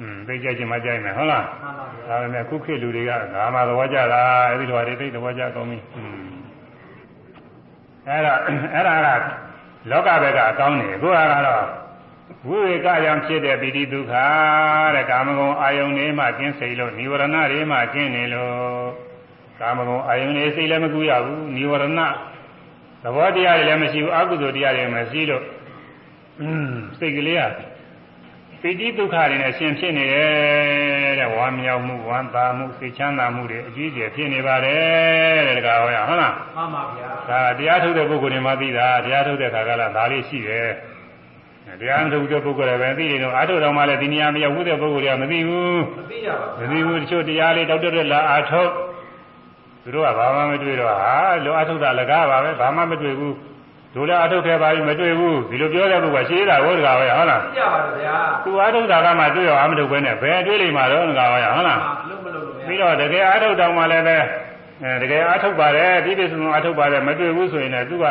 [0.00, 6.19] อืมသိကြချင်းမကြိုက်မယ်ဟုတ်လား မှန်ပါဗျာ ဒါပေမဲ့ခုခေတ်လူတွေကငါမှသဘောကျတာအဲဒီလိုဟာတွေသိသဘောကျကုန်ပြီอืม
[8.10, 8.34] အဲ့ဒါ
[8.74, 9.22] အဲ့ဒါက
[9.90, 11.66] လောကဘက်ကအကောင်းနေခုကတော့
[12.48, 14.14] ဝိဝေကယံဖြစ်တဲ့ပိဋိဒုက္ခ
[14.94, 18.56] တဲ့ကာမဂုဏ်အာယုန်တွေမှကျင်းစိတ်လို့និဝရဏတွေမှကျင်းနေလို့
[19.60, 21.84] ကာမဂုဏ်အာယုန်တွေစိတ်လည်းမကူရဘူးនិဝရဏ
[23.02, 25.44] သဘောတရားတွေလည်းမရှိဘူးအကုသိုလ်တရားတွေမရှိလို့
[26.40, 27.42] อืมစိတ်ကလေးက
[28.61, 40.69] ပိဋိဒုက္ခတွေနဲ့ရှင်ဖြစ်နေတယ်တဲ့ဝမ်းမြောက်မှုဝမ်းသာမှုစိတ်ချမ်းသာမှုတွေအကြီးအကျယ်ဖြစ်နေပါတယ်တဲ့တကားဟောရဟုတ်လားမှန်ပါဗျာဒါတရားထုတ်တဲ့ပုဂ္ဂိုလ်တွေမှသိတာတရားထုတ်တဲ့ခါကလည်းဒါလေးရှိတယ်
[41.81, 48.71] တရားမထုတ်တဲ့ပုဂ္ဂိုလ်တွေပဲသိတယ်တော့အာထုတ်တော်မှလည်းဒီနေရာမရောက်ဘူးတဲ့ပုဂ္ဂိုလ်တွေကမသိဘူးမသိရပါမသိဘူးတချို့တရားလေးတောက်တက်လာအာထုတ်
[49.83, 53.35] သူတို့ကဘာမှမတွေ့တော့ဟာလောအာထုတ်တာလကားပါပဲဘာမှမတွေ့ဘူး
[53.95, 61.79] တို့လည်းအာထုတ်ခဲ့ပါပြီမတွေ့ဘူးဒီလိုပြောတဲ့ပုဂ္ဂိုလ်ကရှိတာဟုတ်တကားပဲဟုတ်လားသိရပါတယ်ဗျာသူအာထုတ်တာကမှတွေ့ရောအာမထုတ်ပဲနဲ့ဘယ်တွေ့လိမ့်မှာတော့တကားပဲဟုတ်လား
[62.09, 64.17] လုံးမလုံးလို့ပြီးတော့တကယ်အာထုတ်တော်မှလည်းပဲ
[64.83, 68.05] အဲတကယ်အာထုတ်ပါတယ်ပြည့်ပြည့်စုံစုံအာထုတ်ပါတယ်မတွေ့ဘူးဆိုရင်လည်းသူက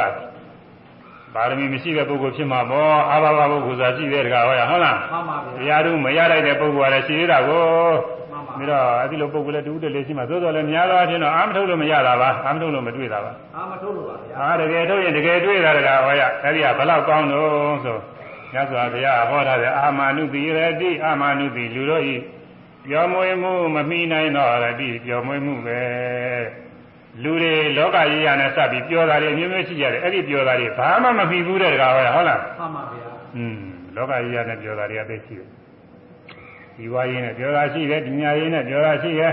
[1.35, 8.20] ပါရမီမရှိတဲ့ပုဂ္ဂိုလ်ဖြစ်မှာပေါ့အာဘာဘပုဂ္ဂိုလ်သာရှိတဲ့တကားဟောရဟုတ်လားမှန်ပါဗျာတရားတို့မရလိုက်တဲ့ပုဂ္ဂိုလ်ကလည်းရှိသေးတာကိုမှန်
[8.61, 17.99] ပါပြီးတော့အဲဒီလိုပုဂ္ဂိုလ်လည်းတူတူလေးရှိမှသို့တော်လည်းများသောအားဖြင့်တော့အာမထုတ်လို့မရတာပါအာမထုတ်လို့မတွေ့တာပါအာမထုတ်လို့ပါဗျာဟာတကယ်ထုတ်ရင်တကယ်တွေ့တာတကားဟောရအဲဒီကဘလောက်ကောင်းတော့ဆို
[18.53, 22.17] မြတ်စွာဘုရားဟောထားတဲ့အာမနုတိရတိအာမနုတိလူတို့ဤ
[22.85, 25.81] ပြောမွေးမှုမမိနိုင်တော့ရတိပြောမွေးမှုပဲ
[27.23, 33.59] လူတွေလောကကြီးရနဲ့စပ်ပြီးပြောတာတွေအမျိုးမျိုးရှိကြတယ်အဲ့ဒီပြောတာတွေဘာမှမပြီးဘူးတဲ့တကားဟောရဟုတ်လားမှန်ပါဗျာอืม
[33.97, 35.49] လောကကြီးရနဲ့ပြောတာတွေကသိရှိတယ်
[36.81, 39.33] ဒီဝါရင်းနဲ့ပြောတာရှိတယ်ဒီညာရင်းနဲ့ပြောတာရှိတယ်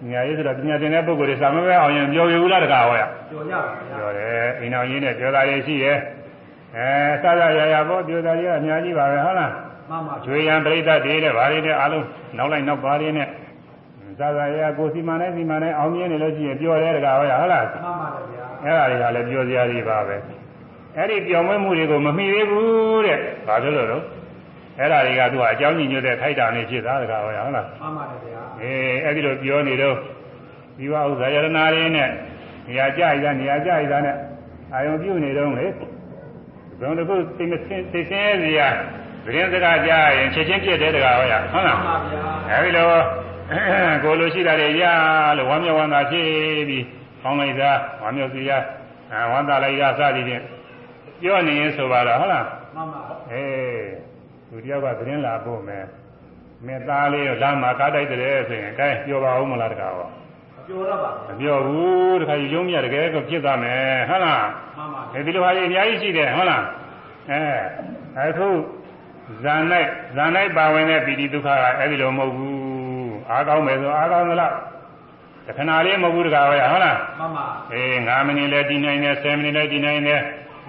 [0.00, 5.96] ဒီညာရင်းဆိုတော့ပညာသင်တဲ့ပုဂ္ဂိုလ်တွေစာမပဲအောင်ရင်ပြောရဘူးလားတကားဟောရကြော်ရပါဗျာပြောတယ်အိမ်တော်ရင်းနဲ့ပြောတာတွေရှိတယ်
[6.76, 6.88] အဲ
[7.22, 9.50] စသရရပေါ့ပြောတာတွေကအများကြီးပါပဲဟုတ်လား
[9.90, 12.04] မှန်ပါကျွေရန်ပြိဿတွေနဲ့ဗားတွေနဲ့အားလုံး
[12.36, 13.28] နောက်လိုက်နောက်ပါးတွေနဲ့
[14.18, 20.16] စသရရကိုစီမံနဲ့စီမံနဲ့အောင်မြင်နေလို့ရှိရင်ပြောတယ်တကားဟောရဟုတ်လားမှန်ပါတယ်ဗျာအဲ့ဒါတွေကလည်းပြောစရာတွေပါပဲ
[20.96, 24.02] အဲ့ဒီပြောင်းလဲမှုတွေကိုမမိသေးဘူးတဲ့ဘာလို့လဲတော့
[24.78, 29.96] အဲ့ဒါတွေကသူကအကြောင်းညွှန်တဲ့ခိုက်တာနေဖြစ်တာတကားဟောရဟုတ်လားမှန်ပါတယ်ဗျာအေးအဲ့ဒီလိုပြောနေတော့
[30.78, 32.08] ဒီဝဥစ္စာယရနာရင်းနဲ့
[32.66, 34.16] နေရာကြိုက်တာနေရာကြိုက်တာနဲ့
[34.74, 35.66] အာယုံပြုနေတော့လေ
[36.80, 38.68] ဘယ်လိုကိုသိမစင်းသိစင်းစရာ
[39.24, 42.20] သတင်းစကားကြားရင်ချက်ချင်းပြည့်တဲ့တကားဟောရဟုတ်မှလားန်ပါဗျာ
[42.50, 42.88] အဲဒီလို
[44.04, 44.84] ကိုလိုရှိတာတွေရ
[45.38, 46.26] လို့ဝမ်းမြောက်ဝမ်းသာဖြစ်
[46.68, 46.84] ပြီး
[47.22, 47.70] ကောင်းလိုက်တာ
[48.02, 48.52] ဝမ်းမြောက်စီရ
[49.32, 50.42] ဝမ်းသာလိုက်ရစသည်ဖြင့်
[51.20, 52.44] ပြောနေရင်ဆိုပါတော့ဟုတ်လား
[52.76, 53.00] မှန်ပါ
[53.32, 54.03] အေး
[54.48, 55.84] သူတယောက်ကသတင်းလာဖို့မယ်
[56.66, 60.08] မေသားလေးကိုလမ်းမှာကားတိုက်တယ်ဆိုရင်အဲပြောပါဦးမလားတကားဟော
[60.68, 64.44] ကြော်ရပါမပြောဘူးတခါယူလုံးမြတကယ်ကိုဖြစ်သွားမယ်ဟုတ်လား
[64.76, 66.62] မှန်ပါအဲဒီလိုဟာကြီးအများကြီးရှိတယ်ဟုတ်လား
[67.30, 68.48] အဲအခု
[69.44, 69.54] ဇာ၌
[70.16, 70.24] ဇာ၌
[70.56, 74.52] ပါဝင်တဲ့ပီတိဒုက္ခကအဲဒီလိုမဟုတ်ဘူးအားကောင်းမယ်ဆိုအားကောင်းသလား
[75.46, 80.20] တခဏလေးမဟုတ်ဘူးတကားဟောရဟုတ်လားမှန်ပါအေး9မိနစ်လည်းဒီနိုင်တယ်10မိနစ်လည်းဒီနိုင်တယ်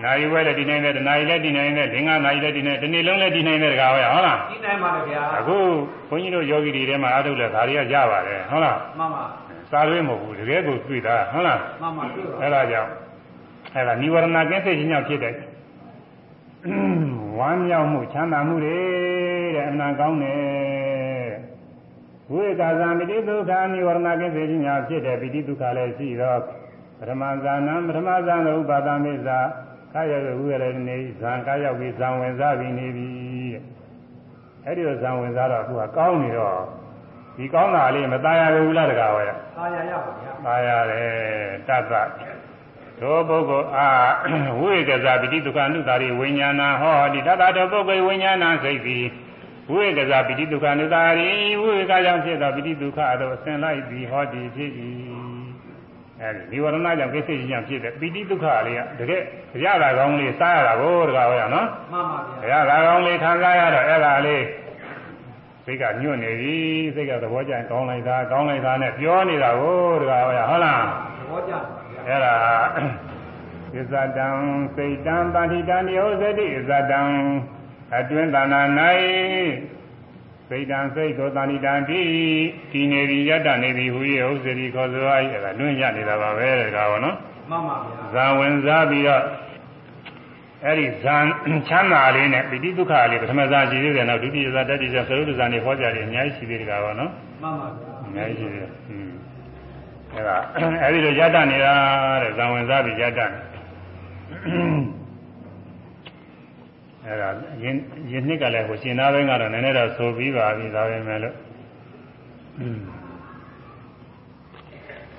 [0.04, 5.58] နာရီဝဲလည်းဒီနိုင်တယ်တနာရီလည်းဒီနိုင်တယ်လင်္ကာနာရီလည်းဒီနိုင်တယ်ဒီနေ့လုံးလည်းဒီနိုင်တယ်တကားဟောရဟုတ်လားဒီနိုင်ပါတယ်ဗျာအခု
[6.10, 9.24] ဘုန်းကြီးတို့ယောဂီတွေထဲမှာအားထုတ်လဲဒါတွေကရပါတယ်ဟုတ်လားမှန်ပါ
[9.72, 12.92] စားရွေးမဟုတ်ဘူးတကယ်ကိုတွေ့တာဟုတ်လားမှန်ပါတွေ့ပါအဲ့ဒါကြောင့်
[13.76, 15.36] အဲဒါនិဝရဏကင်းစိတ်ချင်းကြောင့်ဖြစ်တဲ့
[17.38, 18.78] ဝမ်းမြောက်မှုချမ်းသာမှုတွေ
[19.56, 21.28] တဲ့အမှန်ကောင်းတယ်
[22.32, 26.40] ဝိကာဇာမိတိဒုက္ခនិဝရဏကင်းစိတ်ချင်းကြောင့်ဖြစ်တဲ့ပိဋိဒုက္ခလည်းရှိတော့
[27.00, 29.40] ပထမဇာနံပထမဇာနဥပါဒမိစ္ဆာ
[29.95, 30.55] ကာယဝိရ
[30.89, 33.07] နေဇံကာယဝိဇံဝင်စားပြီးနေပြီ
[33.53, 33.63] တဲ့
[34.65, 36.61] အဲ့ဒီလိုဇံဝင်စားတော့သူကကောင်းနေတော့
[37.37, 41.11] ဒီကောင်းတာလေးမตายရဘူးလားတကားဝဲ သာယာရပါဗျာ ပါရတယ်
[41.69, 41.93] တတ္တ
[43.01, 43.89] သောပုဂ္ဂိုလ်အာ
[44.61, 49.05] ဝိကဇာပိတိဒုက္ခအနုတာရိဝိညာဏဟောဒီတတ္တတောပုဂ္ဂိုလ်ဝိညာဏစိတ်သည်
[49.73, 51.31] ဝိကဇာပိတိဒုက္ခအနုတာရိ
[51.63, 54.71] ဝိကကြောင့်ဖြစ်သောပိတိဒုက္ခအသောအစဉ်လိုက်သည်ဟောဒီဖြစ်၏
[56.26, 59.22] အဲဒီဒီဝရဏကြောင့်ကိစ္စချင်းကြောင့်ဖြစ်တဲ့ပိတိဒုက္ခလေးကတကယ်
[59.64, 64.44] ရတာကောင်းလေးစားရတာကိုတကားဟောရနော်မှန်ပါဗျာရတာကောင်းလေးခံစားရတော့အဲ့ဒါလေး
[65.66, 66.58] စိတ်ကညွတ်နေပြီ
[66.96, 71.60] စိတ်ကသဘောကျရင်ကောင်းလိုက်တာကောင်းလိုက်တာနဲ့ပြောနေတာကိုတကားဟောရဟုတ်လားသဘောကျပါ
[71.92, 72.36] ဗျာအဲ့ဒါ
[73.74, 74.28] ဣဇတံ
[74.76, 77.02] စိတ်တံပါဠိတံယောဇတိဣဇတံ
[77.98, 78.62] အတွင်းတဏ္ဍာ၌
[80.50, 81.44] စိတ်တံစိတ်ကိုတဏ္ဍာ
[81.90, 82.02] တိ
[82.72, 87.16] ဒီနေပြီယတ္တနေပြီဟူ၍ဥစ္စရိခေါ်ဆိုအားအဲ့ဒါလွင့်ရနေတာပါပဲတကားဟောနော်
[87.50, 89.24] မှန်ပါဗျာဇာဝင်စားပြီးတော့
[90.66, 91.16] အဲ့ဒီဇာ
[91.70, 99.12] ချမ်းသာလေးနဲ့ပိဋိဒုက္ခလေးပထမဇာရှိသေးတယ်နောက်ဒုတိယဇာတတိယဇာသရုပ်ဇာနေဟောကြတယ်အများကြီးရှိသေးတယ်ကောနော်မှန်ပါဗျာအများကြီးရှိသေးတယ်อืม
[100.14, 100.38] အဲ့ဒါ
[100.82, 101.74] အဲ့ဒီလိုယတ္တနေတာ
[102.22, 103.40] တဲ့ဇာဝင်စားပြီးယတ္တနေ
[107.08, 107.30] အဲ့ဒါ
[107.64, 107.82] ယင်း
[108.12, 111.36] ယင်းနှစ်ကလည်းဟိုရှင်သားဘင်းကတော့နည်းနည်းတော့ဆိုပြီးပါပြီဒါပဲမဲ့လို့
[112.60, 112.80] อืม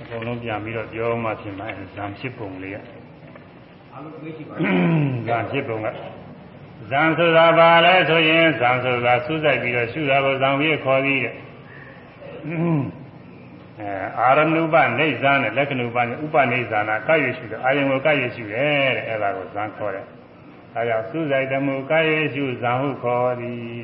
[0.01, 2.76] အကုန်လုံးပြန်ပြီးတော့ပြောမှဖြစ်မှာဇံဖြစ်ပုံလေးက
[3.93, 4.55] အားလုံးသိရှိပါ
[5.28, 5.87] ဇံဖြစ်ပုံက
[6.91, 11.34] ဇံဆိုတာဘာလဲဆိုရင်ဇံဆိုတာစူးစိုက်ပြီးတော့ရှုတာကိုဇံပြီးခေါ်ပြီးတဲ့
[13.80, 20.07] အဲအာရဏုပနေဇာနဲ့လက္ခဏုပနဲ့ဥပနေဇာနာကရွေရှုတယ်အာယုံကိုကရွေရှုတယ်တဲ့အဲ့ဒါကိုဇံခေါ်တယ်
[20.77, 23.81] ဒါကြောင့်စူးစိုက်တမှုကရွေရှုဇံဟုခေါ်သည်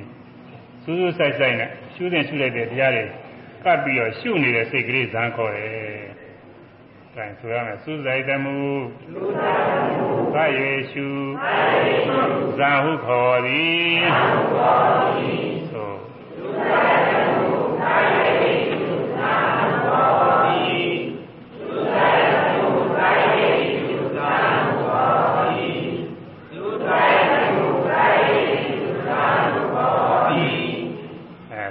[0.83, 3.05] စူးစူးဆိုင်ဆိုင်နဲ့ရှုတဲ့ရှုလိုက်တဲ့တရားတွေ
[3.65, 6.03] ကပ်ပြီးတော့ရှုနေတဲ့စိတ်ကလေးဇံခေါ်တယ်။
[7.17, 8.57] ဒါဆိုရမယ်စူးစိုက်တမှု
[10.35, 11.07] ကယေရှု
[12.59, 14.01] ဇာဟုခေါ်သည်
[15.73, 15.99] သို့
[16.63, 17.02] အဲ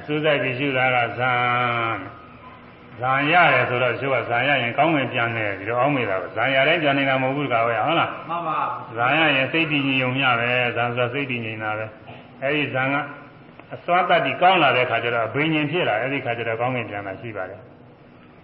[0.05, 1.33] စူးစိုက်ပြီးရှုတာကဇံ
[3.01, 7.87] ဇံရတယ်ဆိုတော့ရှုကဇံရရင်ကောင်းဝင်ပြန်တယ်ဒီလိုအောင်းမိတာပဲဇံရတိုင်းပြန်နေတာမဟုတ်ဘူးကွာဟုတ်လား
[8.29, 8.59] မှန်ပါ
[8.97, 11.85] ဇာရရင်စိတ်တည်ငြိမ်ုံမျှပဲဇာဆိုစိတ်တည်ငြိမ်တာပဲ
[12.43, 12.95] အဲဒီဇာက
[13.73, 17.61] အစွမ်းတတ်ပြီးကောင်းလာတဲ့ခါကျတော့ဘိညာဉ်ဖြစ်လာအဲဒီခါကျတော့ကောင်းကင်ပြန်လာရှိပါတယ်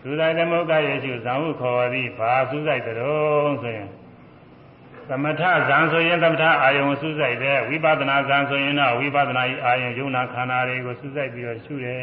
[0.02, 3.90] သုဒ္ဓသမုဂ္ဂယေရှုဇံဟုခေါ်သည်ဘာစူးစိုက်တုံးဆိုရင်
[5.10, 12.02] သမထဇံဆိုရင်သမထအာယုံစူးစိုက်တယ်ဝိပဿနာဇံဆိုရင်တော့ဝိပဿနာဤအာယုံယုံနာခန္ဓာတွေကိုစူးစိုက်ပြီးတော့ရှုတယ်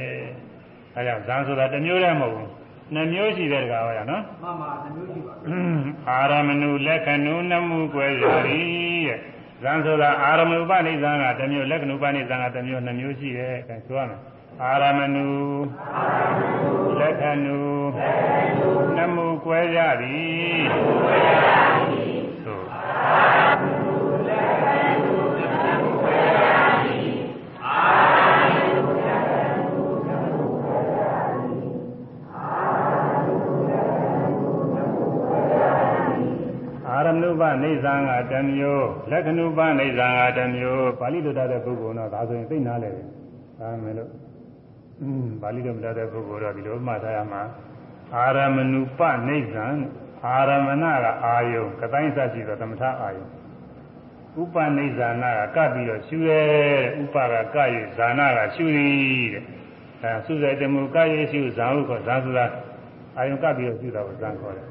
[0.96, 2.50] အဲကြောင့်ဇံဆိုတာတစ်မျိုးတည်းမဟုတ်ဘူး
[2.92, 5.34] နှစ်မျိုးရှိတဲ့တကားဟောရနော်မှန်ပါနှမျိုးရှိပါ
[6.08, 8.62] အာရမဏုလက္ခဏုနမှုကွဲရာရီ
[9.06, 9.18] တဲ့
[9.62, 14.20] ဇံဆိုတာအာရမဏုပနိဇံကတစ်မျိုးလက္ခဏုပနိဇံကတစ်မျိုးနှစ်မျိုးရှိတယ်အဲဆိုရမယ်
[14.62, 15.26] အာရမဏု
[17.00, 17.58] လက္ခဏု
[18.96, 20.18] နမှုကွဲရာရီ
[20.72, 22.03] ဆိုအာရမဏု
[37.40, 43.06] ပနိဇံကတစ်မျိုးလက္ခဏုပနိဇံကတစ်မျိုးပါဠိလိုတတ်တဲ့ပုဂ္ဂိုလ်တော့ဒါဆိုရင်သိနာလေတယ်
[43.60, 44.10] ဒါမယ်လို့
[45.02, 47.42] อืมပါဠိလိုမတတ်တဲ့ပုဂ္ဂိုလ်တော့ဒီလိုမှတ်ထားရမှာ
[48.14, 49.66] အာရမဏုပနိဇံ
[50.24, 53.26] အာရမဏကအာယုံကတိုင်းစရှိသောသမထအာယုံ
[54.40, 59.42] ဥပနိဇာနာကကပ်ပြီးတော့ရှူရဲတဲ့ဥပကကပ်ရဇာနာကရှူသည်တဲ့
[60.02, 62.46] အဲသုဇေတမှုကပ်ရရှူဇာဟုခေါ်ဇာဆိုတာ
[63.16, 64.66] အာယုံကပ်ပြီးတော့ရှူတာကိုဇာခေါ်တယ်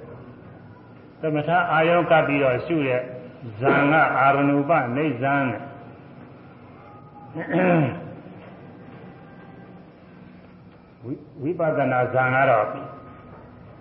[1.22, 3.02] သမထအာယုံကပ်ပြီးတော့ရှုတဲ့
[3.60, 5.62] ဇံကအာရဏုပနေဇံတဲ့
[11.04, 12.68] ဝိဝိပဿနာဇံကတော့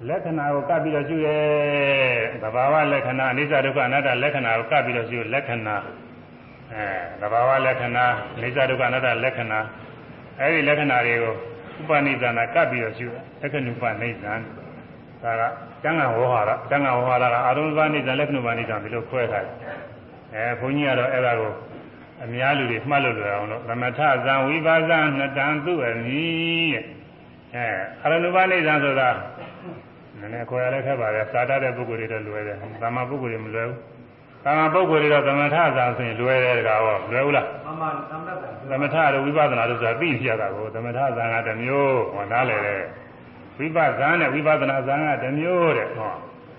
[0.09, 1.38] လက္ခဏာကိုကပ်ပြီးတော့ရှုရဲ
[2.42, 5.76] သဘာဝလက္ခဏာအနိစ္စဒုက္ခအနတ္တလက္ခဏာကိုကပ်ပြီးတော့ရှုလက္ခဏာ
[6.72, 6.86] အဲ
[7.20, 8.05] သဘာဝလက္ခဏာ
[8.36, 9.59] အနိစ္စဒုက္ခအနတ္တလက္ခဏာ
[10.40, 11.34] အဲဒီလက္ခဏာတွေကို
[11.80, 13.07] ဥပနိဒာနာကပ်ပြီးတော့ရှု
[13.40, 14.32] လက္ခဏုပနိဇံ
[15.22, 15.42] ဒါက
[15.82, 19.55] ကျမ်းဂန်ဝဟရကျမ်းဂန်ဝဟရကအာရုံပနိဇံလက္ခဏုပနိဇံဒီလိုခွဲထားတယ်
[20.34, 21.53] အဲဘုန်းကြီးကတော့အဲ့ဒါကို
[22.24, 26.84] အများလူတွေမှတ်လို့လွယ်အောင်လို့သမထဇံဝိပါဇံနှစ်တန်သူအမည်တဲ့
[27.55, 27.66] အဲ
[28.03, 29.11] အာရဏုပနိဇံဆိုတာ
[30.23, 33.79] နည်းနည်းခေါ်ရလဲခက်ပါပဲစာတတ်တဲ့ပုဂ္ဂိုလ်တွေတော့လွယ်တယ်သာမန်ပုဂ္ဂိုလ်တွေမလွယ်ဘူး
[34.45, 41.05] သာမန်ပုဂ္ဂိုလ်တွေတော့သမထဇာဆိုရင်လွယ်တယ်တကားဟောလွယ်ဘူးလားမှန်မှန်သမတတ်တယ်သမထတို့ဝိပဿနာတို့ဆိုတာသိပြရတာကိုသမထဇာ
[41.35, 42.83] ကတစ်မျိုးဟောနားလည်တယ်
[43.59, 46.12] ဝိပဿနာနဲ့ဝိပဿနာဇာကတစ်မျိုးတဲ့ဟော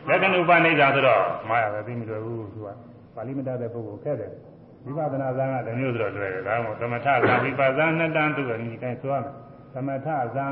[0.08, 2.68] လက္ခဏုပနိဒာဆိုတော့မှားရပဲသိမလွယ်ဘူးသူက
[3.16, 4.32] ပါဠိမတတ်တဲ့ပုဂ္ဂိုလ်ခက်တယ်
[4.86, 9.34] ဝိပဿနာဇာကတစ်မျိုးဆိုတော့လွယ်တယ်ဒါမှမဟုတ်သမထဇာဝိပဿနာနှစ်တန်းသူကဒီတိုင်းဆိုရမယ်
[9.76, 10.48] သမထဇံ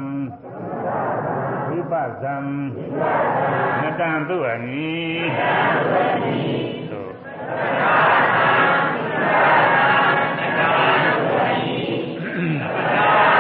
[1.70, 2.36] ဝိပဿနာ
[3.82, 4.90] နှစ်တန်းသူအနီ
[6.92, 13.31] သို့အဲ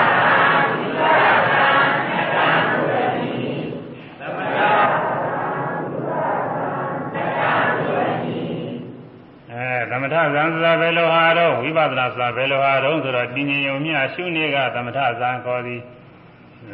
[9.91, 15.81] သမထဇံဆိုတာဘယ်လိုဟာတော့ဝိပဿနာဆိုတာဘယ်လိုဟာတော့ဆိုတော့တည်ငြိမ်ယုံမြရှုနေကသမထဇံခေါ်သည်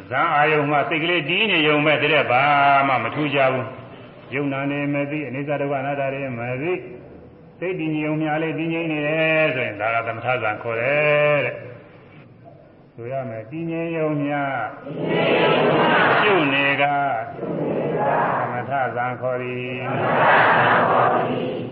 [0.09, 2.43] ဇံအာယုံမှာစိတ်ကလေးတည်နေယုံမဲ့တည်းဘာ
[2.88, 3.68] မှမထူးကြဘူး
[4.34, 6.74] ယုံနာနေမသိအနိစ္စဒုက္ခအနတ္တတွေမသိ
[7.59, 11.55] စိတ်တည်ငြိမ်ယုံမြလေးတည်ငြိမ်နေတယ်ဆိုရင်ဒါကသမထဇံခေါ်တယ်တဲ့
[12.95, 14.34] ဆိုရမယ်တည်ငြိမ်ယုံမြ
[16.22, 16.84] ရှုနေက
[18.39, 19.95] သမထဇံခေါ်သည်အဲ
[20.55, 21.66] သမထဇံ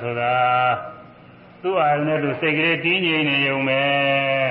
[0.00, 0.34] ဆိုတာ
[1.62, 3.80] သူ့အာရုံနဲ့သူစိတ်ကလေးတည်ငြိမ်နေုံပဲ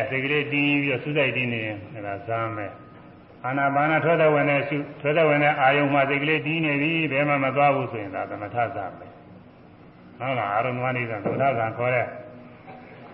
[0.10, 2.66] စိတ်ကလေးတည်ပြီးတော့စူးစိုက်တည်နေရင်အဲဒါဇံပဲ
[3.46, 9.08] အာနာပါနာထွက်တဲ့ဝင်နဲ့ရှုထွက်တဲ့ဝင်နဲ့အာယုံမှာစိတ်ကလေးတည်နေပြီဘယ်မှမသွားဘူးဆိုရင်ဒါသမထဇံပဲ
[10.20, 12.06] ဟုတ်လားအာရုံဝနိဒံသမထဇံခေါ်တဲ့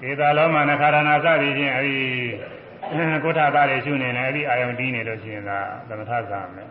[0.02, 1.98] ဒေတာလောမနခါရဏစသည်ချင်းအဲဒီ
[3.24, 5.60] ကိုဋ္ဌသားတွေရှုနေတယ်အဲဒီအာယုံတည်နေလို့ရှိရင်ဒါ
[5.90, 6.64] သမထဇံပဲ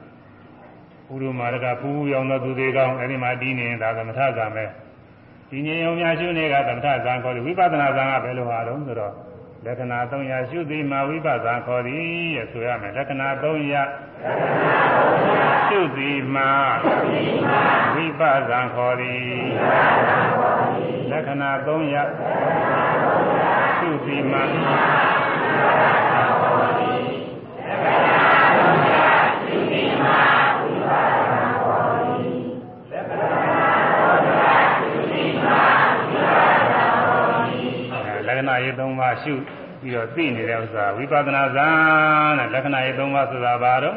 [1.07, 4.65] ပုရုမာရကဖူးရောင်သောသူတွေကောင်းအဲဒီမှာတည်နေရင်ဒါသမထဇံပဲ
[5.51, 9.15] ဒီငြိမ်ုံများရှုနေကသမထဇံခေါ်တယ်ဝိပဿနာဇံကဘယ်လိုဟာတော့ဆိုတော့
[9.67, 12.03] လက္ခဏာ300ရှုသည်မှာဝိပဿနာခေါ်သည်
[12.37, 16.51] ရဲ့ဆိုရမယ်လက္ခဏာ300ရှုသည်မှာ
[17.95, 19.23] ဝိပဿနာခေါ်သည်
[21.11, 24.43] လက္ခဏာ300ရှုသည်မှာ
[38.27, 38.55] လက္ခဏာ
[39.27, 41.69] ရေး3ပါးရှုပြီးတော့သိနေတဲ့ဥစ္စာဝိပဿနာဇာ
[42.39, 43.97] နဲ့လက္ခဏာရေး3ပါးဆိုတာဘာတော့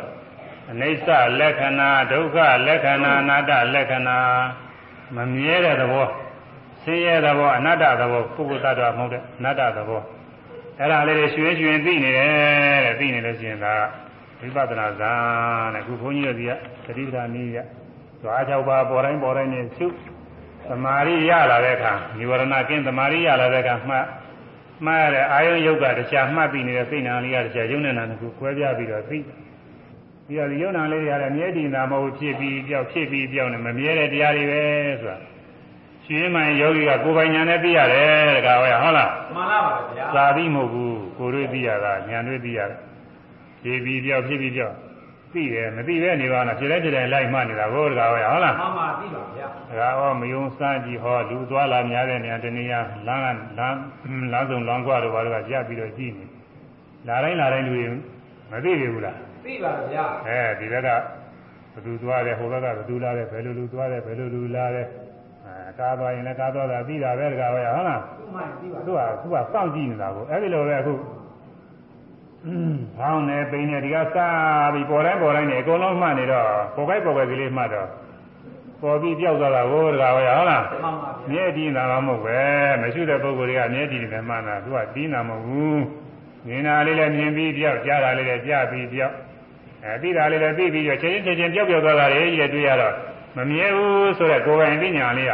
[0.71, 1.07] အနိစ္စ
[1.39, 4.19] လက္ခဏာဒုက္ခလက္ခဏာအနတ္တလက္ခဏာ
[5.15, 6.07] မမြဲတဲ့သဘော
[6.83, 10.01] ဆင်းရဲသဘောအနတ္တသဘောပုဂ္ဂိုလ်တ attva မဟုတ်တဲ့အနတ္တသဘော
[10.79, 13.75] အဲ့ဒါလေးတွေရွှေရွှင်သိနေတယ်တဲ့သိနေလို့ရှိရင်ဒါ
[14.39, 15.13] ဝိပဿနာဇာ
[15.73, 16.51] နဲ့ခုဘုန်းကြီးတို့ဒီက
[16.85, 17.57] သတိပဋ္ဌာန်နည်းက
[18.21, 19.87] ဇွာ၆ပါးပေါ်တိုင်းပေါ်တိုင်းနဲ့ရှု
[20.69, 24.05] သမာဓိရလာတဲ့အခါនិဝရဏကင်းသမာဓိရလာတဲ့အခါမှတ်
[24.85, 29.17] မှတ်ရတဲ့အာယုံယုတ်ကတရားမှတ်ပြီးနေတဲ့စိတ်နာလေးကတရားယုံနေတာကကွဲပြားပြီးတော့သိ
[30.27, 34.61] ပြီးတော့ဒီယုံနာလေးတွေကလည်းမြဲတည်တာမဟုတ်ဖြစ်ပြီးပြောက်ဖြစ်ပြီးပြောက်နေမမြဲတဲ့တရားတွေပဲ
[35.01, 35.17] ဆိုတာ
[36.05, 42.79] ရှင်မှန်ယောဂီကကိုယ်ပိုင်ညာနဲ့သိရတယ်တကားပဲဟုတ်လားမှန်လားပါဗျာသာပြီးမဟုတ်ဘူးကိုယ်တွေ့သိရတာညာတွေ့သိရတယ်
[43.61, 44.75] ဖြစ်ပြီးပြောက်ဖြစ်ပြီးပြောက်
[45.37, 49.47] သိတယ်မသိပဲနေပါလားဖြစ်တဲ့ဖြစ်တဲ့လိုက်မှနေတာဘိုးတကားပဲဟုတ်လားမှန်မှသိပါဗျာ
[49.79, 53.27] ဒါဟောမယုံစမ်းကြည့်ဟောလူသွားလာများတဲ့နေရာတနေရာလမ်းက
[53.59, 53.79] လမ်း
[54.31, 56.25] လမ်းစုံလမ်းကွာတို့ဘာလို့ကရပ်ပြီးတော့ကြည့်နေ
[57.07, 57.85] လာတိုင်းလာတိုင်းလူတွေ
[58.51, 60.89] မသိပြီဘူးလားသိပါဗျာအဲဒီဘက်က
[61.73, 64.87] ဘသူသွားတယ်ဟိုဘက်ကဘသူလာတယ်ဘယ်လိုလူသွားတယ်ဘယ်လိုလူလာတယ်
[65.45, 70.93] အဲကားသွားရင်လည်းကားသွားတာပြီးတာပဲတကားပဲဟုတ်လားသူ့မှသိပါသူကသူကစောင့်ကြည့်နေတာကိုအဲဒီလိုပဲအခု
[72.99, 77.87] ဘောင်းနေပိန်နေဒီကစားပြီးပေါ်တိုင်းပေါ်တိုင်းနေအကုန်လုံးမှတ်နေတော့ပေါ်ကိုက်ပေါ်ကိုက်ကလေးမှတ်တော့
[78.81, 82.39] ပေါ်ပြီးပြောက်သွားတာကိုတကားပဲဟုတ်လားမှန်ပါဗျာမြဲတည်တာမှမဟုတ်ပဲ
[82.81, 85.81] မရှိတဲ့ပုဂ္ဂိုလ်တွေကမြဲတည်တယ်မှန်တာသူကတည်တာမဟုတ်ဘူး
[86.47, 89.13] မြင်တာလေးလည်းမြင်ပြီးပြောက်ကြားတာလေးလည်းကြားပြီးပြောက်
[89.83, 92.93] အဲသိတာလေးလည်းသိပြီးတော့ချင်းချင်းချင်းပြောက်ပြောက်သွားတာလေးကြီးတွေ့ရတော့
[93.37, 95.33] မမြဲဘူးဆိုတော့ကိုယ်ပိုင်ပညာလေးက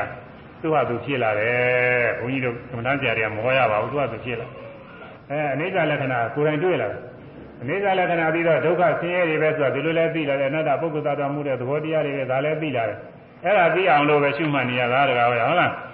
[0.62, 4.48] သူ့ဟာသူဖြစ်လာတယ်ဘုန်းကြီးတို့ကမ္ဘာဆရာတွေကမဟောရပါဘူးသူ့ဟာသူဖြစ်လာ
[5.34, 7.02] အဲအနိစ္စလက္ခဏာကိုယ်တိုင်တွေ့လာတယ်
[7.62, 12.98] အနိစ္စလက္ခဏာပြီးတော့ဒုက္ခဆင်းရဲတွေပဲဆိုတော့ဒီလိုလဲသိလာတယ်အနတ္တပုဂ္ဂိုလ်သတ္တမှုတဲ့သဘောတရားတွေပဲဒါလည်းသိလာတယ်
[13.46, 15.50] အဲ့ဒါသိအောင်လို့ပဲရှုမှတ်နေရတာတကားဟုတ်လား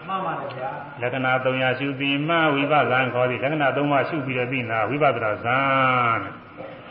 [0.10, 0.70] မှန်ပါတယ်ဗျာ
[1.02, 6.20] လက္ခဏာ300ရှုပြီးမှဝိပဿနာခေါ်သည်လက္ခဏာ3ပါးရှုပြီးတော့သိနာဝိပဿနာဇာန်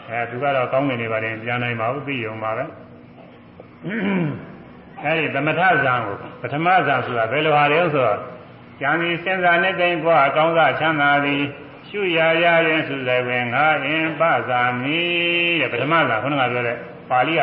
[0.09, 2.65] အဲသူကတော့ကောင်းနေနေပါတယ်ပြန်နိုင်ပါဘူးသိရုံပါပဲ
[5.05, 8.19] အဲဒီသမထဇာန်ကိုပထမဇာန်ဆိုတာဘယ်လိုဟာလဲဆိုတော့
[8.83, 11.43] ဉာဏ်ကြီးစဉ်းစားနေတိုင်းဘဝအကောင်းစားချမ်းသာသည်
[11.88, 14.99] ရှုရရရင်သုဇဝင်ငါအင်ပဇာမိ
[15.61, 16.78] တဲ့ပထမကခုနကပြောတဲ့
[17.10, 17.41] ပါဠိက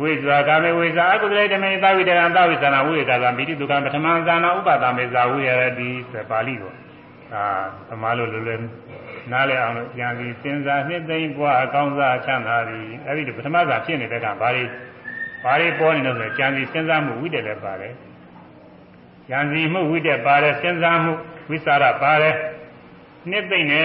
[0.00, 6.72] ဝိဇ္ဇာကာမေဝိဇ္ဇာအကုသလေတမေသဝိတရံသဝိသနာဝိကာသံပိတိဒုက္ခပထမဇာနာဥပဒမေဇာဝိရတိဆိုပါဠိကို
[7.34, 7.44] အာ
[7.88, 8.60] သမားလို့လွယ်လွယ်
[9.32, 14.64] နားလည်အောင်လို့ပြန်ပြီးစဉ်းစားနှစ်သိမ့်ပွားအကောင်းစားချမ်းသာသည်အဲ့ဒီပထမဇာဖြစ်နေတဲ့ကဘာတွေ
[15.44, 17.94] ဘာတွေပေါ်နေလို့ဆိုကြံစီစဉ်းစားမှုဝိတ္တလည်းပါတယ်
[19.28, 21.12] ကြံစီမှုဝိတ္တပါတယ်စဉ်းစားမှု
[21.50, 22.34] ဝိสารပါတယ်
[23.31, 23.83] နှစ်သိမ့်နေ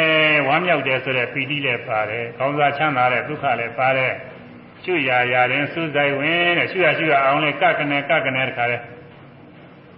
[0.48, 4.12] ဝမ်းမြောက်တယ်ဆိုတဲ့ပီတိလည်းပါတယ်။ကောင်းစားချမ်းသာတဲ့ဒုက္ခလည်းပါတယ်။
[4.82, 8.78] ရှုရရရင်စူးစိုက်ဝင်တဲ့ရှုရရှုရအောင်လေကကနေကကနေတခါလဲ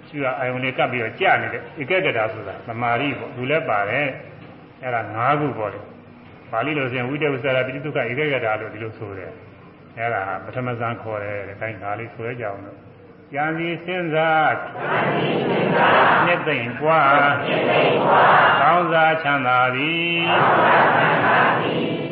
[0.09, 4.07] ရှုရအာယုန်လေးကပ်ပြီးတော့ကြာနေတယ်။ဧကကတာဆိုတာသမာဓိပေါ့လူလည်းပါတယ်။
[4.83, 5.81] အဲ့ဒါ၅ခုပေါ့လေ။
[6.53, 9.33] ပါဠိလိုဆိုရင်ဝိတဝိသရာပိဋိဒုက္ခဧကကတာလို့ဒီလိုဆိုတယ်။
[9.99, 12.79] အဲ့ဒါပထမဇန်ခေါ်တယ်တဲ့။အဲဒါလေးဆိုရကြအောင်လို့
[13.35, 14.55] ကြံစီစဉ်းစား
[16.25, 17.33] နှစ်သိမ့်ပွား
[18.61, 22.12] ကောင်းစားချမ်းသာသည်သို့အဲကြံ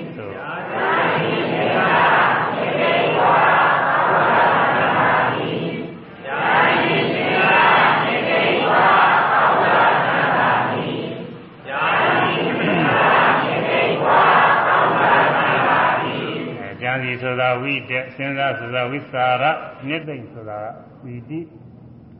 [17.10, 19.44] ည်ဆိုတာဝိတက်စဉ်းစားဆိုတာဝိစာရ
[19.86, 20.60] မြစ်သိမ့်ဆိုတာ
[21.02, 21.40] ပီတိ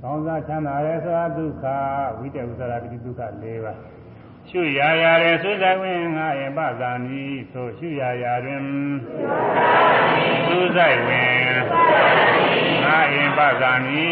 [0.03, 1.65] ကောင်းစားချမ်းသာရဲဆိုတာဒုက္ခ
[2.19, 3.79] ဝိတက်ဆိုတာပီတိဒုက္ခ၄ပါး
[4.49, 7.23] ရှုရာရာရဲသုဇဝင်ငါယပဇာမိ
[7.53, 8.63] ဆိုရှုရာရာတွင်
[10.49, 11.41] သုဇိုက်ဝင်
[12.85, 14.09] ငါယပဇာမိ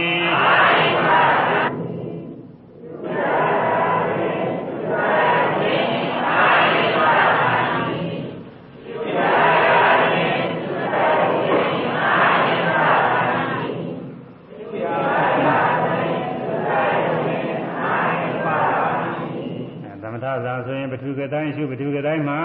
[21.32, 22.38] တိုင်းရှုပထုကတိုင်းမှာ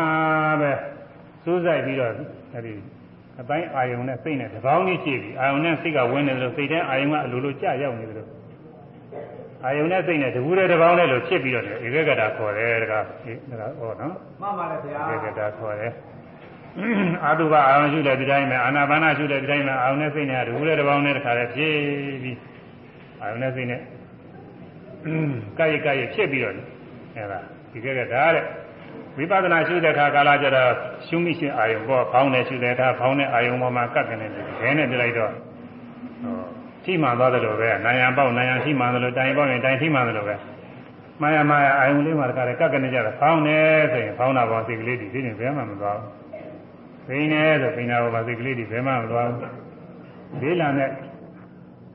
[0.61, 0.72] ပဲ
[1.43, 2.11] စူးစိုက်ပြီးတော့
[2.53, 2.73] အဲဒီ
[3.41, 8.30] အတိုင်းအာယုံနဲ့စိတ်နဲ့တပေါင်းကြီးရှိပြီအာယုံနဲ့စိတ်ကဝင်နေတယ်လို့စိတ်ထဲအာယုံကအလိုလိုကြရောက်နေတယ်လို့
[9.65, 15.91] အာယုံနဲ့စိတ်နဲ့တကူတဲ့တပေါင်းနဲ့လို့ဖြစ်ပြီးတော့ဧကဂတာခေါ်တယ်တကားဒီတကားဟောနော်မှန်ပါတယ်ဗျာဧကဂတာခေါ်တယ်
[17.23, 21.76] အာတုဘအာယုံရှုတဲ့ဒီတိုင်းမှာအာနာပါနရှုတဲ့ဒီတိုင်းမှာအာယုံနဲ့စိတ်နဲ့တကူတဲ့တပေါင်းနဲ့တခါတည်းဖြစ်
[22.23, 22.38] ပြီး
[23.22, 23.81] အာယုံနဲ့စိတ်နဲ့
[25.57, 26.53] ကာယကာယဖြစ်ပြီးတော့
[27.15, 27.39] အဲဒါ
[27.72, 28.45] ဒီကဲကဒါတဲ့
[29.18, 30.72] ဝိပဿနာရှုတဲ့အခါကာလကျတော့
[31.07, 35.31] ရှုမိရှင်အာယုံပေါ့ဖောင်းနေရှုတဲ့အခါဖောင်းတဲ့အာယုံပေါ်မှာကပ်ကနေတယ်ခဲနဲ့ပြလိုက်တော့
[36.23, 36.44] ဟော
[36.84, 40.35] ထိမှန်သွားတယ်လို့ပဲနာယံပေါက်နာယံထိမှန်တယ်လို့တိုင်ပေါက်ရင်တိုင်ထိမှန်တယ်လို့ပဲ
[41.22, 43.57] မာယာမာယာအာယုံလေးမှာတခါတည်းကပ်ကနေကြတာဖောင်းနေ
[43.91, 46.11] ဆိုရင်ဖောင်းတာပေါ်စိတ်ကလေးဒီဒီနေဘယ်မှမသွားဘူး
[47.07, 49.40] ဖိနေဆိုဖိနာပေါ်မှာစိတ်ကလေးဒီဘယ်မှမသွားဘူး
[50.41, 50.90] ဒေးလာနဲ့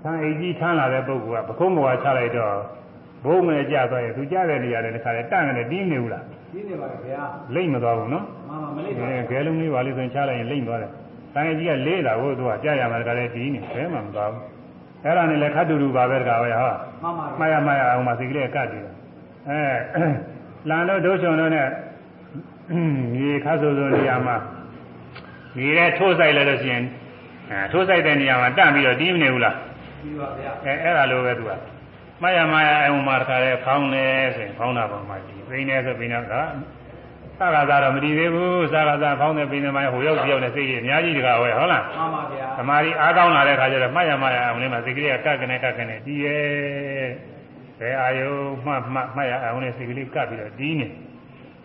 [0.02, 2.56] ဆံအိတ်ကြီးထမ်းလာတဲ့ပုဂ္ဂိုလ်ကပခုံးပေါ်ချလိုက်တော့
[3.24, 7.22] ဘုံငယ်ကြသွားရင်သူကြတဲ့နေရာတွေတခါတည်းတန့်နေတင်းနေဘူးလား ကြီးနေပါတယ်ဗျာ
[7.54, 10.90] လိမ့်မသွားဘူးနော်မှန်ပါမလေးပါအဲခဲလုံးလေးပါလေးဆိုရင်ချလိုက်ရင်လိမ့်သွားတယ်။
[11.34, 14.42] ဆိုင်ကြီးကလေးလာဖို့သူကကြာရမှာတခါတည်းဒီနေဘဲမှမသွားဘူး။
[15.04, 16.70] အဲ့ဒါနဲ့လည်းခတ်တူတူပါပဲတခါပဲဟာ
[17.02, 18.84] မှန်ပါမှားရမှားရအောင်မစိတ်ကလေးကတ်တယ်။
[19.48, 19.62] အဲ
[20.68, 21.68] လန်တို့ဒုချုံတို့နဲ့
[23.14, 24.36] မြေခတ်ဆိုဆိုနေရာမှာ
[25.56, 26.84] မြေထဲထိုးဆိုင်လိုက်လို့ရှိရင်
[27.50, 29.56] အဲထိုးဆိုင်တဲ့နေရာမှာတန့်ပြီးတော့တီးမနေဘူးလား
[30.02, 31.50] ပြီးပါဗျာအဲအဲ့ဒါလိုပဲသူက
[32.22, 36.34] မှားရမှားရအောင်မှာတခါတည်းဖောင်းနေဆိုရင်ဖောင်းတာပေါ်မှာဒီသိနေဆိုပြီးတော့က
[37.40, 46.38] သာကသာတော့မတည်သေးဘူးသာကသာဖောင်းတဲ့ပိနေမိုင်းဟိုရောက်ပြောက်နေစိတ်ကြီးအများကြီးတကားဝဲဟုတ်လားမှန်ပါဗျာသမာဓိအားကောင်းလာတဲ့ခါကျတော့မှတ်ရမှတ်ရအောင်လေးမှာစိတ်ကလေးကကပ်ကနေကပ်ကနေတီးရဲ
[47.80, 48.30] ဘယ်အာယု
[48.64, 50.86] မှတ်မှတ်မှတ်ရအောင်လေးစိတ်ကလေးကပ်ပြီးတော့တီးနေ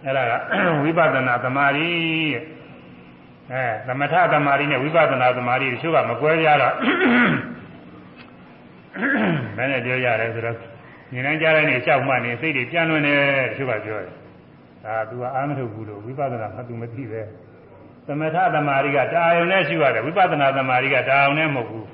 [0.04, 0.34] အဲ့ဒါက
[0.84, 1.90] ဝိပဿနာသမာဓိ
[2.34, 2.42] တဲ့
[3.52, 6.74] အဲသမထသမာဓိနဲ့ဝိပဿနာသမာဓိတချို့ကမကွဲပြားတော့
[9.58, 10.58] ဘယ်နဲ့ပြောရလဲဆိုတော့
[11.14, 14.14] ဉာဏ်နဲ့ကြားတဲ့နေရှောက်မှနေစိတ်တွေပြန်လွင်တယ်တချို့ကပြောတယ်
[14.86, 17.22] ဒါ तू ကအာမထုတ်ဘူးလို့ဝိပဿနာမှ तू မသိပဲ
[18.08, 21.88] သမထသမာဓိကတာယုံနဲ့ရှိရတယ်ဝိပဿနာသမာဓိကတာယုံနဲ့မဟုတ်ဘူး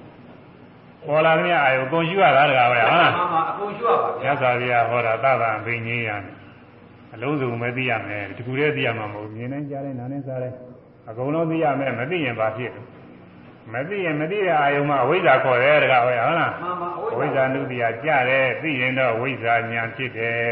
[1.08, 6.16] ပေါ်လာတဲ့အာယုံအကုန်ရှိရတာတကားပဲဟုတ်လားမှန်ပါအကုန်ရှိရပါမြဗျာတ်စွာဘုရားဟောတာသဗ္ဗံဘိညေယံ
[7.14, 10.50] အလုံးစုံပဲသိရမယ်ဒီကူလေးသိရမှာမဟုတ်ဘူးမြင်နေကြားနေနားနေစားနေ
[11.10, 12.82] အကုန်လုံးသိရမယ်မသိရင်ဘာဖြစ်လဲ
[13.74, 20.44] မသိရင်မသိတဲ့အာယုံမှာအဝိဇ္ဇာခေါ်တယ်တကားပဲဟုတ်လားမှန်ပါအအဝိဝိဇ္ဇ္ဇာဇာနုတ္တိယကြတယ်သိရင်တော့ဝိဇ္ဇာဉာဏ်ဖြစ်တယ်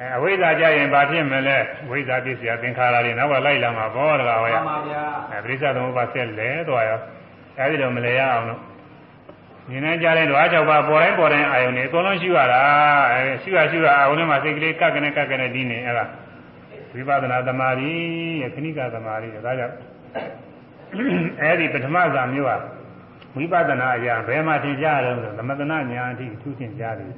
[0.00, 1.58] အဲအဝိဇ္ဇာကြရင်ဘာဖြစ်မလဲ
[1.90, 5.02] ဝိဇ္ဇာပစ္စယသင်္ခါရတွေနောက်ကလိုက်လာမှာဘောတကားပဲမှန်ပါဗျာ
[5.32, 7.00] အဲပရိစ္ဆသမုပ္ပါဆက်လဲသွားရော
[7.58, 8.60] အဲဒီတော့မလဲရအောင်လို့
[9.68, 12.62] မြင်နေကြတဲ့ဓဝါ၆ပါးပေါ်တိုင်းပေါ်တိုင်းအာယုန်တွေအကုန်လုံးရှိရတာ
[13.12, 16.04] အဲရှိရရှိရအာယုန်ထဲမှာစိတ်ကလေးကပ်ကနေကပ်ကနေဒီနေအဲ့ဒါ
[16.94, 17.90] ဝိပဿနာသမာဓိ
[18.42, 19.74] ရဲ့ခဏိကသမာဓိတဲ့ဒါကြောင့်
[21.42, 22.60] အဲဒီပထမဇာမျိုးက
[23.36, 27.12] ဝိပဿနာအရာဘယ်မှာသင်ကြားရလဲဆိုသမထနာဉာဏ်အထိထူးသင်ကြားတယ်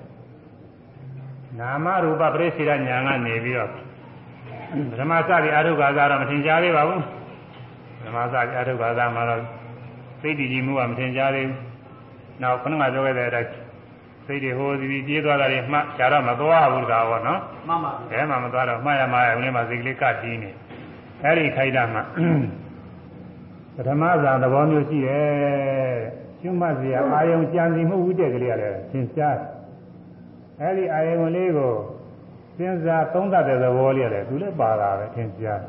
[1.60, 3.70] နာမရူပပရိစ္ဆေရဉာဏ်ကနေပြီးတော့
[4.90, 7.02] ပထမစပြီးအာထုခါသာတော့မထင်ရှားသေးပါဘူး
[7.98, 9.42] ပထမစပြီးအာထုခါသာမှာတော့
[10.20, 11.60] စိတ်တည်ကြည်မှုကမထင်ရှားသေးဘူး
[12.42, 13.50] နောက်ခုနကပြောခဲ့တဲ့အတိုင်း
[14.26, 20.50] စိတ်တွေဟိုစီပြီးပြေးသွားတာတွေမှရှားတော့မသွားဘူးတကားဘောနော်မှန်ပါဘယ်မှမသွားတော့မှားရမှားရဦးလေးမှာစိတ်ကလေးကတီးနေ
[21.22, 22.00] အဲ့ဒီခိုက်တာမှ
[23.76, 25.96] ပထမဇာသဘောမျိုးရှိတယ်
[26.40, 29.38] ကျွတ်မှတ်စရာအာယုံကြံစီမှုဥတက်ကလေးရတယ်သင်ရှား
[30.60, 31.72] အဲ့ဒီအာယုံလေးကို
[32.56, 35.62] စဉ်းစားသုံးသပ်တဲ့သဘောလေးရတယ်သူလည်းပါတာပဲသင်ရှား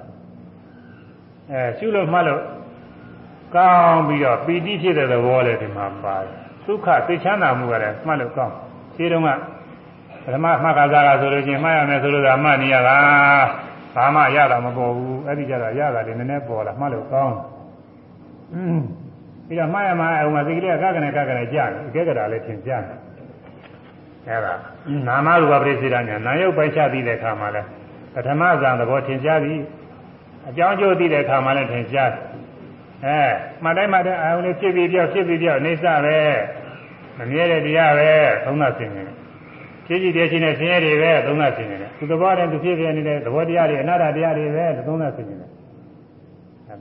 [1.51, 2.41] အဲရှုလို့မှတ်လို့
[3.55, 6.33] ကောင်းပြီးတော့ပီတိဖြစ်တဲ့သဘောလေးဒီမှာပါတယ်
[6.65, 8.53] ဒုက္ခသိချမ်းသာမှုကလည်းမှတ်လို့ကောင်း
[8.95, 9.29] ခြေတုံးက
[10.23, 12.97] ပထမမှတ်ကစားကဆိုလို့ချင်းမှတ်ရမယ်ဆိုလို့သာမှတ်နေရတာ
[13.95, 17.56] ဘာမှရတာမပေါ်ဘူးအဲ့ဒီကြတော့ရတာလည်းနည်းနည်းပေါ်လာမှတ်လို့ကောင်းอืม
[19.47, 22.97] ပြီးတော့မှားရမှာအောင်မစိတ်ကလေးကကကနေကကနေကြာတယ်အကဲကတာလည်းထင်ကြာတယ်
[24.27, 24.53] အဲ့ဒါ
[25.07, 27.61] နာမရူပပရိစ္ဆေဒညာနာယုတ်ပိုက်ချပြီးတဲ့အခါမှာလဲ
[28.13, 29.59] ပထမဇာသဘောထင်ရှားသည်
[30.49, 32.21] အကြောင်းကျိုးသိတဲ့အခါမှာလည်းထင်ရှားတယ်
[33.05, 33.19] အဲ
[33.63, 36.17] မှတ်တိုင်းမှတ်တိုင်းအာယုန်လေးဖြစ်ပြီးပြောက်ဖြစ်ပြီးပြောက်အိဋ္ဌပဲ
[37.17, 38.11] မမြဲတဲ့တရားပဲ
[38.45, 39.15] သုံးသဆင်နေတယ်
[39.87, 45.56] ဖြစ်ကြည့်တဲ့ချင်းနဲ့ဆင်းရဲတွေပဲသုံးသဆင်နေတယ်သူသဘောတည်းသူဖြစ်ဖြစ်နေတဲ့သဘောတရားတွေအနာတ္တတရားတွေပဲသုံးသဆင်နေတယ်အဲ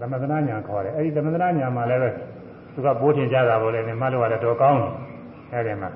[0.00, 2.10] သမထနာညာခေါ်တယ်အဲဒီသမထနာညာမှာလည်းပဲ
[2.74, 4.92] သူကပိုးထင်ကြတာပေါ့လေမှတ်လို့ရတယ်တော်ကောင်းတယ်
[5.52, 5.90] အဲဒီမှာ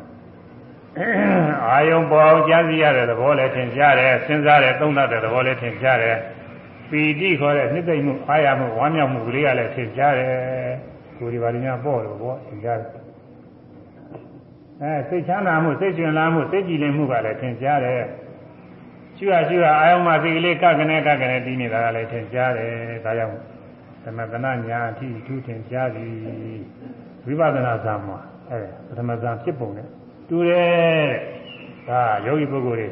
[1.67, 6.17] အာယုံပေါ်အောင်ကြားစီရတဲ့သဘောလည်းထင်ရှားတယ်စဉ်းစားတယ်သုံးသပ်တဲ့သဘောလည်းထင်ရှားတယ်
[6.91, 10.31] ပီတိခေါ်တဲ့နှစ်သိမ့်မှုအားရမှုဝမ်းမြောက်မှုကလေးကလည်းထင်ရှားတယ်
[11.19, 12.89] ကိုယ်ဒီပါဠိများပေါ့လို့ပေါ့ထင်ရှားတယ်
[14.83, 18.03] အဲစိတ်ချမ်းသာမှုစိတ်ရှင်လာမှုစိတ်ကြည်လင်မှုကလည်းထင်ရှားတယ်
[19.19, 22.71] ကျွတ်ကျွတ်အာယုံမှာစိတ်ကလေးကကနေကကနေတီးနေတာကလည်းထင်ရှားတယ်
[23.05, 23.50] ဒါကြောင့်
[24.05, 26.13] သမထနာညာအထိထူးထင်ရှားသည်
[27.27, 28.19] ဝိပဿနာဇာမှာ
[28.51, 29.87] အဲပထမဇာဖြစ်ပုံနဲ့
[30.29, 31.11] တူတယ်
[31.89, 32.91] ဒါယောဂီပုဂ္ဂိုလ်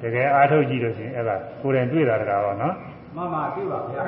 [0.00, 2.74] တွေတကယ်အားထုတ်ကြည့်လို့ရှိရင်အဲ့ဒါကိုယ်တိုင်တွေ့တာတကားပါနော်
[3.16, 4.02] မှန်ပါပြီပါဗျာ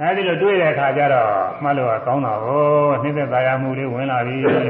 [0.00, 1.30] အဲဒီလိုတွေ့တဲ့အခါကျတော့
[1.62, 2.64] မှတ်လို့ကကောင်းတာကို
[3.02, 4.68] နှိမ့်သက်သာယာမှုလေးဝင်လာပြီခေါင်းက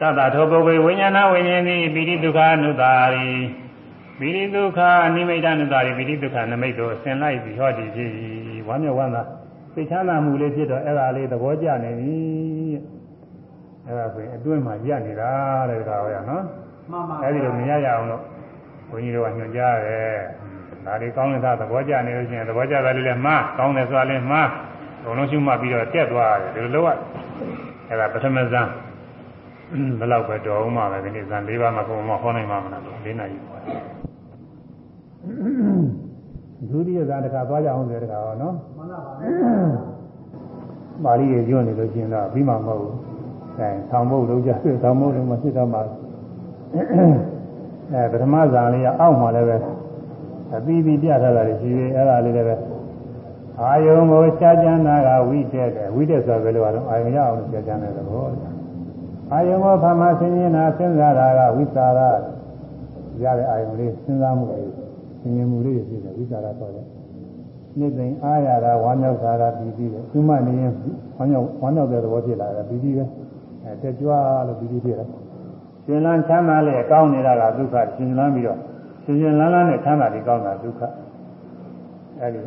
[0.00, 3.28] တတ္တထောပုဂ္ဂိုလ်ဝိညာဏဝိညာဉ်သည်ပိဋိဒုက္ခအနုတာရီ
[4.18, 8.10] ပိဋိဒုက္ခအနိမိတ်အနုတာရီပိဋိဒုက္ခနမိတ်တို့ဆင်လိုက်ပြီးဟောတည်ဖြစ်
[8.68, 9.22] ဝမ်းမြောက်ဝမ်းသာ
[9.74, 12.16] သိချမ်းသာမှုလေးဖြစ်တော့အဲ့ဒါလေးသဘောကျနေပြီ
[13.86, 15.30] အဲ့ဒါဆိုရင်အတွင်းမှာရနေတာ
[15.70, 16.44] တဲ့ကောင်ရနော်
[16.90, 18.22] မှန်ပါအဲ့ဒီလိုမြင်ရရအောင်လို့
[18.88, 20.16] ဘုန်းကြီးတို့ကညွှန်ကြားတယ်
[20.84, 24.48] ဒါလေးကောင်းတဲ့သဘောကျနေလို့ရှိရင်သဘောကျတာလေးလည်းမှားကောင်းတယ်ဆိုတာလည်းမှား
[25.04, 26.90] ဘုံလုံးရှုမှတ်ပြီးတော့တက်သွားတယ်ဒီလိုလုပ်ရ
[27.88, 28.68] အဲ့ဒါပထမဇန်
[29.98, 33.60] ဘယ်လောက်ပဲတော်အောင်မှပဲဒီနေ့ဇန်၄ပါးမှာဘုံမဟောနိုင်မှာမလားလို့၄နာရီပေါ့
[36.70, 39.12] ဒုတိယဇန်တစ်ခါသွားကြအောင်ဆိုတဲ့တခါဟောနော်မှန်ပါပါ
[41.04, 42.94] ပါဠိရေကျွနေလို့ရှိရင်တော့ပြီးမှာမဟုတ်ဘူး
[43.58, 45.82] အဲဆောင်းဖို့လုပ်ကြဆွေဆောင်းဖို့လုပ်မှဖြစ်တော့မှာ
[47.92, 49.56] အဲပထမဇာလေးကအောက်မှာလည်းပဲ
[50.54, 52.54] အပြီးပြီးပြထားတာတွေရှိသေးအဲ့ဒါလေးလည်းပဲ
[53.60, 58.26] အာယုံကိုရှားကြမ်းတာကဝိတက်တယ်ဝိတက်ဆိုဘယ်လိုကတော့အာယုံရအောင်ရှားကြမ်းတဲ့သဘော
[59.32, 62.08] အာယုံကိုဖမဆင်းရဲတာစဉ်းစားတာကဝိသရာ
[63.22, 64.72] ရတဲ့အာယုံလေးစဉ်းစားမှုလေး
[65.20, 66.84] ဆင်ញင်မှုလေးဖြစ်တယ်ဝိသရာဆိုတဲ့
[67.78, 70.72] နှစ်သိမ့်အားရတာဝမ်းမြောက်တာကပြီးပြီးတယ်သူမနေရင်
[71.16, 73.04] ဝမ်းမြောက်ဝမ်းမြောက်တဲ့သဘောဖြစ်လာတယ်ပြီးပြီးပဲ
[73.64, 74.10] အဲတက်ကြွ
[74.46, 75.08] လို့ပြီးပြီးဖြစ်တယ်
[75.84, 78.58] ရှင်လန်းချမ်းသာလေကောင်းနေတာကဒုက္ခရှင်လန်းပြီးတော့
[79.04, 80.80] ရှင်ရှင်လန်းလန်းနဲ့ချမ်းသာပြီးကောင်းတာဒုက္ခ
[82.20, 82.40] အဲဒီ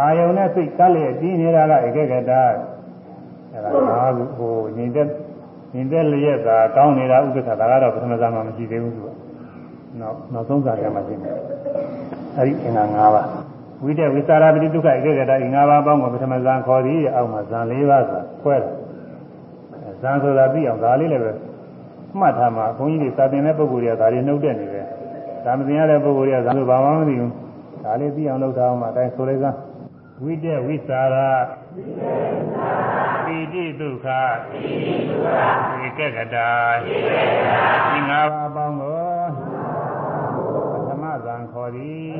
[0.00, 2.32] အာယုံနဲ့စိတ်ကလည်းပြီးနေတာကဧကဂတ
[3.52, 4.00] အဲဒါငါ
[4.36, 5.06] ဟိုညီတဲ့
[5.74, 9.08] ညီတဲ့လျက်သာကောင်းနေတာဥပ္ပခဒါကတော့ပထမဇာမှာမရှိသေးဘူးသူက
[10.00, 11.34] နောက်နောက်ဆုံးဇာတ်မှာရှိတယ်
[12.36, 13.26] အဲဒီအင်္ဂါ၅ပါး
[13.84, 18.72] ဝိတ္တဝိသရာပတိဒုက္ခဧကဂတဤ၅ပါးပေါင်းကိုပထမဇန်ခေါ်သည်အောက်မှာဇန်၄ပါးဆိုတာခွဲတယ်
[20.00, 21.32] ဇန်ဆိုတာပြီးအောင်ဒါလေးလည်းပဲ
[22.18, 24.86] မှတ်ထားမှာဘုန်းကြီးတွေစာသင်တဲ့ပုဂ္ဂိုလ်တွေကဒါတွေနှုတ်တဲ့နေတယ်
[25.44, 27.32] ဒါမသင်ရတဲ့ပုဂ္ဂိုလ်တွေကဇန်ဆိုဘာမှမသိဘူး
[27.84, 29.56] ဒါလေးပြီးအောင်လုပ်ထားအောင်မှာအဲဒါဆိုလိုက်စမ်း
[30.24, 31.28] ဝိတ္တဝိသရာ
[31.74, 34.06] ပိတိဒုက္ခ
[35.84, 36.36] ဧကဂတ
[37.96, 39.10] ဤ၅ပါးပေါင်းကို
[40.72, 42.14] ပထမဇန်ခေါ်သည်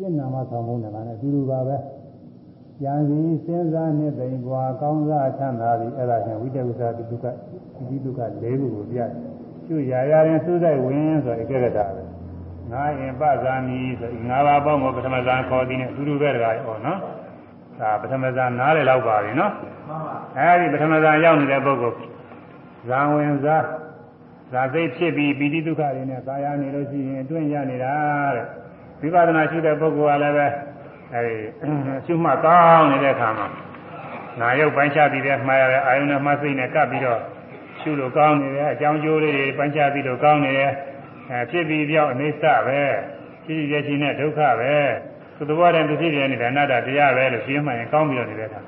[0.00, 1.76] ရဲ့ဒါဒါကရှင်းနာမဆောင်မုန်းတယ်ကလည်းအတူတူပါပဲ
[2.82, 7.26] ကြံစည်စဉ်းစားနှစ်သိမ့်ပွားကောင်းစားချမ်းသာပြီးအဲ့ဒါဖြင့်ဝိတဝိသဒုက္ခ
[7.88, 9.10] ဒီဒုက္ခ၄ခုကိုပြတယ်
[9.66, 12.02] ကျွရာရာရင်သုစိတ်ဝင်ဆိုဧကဂတာပဲ
[12.72, 16.98] ငါရင်ပဇာမီဆိုငါးပါးပေါင်းကိုပထမဇန်ခေါ်သည်နဲ့အတူတူပဲတကားဟောနော်
[17.80, 19.52] ဒါပထမဇန်နားလေလောက်ပါပြီနော်
[19.88, 21.96] မှန်ပါအဲဒီပထမဇန်ရောက်နေတဲ့ပုဂ္ဂိုလ်
[22.88, 23.64] ဇာဝင်စား
[24.52, 27.94] ဇာသိဖြစ်ပြီးပိဋိဒုက္ခတွေနဲ့သာယာနေလို့ရှိရင်အတွင်းရနေတာ
[28.36, 28.46] တဲ့
[29.00, 30.46] ဝိပဿနာရှိတဲ့ပုဂ္ဂိုလ်ကလည်းပဲ
[31.14, 31.36] အဲဒီ
[32.06, 33.48] ရှုမှတ်ကောင်းနေတဲ့အခါမှာ
[34.40, 37.20] နာယုတ်ပိုင်းခြားပြီးတဲ့မှားရတဲ့အာယုန်နဲ့မှစိတ်နဲ့ကပ်ပြီးတော့
[37.80, 40.72] ရှုလို့ကောင်းနေတယ်အကြောင်းကျိုးလေးတွေပိုင်းခြားပြီးတော့ကောင်းနေတယ်
[41.30, 42.80] အဲဖြစ်ပြီးပြောင်းအိဋ္ဌပဲ
[43.44, 44.72] ဖြစ်ရခြင်းနဲ့ဒုက္ခပဲ
[45.36, 48.60] သူတဘောတဲ့သူဖြစ်ရနေတဲ့အနာတ္တတရားပဲလို့ရှင်းမှရင်ကောင်းပြီးတော့နေတဲ့အခါ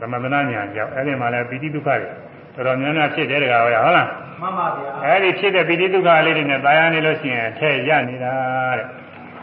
[0.00, 2.08] သမဏနာညာကြောင့်အဲ့ဒီမှာလည်းပိဋိဒုက္ခတွေ
[2.54, 4.08] တော်တော်များများဖြစ်တယ်တကားပဲဟုတ်လား
[4.40, 8.34] မှန်ပါဗျာအဲ့ဒီဖြစ်တဲ့ပိဋိဒုက္ခလေးတွေနဲ့တာယာနေလို့ရှိရင်ထဲရနေတာ
[8.78, 9.01] တဲ့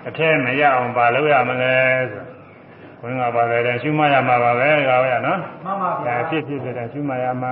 [0.09, 1.73] အထက်မရအောင်ပါလို့ရမလဲ
[2.11, 2.23] ဆို
[3.01, 7.51] ဘုန်းကပါတယ်ရှုမရမှာပါပဲကောရနော်မှန်ပါဗျာဖြစ်ဖြစ်ဖြစ်တဲ့ရှုမရမှာ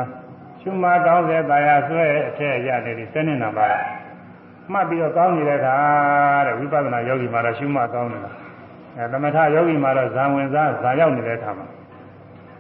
[0.62, 3.68] ရှုမကောင်းတဲ့ပါရဆွဲအထက်ရနေပြီစနေနာပါ
[4.72, 5.76] မှတ်ပြီးတော့ကောင်းနေတဲ့ခါ
[6.48, 8.32] တဲ့ဝိပဿနာယောဂီမှာတော့ရှုမကောင်းနေတာ
[8.96, 11.68] အဲသမထယောဂီမှာတော့ဇံဝင်စားဇာရောက်နေတဲ့ခါမှာ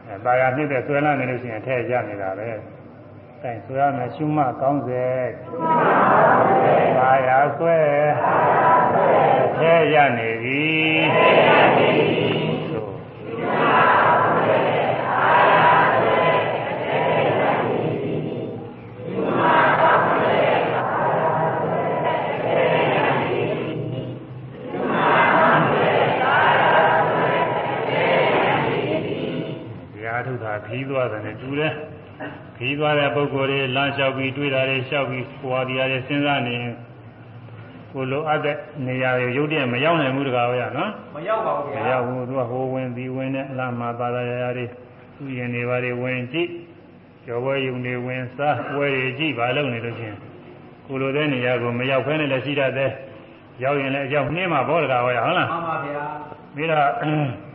[0.07, 2.49] အဲပါရနှိမ့်တဲ့ဆွဲလာနေလို့ရှိရင်အထက်ရနေတာပဲ
[3.41, 5.05] တိုင်ဆိုရမယ်ရှုမကောင်းစေ
[5.43, 7.77] ရှုမကောင်းစေပါရဆွဲ
[8.23, 8.35] ပါ
[8.86, 8.86] ရ
[9.71, 10.61] က်ရနေပြီ။
[29.93, 31.73] တရားထုတ်တာခီးသွားတယ်နဲ့တူတယ်။
[32.57, 36.73] ခီးသွားတဲ့ပုဂ္ဂိုလ်တွေလမ်းလျှောက်ပြီးတွေ့တာတွေလျှောက်ပြီးပွာတရားတွေစဉ်းစားနေရင်
[37.91, 38.55] ကိုလိုအပ်တဲ့
[38.87, 44.65] နေရာတွေရုပ်တရက်မရောက်နိုင်ဘူးတကားပဲနော်။မရောက်ပါဘူးမဗျာရောက်ဘူးသူကဟိုဝင်ဒီဝင်နဲ့အလားမှာပါလာရရတွေ
[45.15, 46.49] သူရင်တွေပါတွေဝင်ကြည့်
[47.25, 50.15] ကျော်ပွဲယုံတွေဝင်စားပွဲတွေကြည့်ပါလို့နေလို့ချင်း
[50.85, 52.91] ကိုလိုတဲ့နေရာကိုမရောက်ဖဲနဲ့လည်းရှိတတ်တယ်
[53.63, 56.03] ရောက်ရင်လည်းအကြောင်းနှင်းမှာဘောတကာဟောရဟုတ်လားမှန်ပါဗျာ
[56.55, 57.47] ပြီးတော့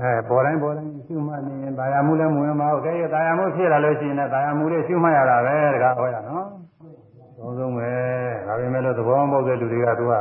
[0.00, 6.44] အဲ ပေါ်တိုင်းပေါ်တိုင်းရှုမှတ်နေရင်တာယာမှုလည်းမဝင်ပါဘူး။တကယ်တာယာမှုဖြစ်လာလို့ရှိရင်လည်းတာယာမှုလေးရှုမှတ်ရတာပဲတကားဟောရနော်။
[7.38, 7.90] သုံးဆုံးပဲ။
[8.46, 10.14] ဒါပေမဲ့လို့သဘောမပေါက်တဲ့လူတွေကသူက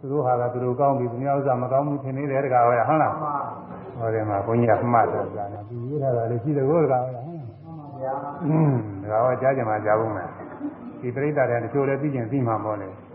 [0.00, 3.34] သူတို့ဟာကသူတို့ကောင်းပြီသူများဥစ္စာမကောင်းဘူးထင်နေတယ်တကားဟောရဟုတ်လားမှန်ပါ။
[3.98, 7.42] ဟောဒီမှာဘုန်းကြီးကမှတ်တယ်ကြာနေသူရေးထားတာလေရှိတယ်ကိုတကားဟောရဟုတ်လားမှန်
[7.78, 8.14] ပါဗျာ။
[8.46, 8.72] อืม
[9.10, 10.28] ဒါကကြားကြမှာကြားဖို့မယ်။
[11.00, 12.88] ဒီပြိတ္တာတွေတချို့လည်းသိကျင်သိမှာပေါ့လေ။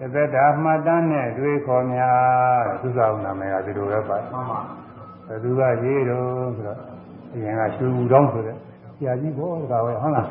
[0.00, 4.60] သသက်တာမှတ်တမ်းနဲ့တွေးခေါ်များသုသာဥနာမည်ကဒီလိုပဲပါမှန်ပါ
[5.30, 6.78] ဘယ်သူကရေးတော့ဆိုတော့
[7.34, 8.56] အရင်ကရွှေဘူးတောင်းဆိုတဲ့
[8.96, 10.26] ဆရာကြီးဘောတကားပဲဟုတ်လား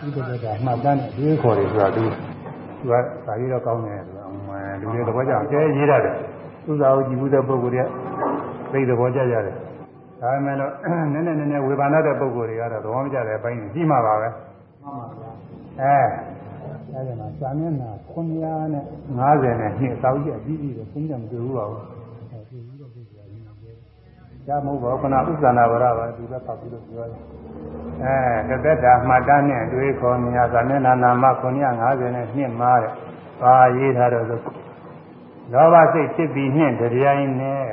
[0.00, 2.04] ဒီတက်ကမှတ်တမ်းနဲ့တွေးခေါ်တယ်ဆိုတာသူ
[2.78, 2.92] သူက
[3.26, 6.14] ဒါရေးတော့ကောင်းတယ်ဆိုတာအမှန်လူတွေသဘောကျအောင်ကျဲရေးရတယ်
[6.64, 7.86] သုသာဥကြည့်ဘူးတဲ့ပုဂ္ဂိုလ်တွေက
[8.72, 9.54] သိသဘောကျကြတယ်
[10.20, 10.72] ဒါပေမဲ့လို့
[11.12, 14.28] နည်းနည်းနည်းနည်းဝေဘာနာတဲ့ပုဂ္ဂိုလ်တွေကတော့သဘောမကျတဲ့အပိုင်းကြီးမှပါပဲ
[14.82, 15.30] မှန်ပါဗျာ
[15.80, 15.96] အဲ
[16.92, 21.82] အဲဒီမှာစာမျက်နှာ950နဲ့နှစ်တောက်ကြအပြီးပြီးတော့သုံးကြမတွေ့ဘူးပါဘူး
[22.30, 23.76] အဲဒီပြီးတော့ပြကြရင်းနေတယ်။
[24.48, 27.22] ဒါမဟုတ်ပါဘူးခဏဥစ္စာနာဝရပါသူကပတ်ပြီးတော့ပြောတယ်။
[28.48, 31.24] အဲတသက်တာမှတ်တမ်းနဲ့တွေးခေါ်မြာစာမျက်နှာနာမ
[31.72, 32.92] 950နဲ့နှစ်မှားတဲ့။
[33.40, 34.40] ပါရေးထားတော့ဆို
[35.52, 37.68] လောဘစိတ်ဖြစ်ပြီးနှင့်တရားနဲ့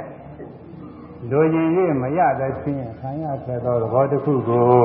[1.29, 1.69] လူကျင်၍
[2.01, 4.79] မရသဖြင့်ခံရခဲ့သောသဘောတစ်ခုကို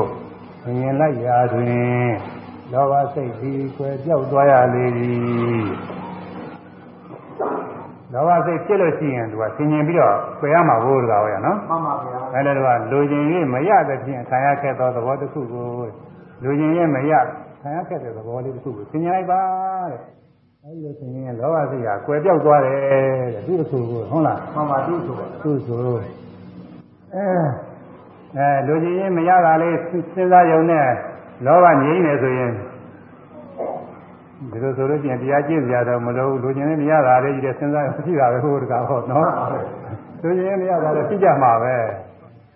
[0.64, 2.10] မြင်လိုက်ရာတွင်
[2.72, 5.64] လောဘစိတ်ဒီကွယ်ပြောက်သွားရလေသည်
[8.13, 13.23] လောဘစိတ်ဖြစ်လို့ရှိရင်သူကဆင်ញင်ပြီးတော့ပယ်ရမှာဘိုးတကားဟောရနော် မှန်ပါဗျာ အဲဒါတော့လူကျင်၍
[13.53, 15.67] မရသဖြင့်ခံရခဲ့သောသဘောတစ်ခုကို
[16.43, 17.13] လူကျင်၍မရ
[17.61, 19.41] ခံရခဲ့တဲ့သဘောလေးတစ်ခုကိုဆင်ញင်လိုက်ပါ
[19.91, 20.01] တဲ့
[20.63, 22.77] အဲဒီလိုဆင်ញင်ရင်လောဘစိတ်ကကွယ်ပြောက်သွားတယ်
[23.35, 27.27] တဲ့သူ့အဆိုကိုဟုတ်လား မှန်ပါသူ့ဆိုပါ သူ့ဆိုအဲ
[28.38, 29.91] အဲလူကြီးရင်မရတာလေးစ
[30.22, 30.88] ဉ်းစားရုံနဲ့
[31.45, 32.51] လောဘငြိမ့်နေဆိုရင်
[34.51, 39.30] ဒီလိုဆိုလို့ကျင်တရားကျင့်ကြတော့မလို့လူကြီးရင်မရတာလေးကြီးတဲ့စဉ်းစားရုံရှိတာပဲဟိုတကားဟောနော်
[40.22, 41.76] လူကြီးရင်မရတာလည်းသိကြမှာပဲ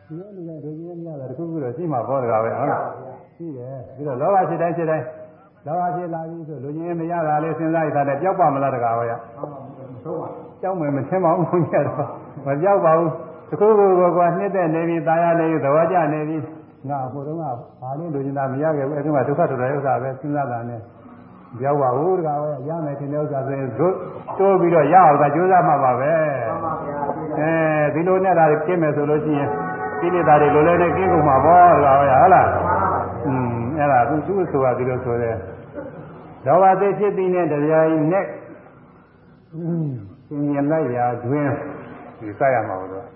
[0.08, 2.84] ဒီလိုလူကလူကြီးရင်မရတာတခုခုတော့ရှိမှာပေါ့တကားပဲဟုတ်လား
[3.36, 5.06] ရှိတယ်ပြီးတော့လောဘဖြစ်တိုင်းဖြစ်တိုင်း
[5.66, 9.60] လောဘဖြစ်လာပြီဆိုလူကြီးရင်မရတာလေးစဉ်းစားရတာလည်းကြောက်ပါမလားတကားဟောရ မှန်ပါ
[10.06, 10.28] သုံးပါ
[10.62, 12.08] ကြောက်မယ်မထင်ပါဘူးဘုန်းကြီးကတော့
[12.48, 13.12] မကြောက်ပါဘူး
[13.50, 16.38] တခုခုကကနှစ်သက်နေပြီตายရနေပြီသဘောကျနေပြီ
[16.90, 17.44] ငါဟိုတုန်းက
[17.82, 20.80] ဘာလို့လူကျင်တာမရခဲ့ဘူးအဲဒီမှာဒုက္ခတော်တဲ့ဥစ္စာပဲစဉ်းစားတာနဲ့
[21.61, 23.95] ကြောက်ပါဘူးတကားပဲရမယ်ထင်တဲ့ဥစ္စာဆိုရင်တို့
[24.39, 26.13] တိုးပြီးတော့ရအောင်သာကြိုးစားမှာပါပဲ
[26.49, 26.97] မှန်ပါဗျာ
[27.39, 27.51] အဲ
[27.95, 29.51] ဒီလိုနဲ့ဒါကျင်းမယ်ဆိုလို့ရှိရင်
[30.01, 32.77] ကိလေသာတွေလိုလဲနဲ့ကျင်းကုန်မှာပေါ့တကားပဲဟုတ်လားမှန်ပါ
[33.27, 35.37] อืมအဲ့ဒါသူသူ့ဆိုတာဒီလိုဆိုတဲ့
[36.47, 38.25] လောဘစိတ်ဖြစ်ပြီးနဲ့တရားကြီးနဲ့
[40.29, 41.49] သင်မြင်လိုက်ရာတွင်
[42.19, 43.07] ဒီစရမှာလို့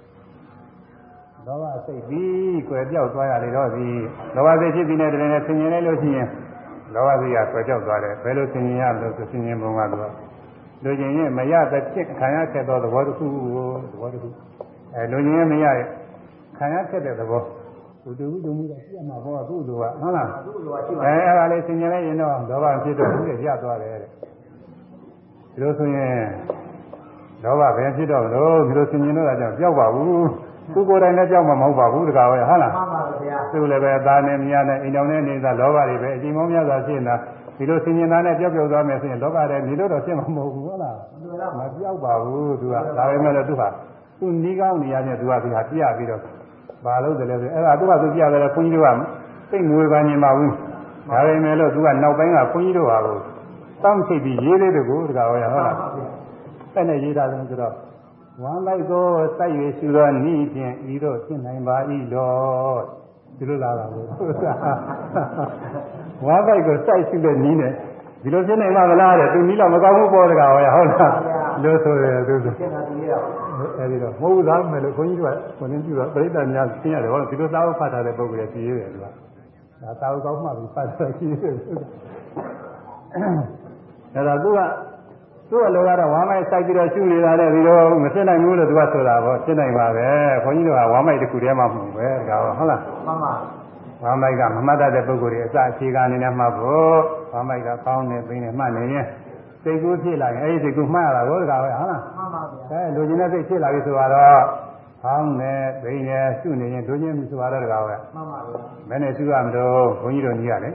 [1.46, 3.88] လောဘစိတ်ပြီးကွယ်ပြောက်သွားရလေတော့ဒီ
[4.34, 6.28] လောဘစိတ်ဖြစ်ပြီးနဲ့တရားနဲ့သင်မြင်လိုက်လို့ရှိရင်
[6.94, 10.12] လောဘစိတ်ကကွယ်ပြောက်သွားတယ်ဘယ်လိုသင်မြင်ရလို့ဆိုသင်မြင်ပုံကတော့
[10.82, 14.28] လူချင်းရဲ့မရတဲ့ဖြစ်ခံရခဲ့သောသဘောတစ်ခုကိုသဘောတစ်ခု
[14.94, 15.86] အဲလူချင်းရဲ့မရရဲ့
[16.56, 17.42] ခံရခဲ့တဲ့သဘော
[18.02, 24.10] သူတူတူမှုကပြတ်မှာဘောသူ့လူကဟုတ်လားသူ့လိုရှိပါအဲအဲ့ဒါလေးသင်မြင်လိုက်ရင်တော့လောဘဖြစ်တော့ဘူးလေရသွားတယ်တဲ့
[25.52, 26.16] ဒီလိုဆိုရင်
[27.44, 30.26] လောဘဘယ်ဖြစ်တော့လို့ဒီလိုသင်မြင်တော့ကြောင့်ကြောက်ပါဘူး
[30.74, 37.16] သူကိုယ်တိုင်လည်းကြောက်မှာမဟုတ်ပါဘူးတကားပဲဟုတ်လားမှန်ပါဗျာသူလည်းပဲသားနဲ့မြားနဲ့အိမ်တော်နဲ့နေတာလောဘတွေပဲအချိန်မောင်းများစွာဖြစ်နေတာ
[37.56, 43.62] ဒီလိုသင်မြင်တာနဲ့ကြောက်ကြောက်သွားမယ်ဆိုရင်လောကထဲနေလို့တော့ဖြစ်မှာမဟုတ်ဘူးဟုတ်လားလူရမပြောက်ပါဘူးသူကဒါပေမဲ့လည်းသူက
[44.18, 46.22] သူနီးကောင်းနေရတဲ့သူကဒီဟာပြပြီးတော့
[46.84, 49.02] ဘာလို့တယ်လဲဆိုအဲ့ဒါသူကသူပြတယ်ခွန်ကြီးတို့က
[49.50, 50.52] စိတ်ငွေပါနေမှာဘူး
[51.10, 53.18] ဒါပေမဲ့လို့သူကနောက်ပိုင်းကခွန်ကြီးတို့ဟာကို
[53.82, 55.76] တောင်းချိတ်ပြီးရေးသေးတယ်ကိုတကားဟောရဟုတ်လား
[56.74, 57.74] အဲ့နဲ့ရေးတာဆိုတော့
[58.42, 59.06] ဝမ်းလိုက်သော
[59.38, 61.76] စိုက်ရရှိသောဤဖြင့်ဤတို့ဖြစ်နိုင်ပါ၏
[62.14, 62.80] တော့
[63.38, 64.04] ဒီလိုလာတာကို
[66.26, 67.72] ဝမ်းလိုက်ကိုစိုက်ရှိတဲ့ဤနဲ့
[68.22, 71.12] ဒီလိုဖြစ်နိုင်မှာမလားတဲ့သူနီးတော့မကောင်းဘူးပေါ်တကားဟောရဟုတ်လား
[71.62, 73.26] လို့ဆိုတယ်သူဆိုရှင်းတာဒီရအောင်
[73.78, 81.54] အဲဒီတော့မဟုတ်သားမယ်လို့ခွန်ကြီးတို့ကခွန်ကြီးပြုတော့ပြိတ္တများရှင်းရတယ်ဟောဒီလိုသာဝဖတ်ထားတဲ့ပုဂ္ဂိုလ်ရဲ့ပြည့်ရတယ်သူကဒါသာဝကောင်းမှပြီးဖတ်ထားရှိတယ်
[84.14, 84.58] အဲဒါသူက
[85.50, 90.08] သူ့အလိုကတော့ဝမ်းမိုက်စိုက်ပြီးတော့ရှုနေတာတဲ့ဒီလိုမဖြစ်နိုင်ဘူးလို့သူကဆိုတာပေါ့ဖြစ်နိုင်ပါပဲ
[90.42, 93.32] ခွန်ကြီးတို့ကဝမ်းမိုက်တစ်ခုတည်းမှမဟုတ်ပဲဒါဟုတ်လားမှန်ပါ
[94.02, 96.96] ဝမ်းမိုက်ကမမှတ်တတ်တဲ့ပုဂ္ဂိုလ်တွေအစအခြေခံအနေနဲ့မှတ်ဖို့
[97.32, 99.06] ဝမ်းမိုက်ကကောင်းနေပြီးနေမှတ်နေရင်
[99.62, 104.40] စိတ်ကူးဖြစ်လာရင်အဲဒီစိတ်ကူးမှတ်ရတာကိုတကားပဲဟုတ်လားမှန်ပါဗျာအဲလူချင်းတဲ့စိတ်ဖြစ်လာပြီဆိုတော့
[105.02, 105.52] ဟောင်းနေ
[105.82, 110.74] ဘိနေရှုနေရင်လူချင်းပြီဆိုတော့တကားပဲမှန်ပါဗျာဘယ်နဲ့ရှုရမလို့ဘုန်းကြီးတို့ကြီးရတယ်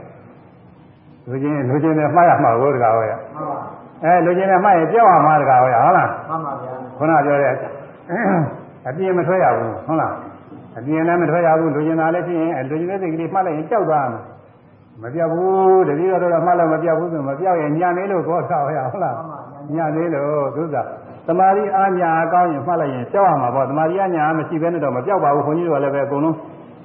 [1.28, 7.52] လူချင်းလူချင်းနဲ့မှားရမှာကိုတကားပဲမှန်ပါ အဲလူချင်းနဲ့မှားရင်ကြောက်ရမှာတကားပဲဟုတ်လားမှန်ပါဗျာခုနပြောတဲ့
[8.88, 10.12] အပြင်းမထွက်ရဘူးဟုတ်လား
[10.78, 14.20] အပြင်းလည်းမထွက်ရဘူးလူချင်းသားလည်းဖြစ်ရင်လူချင်းတဲ့စိတ်ကလေးမှတ်လိုက်ရင်ကြောက်သွားမှာ
[15.02, 20.82] မပြောက်ဘူးတတိယတော့မှတ်လို့မပြောက်ဘူးဆိုမပြောက်ရင်ညာနေလို့ခေါ်တာဟုတ်လားမှန်ပါဗျာညာသေးလို့သုသာ
[21.26, 26.36] သမာဓိအာညာအကောင်းရင်မှတ်လိုက်ရင်ကြောက်ရမှာပေါ့သမာဓိအာညာမရှိဘဲနဲ့တော့မကြောက်ပါဘူးခွန်ကြီးတို့ကလည်းပဲအကုန်လုံး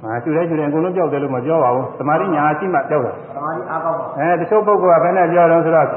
[0.03, 5.87] ဟာကျူတဲ့ကျူတဲ့အကုန်လုံးကြောက်တယ်လို့မပြောပါဘူးသမာဓိညာရှိမှကြောက်တာသမာဓိအားကောင်းပါအဲတချို့ပုဂ္ဂိုလ်ကဘယ်နဲ့ပြောတော့ဆိုတော့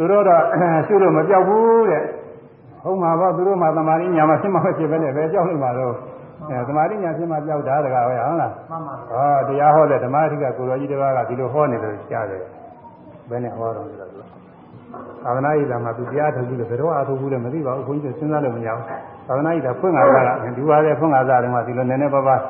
[0.00, 0.42] သူတို့တော့
[0.86, 2.02] ရှုလို့မကြောက်ဘူးတဲ့
[2.82, 5.94] ဟုတ်မှာပေါ့သူတို့မှသမာဓိညာမှဖြစ်မှဖြစ်ပဲနဲ့ပဲကြောက်လို့မှာတော့
[6.50, 12.42] အဲသမာဓိညာဖြစ်မှကြောက်တာတကားပဲဟုတ်လားမှန်ပါဟောတရားဟောတဲ့ဓမ္မအဓိကကိုရောကြီးတစ်ပါးကဒီလိုဟောနေလို့ကြားတယ်
[13.30, 14.10] ဘယ်နဲ့ဟောတော့ဆိုတော့
[15.24, 18.84] သာသနာ့ဤလာမှာသူတရားထုတ်ဘူးလေဘယ်တော့အထုတ်ဘူးလဲမသိပါဘူးဘုန်းကြီးစဉ်းစားလို့မရဘူး
[19.28, 22.40] သာသနာ့ဤလာဖွင့်လာတာကဒီပါတဲ့ဖွင့်လာတာတုန်းကဒီလိုနည်းနည်းပါးပါး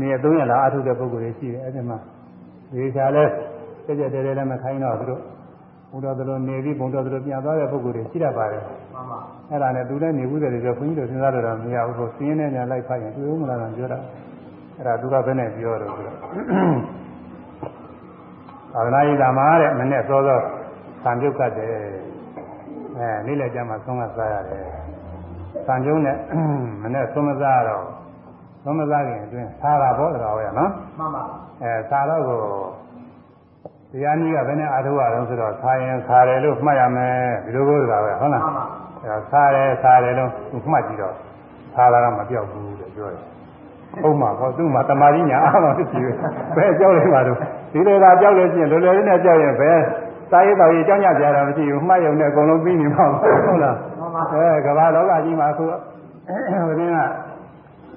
[0.00, 1.98] နေ၃ရက်လာအထုတ်တဲ့ပုဂ္ဂိုလ်တွေရှိတယ်အဲ့ဒီမှာ
[2.72, 3.24] ဒီချာလဲ
[3.86, 5.20] ကြက်ကြက်တဲတဲလည်းမခိုင်းတော့သူတို့
[5.94, 8.62] ဘုရားတို့နေပြီးဘုံတော်တို့ပြန်သွားတဲ့ပုဂ္ဂိုလ်တွေရှိတတ်ပါတယ်
[8.94, 9.18] မှန်ပါ
[9.50, 13.98] အဲ့ဒါနဲ့သူလည်းနေဘူးတယ်ပြောဘုန်းကြီးတို့စဉ်းစားလို့တော့မရဘူးဆိုစင်းနေညာလိုက်ဖတ်ရင်တွေ့ဦးမလားတော့ပြောတာ
[14.76, 16.16] အဲ့ဒါသူကဘယ်နဲ့ပြောတော့ဆိုတော့
[18.72, 20.40] သာသနာ့ဤလာမှာတဲ့မနဲ့စောစော
[21.02, 21.72] ဆံပြုတ်ကတ်တယ်
[22.98, 24.64] အဲနေ့လည်းကြမှာသုံးကစားရတယ်
[25.66, 26.16] ဆံပြုတ်နဲ့
[26.82, 27.84] မနဲ့သုံးမစားတော့
[28.64, 31.22] သုံးမစားခင်အတွင်းစားတာပေါ့တကားရနော်မှန်ပါ
[31.62, 32.40] အဲစားတော့ကို
[33.94, 37.14] တရားနည်းကဘယ်နဲ့အားထုတ်ရအောင်ဆိုတော့စားရင်စားတယ်လို့မှတ်ရမယ်
[37.44, 38.64] ဒီလိုကိုတကားပဲဟုတ်လားမှန်ပါ
[39.02, 41.14] အဲဒါစားတယ်စားတယ်လို့သူမှတ်ကြည့်တော့
[41.74, 43.22] စားတာကမပြောက်ဘူးလို့ပြောတယ်
[44.02, 46.14] ဟုတ်မှာပေါ့သူ့မှာတမာရညာအားမဖြစ်ဘူး
[46.56, 47.38] ဘယ်ကြောက်လဲမှာတော့
[47.72, 49.78] ဒီလိုသာကြောက်လို့ရှိရင်လွယ်လွယ်လေးနဲ့ကြောက်ရင်ဘယ်
[50.30, 56.98] စားရေးတော်ရေးကြောင်းကြကြတာမရှိဘူးမှတ်ရုံနဲ့အကုန်လုံးပြီးနေမှာဟုတ်လားမှန်ပါအဲကမ္ဘာလောကကြီးမှာအခုဟိုတင်းက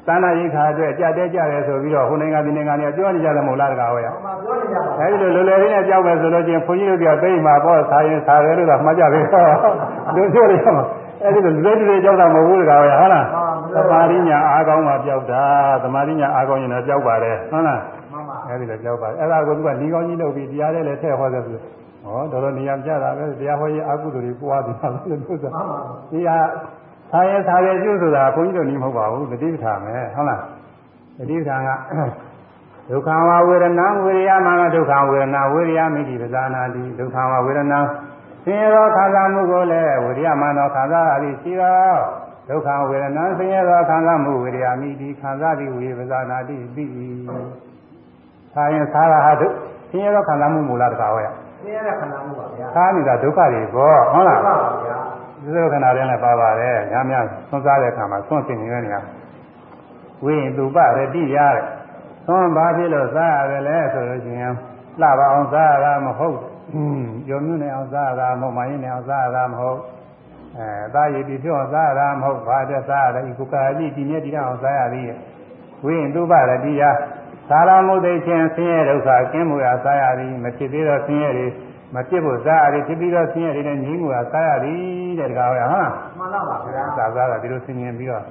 [0.08, 9.46] သန္တာရိခါအတွက်ကြတဲ့ကြတယ်ဆိုပြီးတော့ဟိုနိုင်ငံဒီနိုင်ငံတွေပြောနေကြတယ်မဟုတ်လားတကားဟောရမှန်ပါပြောနေကြပါအဲဒီလိုလွယ်လွယ်လေးနဲ့ကြောက်ပဲဆိုလို့ချင်းခွန်ကြီးတို့ကသိမှာပေါ့စားရင်စားတယ်လို့တော့မှတ်ကြပြီဟော
[10.16, 10.86] လူပြောရမှာ
[11.24, 13.26] အဲဒီလိုလွယ်လွယ်ကြောက်တာမဟုတ်ဘူးတကားဟောရဟုတ်လား
[13.76, 15.44] သမာဓိညာအားကောင်းမှကြောက်တာ
[15.84, 17.80] သမာဓိညာအားကောင်းရင်တော့ကြောက်ပါတယ်ဟုတ်လား
[18.12, 21.58] မှန်ပါအဲဒီလိုကြောက်ပါတယ်အဲ့ဒါကိုသူကဒီကောင်းကြီးလုပ်ပြီးတရားလေးလည်းထည့်ဟောတယ်ဆို
[22.04, 25.80] ဟောတော်တော်နေရာပြတာပဲတရားဟောရင်အကုသိုလ်တွေပွားတယ်ဆိုလို့သူကမှန်ပါ
[26.12, 26.38] ဒီဟာ
[27.12, 30.42] သာရဲသာရဲကျုပ်ဆိုတာဘုန်းကြီးတို့နီးမဟုတ်ပါဘူးတတိပဌာမယ်ဟုတ်လား
[31.20, 31.70] တတိပဌာက
[32.90, 37.80] ဒုက္ခဝဝေဒနာဝေရိယမနဒုက္ခဝေဒနာဝေရိယမိတိပဇာနာတိဒုက္ခဝဝေဒနာ
[38.44, 41.78] ဆင်းရဲသောခံစားမှုကိုလည်းဝေရိယမနောခံစားရသည်ရှိသော
[42.50, 46.92] ဒုက္ခဝေဒနာဆင်းရဲသောခံစားမှုဝေရိယမိတိခံစားသည်ဝေပဇာနာတိပြီး
[48.54, 49.48] သာရင်သာရဟာဒု
[49.90, 51.28] ဆင်းရဲသောခံစားမှုမူလားတကားဟောရ
[51.62, 54.98] ဆင်းရဲတဲ့ခန္ဓာမှုပါဗျာသာနေတာဒုက္ခတွေပေါ့ဟုတ်လားမှန်ပါဗျာ
[55.48, 59.02] ဒီလိုခဏတည်းနဲ့ပါပါတယ်။ညာများသွန်းစားတဲ့အခါမှာသွန်းစင်နေတဲ့နေရာ
[60.24, 61.64] ဝိရင်သူပရတိရတဲ့
[62.28, 64.54] သွန်းဘာဖြစ်လို့စားရတယ်လဲဆိုလို့ရှိရင်
[65.02, 66.38] လှပါအောင်စားရတာမဟုတ်
[67.30, 69.80] ရုံမြနဲ့အောင်စားရတာမဟုတ်မရင်နဲ့အောင်စားရတာမဟုတ်
[70.58, 75.08] အဲသားရည်ပြီးပြောစားရတာမဟုတ်ဘာတဲ့စားရတာဤကုကာကြီးဒီမြဲဒီတော့အောင်စားရသည်
[75.84, 76.84] ဝိရင်တုပရတိယ
[77.50, 81.48] သာရမုဒိချင်းဆင်းရဲဒုက္ခကင်းမှုရာစားရသည်မဖြစ်သေးသောဆင်းရဲတွေ
[81.96, 84.82] မဖြစ်ဖို့စားရသည်ဖြစ်ပြီးတော့ဆင်းရဲတွေနဲ့ငြိမ်းမှုရာစားရသည်
[85.20, 88.24] တဲ့တကားဟုတ်လားမှန်ပါဗျာစားစားတာဒီလိုဆင်ញင်ပြီးတော့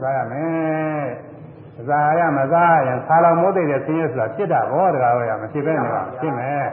[0.00, 1.06] စားရမယ်
[1.88, 6.66] စားရမစားရင်ဆာလောင်မိုးသိတဲ့ဆင်းရဲဆိုတာဖြစ်တာဘောတကားဟုတ်ရမဖြစ်ပဲနေပါဖြစ်မယ်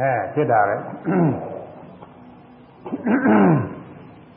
[0.00, 0.74] အဲဖြစ်တာပဲ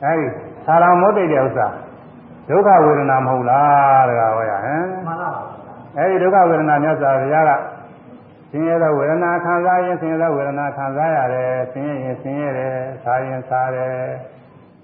[0.04, 0.26] အဲဒီ
[0.64, 1.66] ဆာလောင်မိုးသိတဲ့ဥစ္စာ
[2.48, 5.30] ဒုက္ခဝေဒနာမဟုတ်လားတကားဟုတ်ရဟမ်မှန်ပါဗျာ
[5.96, 7.50] အဲဒီဒုက္ခဝေဒနာမြတ်စွာဘုရားက
[8.50, 13.92] ဆင်းရဲသောဝေဒနာခံစားရင်ဆင်းရဲသောဝေဒနာခံစားရတယ်ဆင်းရဲရင်ဆင်းရဲတယ်စားရင်စားတယ်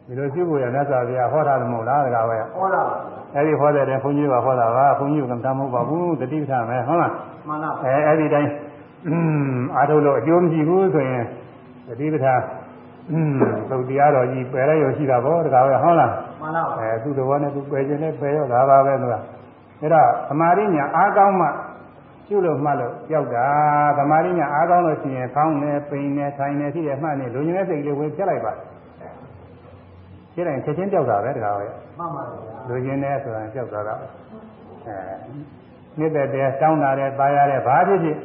[0.06, 2.82] ဒီလိုရှိဖို့ရမြတ်စွာဘုရားဟောတာမဟုတ်လားတကားပဲဟောတာ
[3.34, 7.12] အဲဒီဟောတဲ့တဲ့ဘုန်းကြီးကဟောတာပါဘုန်းကြီးကမတမ်းမဟုတ်ပါဘူးတတိပဌာမယ်ဟုတ်လား
[7.48, 8.50] မှန်ပါအဲအဲ့ဒီတိုင်း
[9.76, 11.24] အားထုတ်လို့အကျိုးမရှိဘူးဆိုရင်
[11.88, 12.34] တတိပဌာ
[13.70, 16.10] သုတ်တရားတော်ကြီးပယ်ရရရှိတာပေါ့တကားပဲဟုတ်လား
[16.40, 19.14] မှန်ပါအဲသူ့တော်နဲ့သူပယ်ခြင်းနဲ့ပယ်ရောဒါပါပဲသူက
[19.80, 21.46] အဲ့တော့သမာဓိညာအားကောင်းမှ
[22.28, 23.46] ကျุလို့မှတ်လို့ကြောက်တာ
[23.98, 28.52] သမာဓိညာအားကောင်းလို့ရှိရင်ဖောင်းနေပိန်နေထိုင်နေဖြစ်ရမှတ်နေလူညင်းစိတ်လေးဝင်ပြက်လိုက်ပါ
[30.34, 31.66] ဖြစ်တိုင်းချက်ချင်းကြောက်တာပဲတကားပဲ
[31.98, 34.96] မှန်ပါဗျာလူကျင်တယ်ဆိုတာကြောက်သွားတာအဲ
[35.98, 38.18] မြစ်တဲ့တဲတောင်းတာတဲ့ပါရတဲ့ဘာဖြစ်ဖြစ်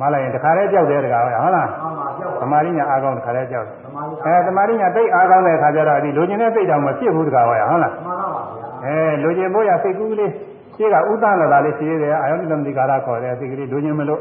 [0.00, 10.32] မလိုက်ရင်တခါလဲကြောက်တယ်တကားပဲဟုတ်လားမှန်ပါကြောက်သမာဓိညာအားကောင်းတခါလဲကြောက်တယ်သမာဓိအဲသမာဓိညာသိအားကောင်းတဲ့အခါကျတော့ဒီလူကျင်တဲ့စိတ်တောင်မဖြစ်ဘူးတကားပဲဟုတ်လားမှန်ပါဗျာအဲလူကျင်ဖို့ရစိတ်ကူးလေး
[10.80, 14.20] ရှင်းကဥဒ္ဒနာလာလေးရှိသေးတယ်အာယုန်သမတိကာရခေါ်တဲ့စိတ်ကလေးလူကျင်မလို့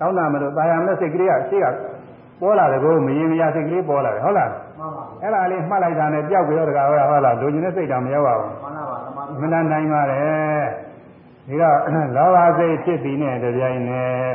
[0.00, 1.66] တောင်းတာမလို့တာယာမဲ့စိတ်ကလေးကရှင်းက
[2.40, 10.20] ပေါ်လာတယ်ကိုမရင်မရစိတ်ကလေးပေါ်လာတယ်ဟုတ်လားမှန်ပါအဲ့ဒါလေးမှတ်လိုက်တာနဲ့ကြောက်ပြီးတော့တကားပဲဟုတ်လားလူကျင်တဲ့စိတ်တောင်မရောက်ပါဘူးမှန်ပါသမာဓိမနာနိုင်ပါလေ
[11.48, 11.76] ဒီတော့
[12.16, 14.32] လောဘစိတ်ဖြစ်ပြီးနဲ့တပြိုင်နဲ့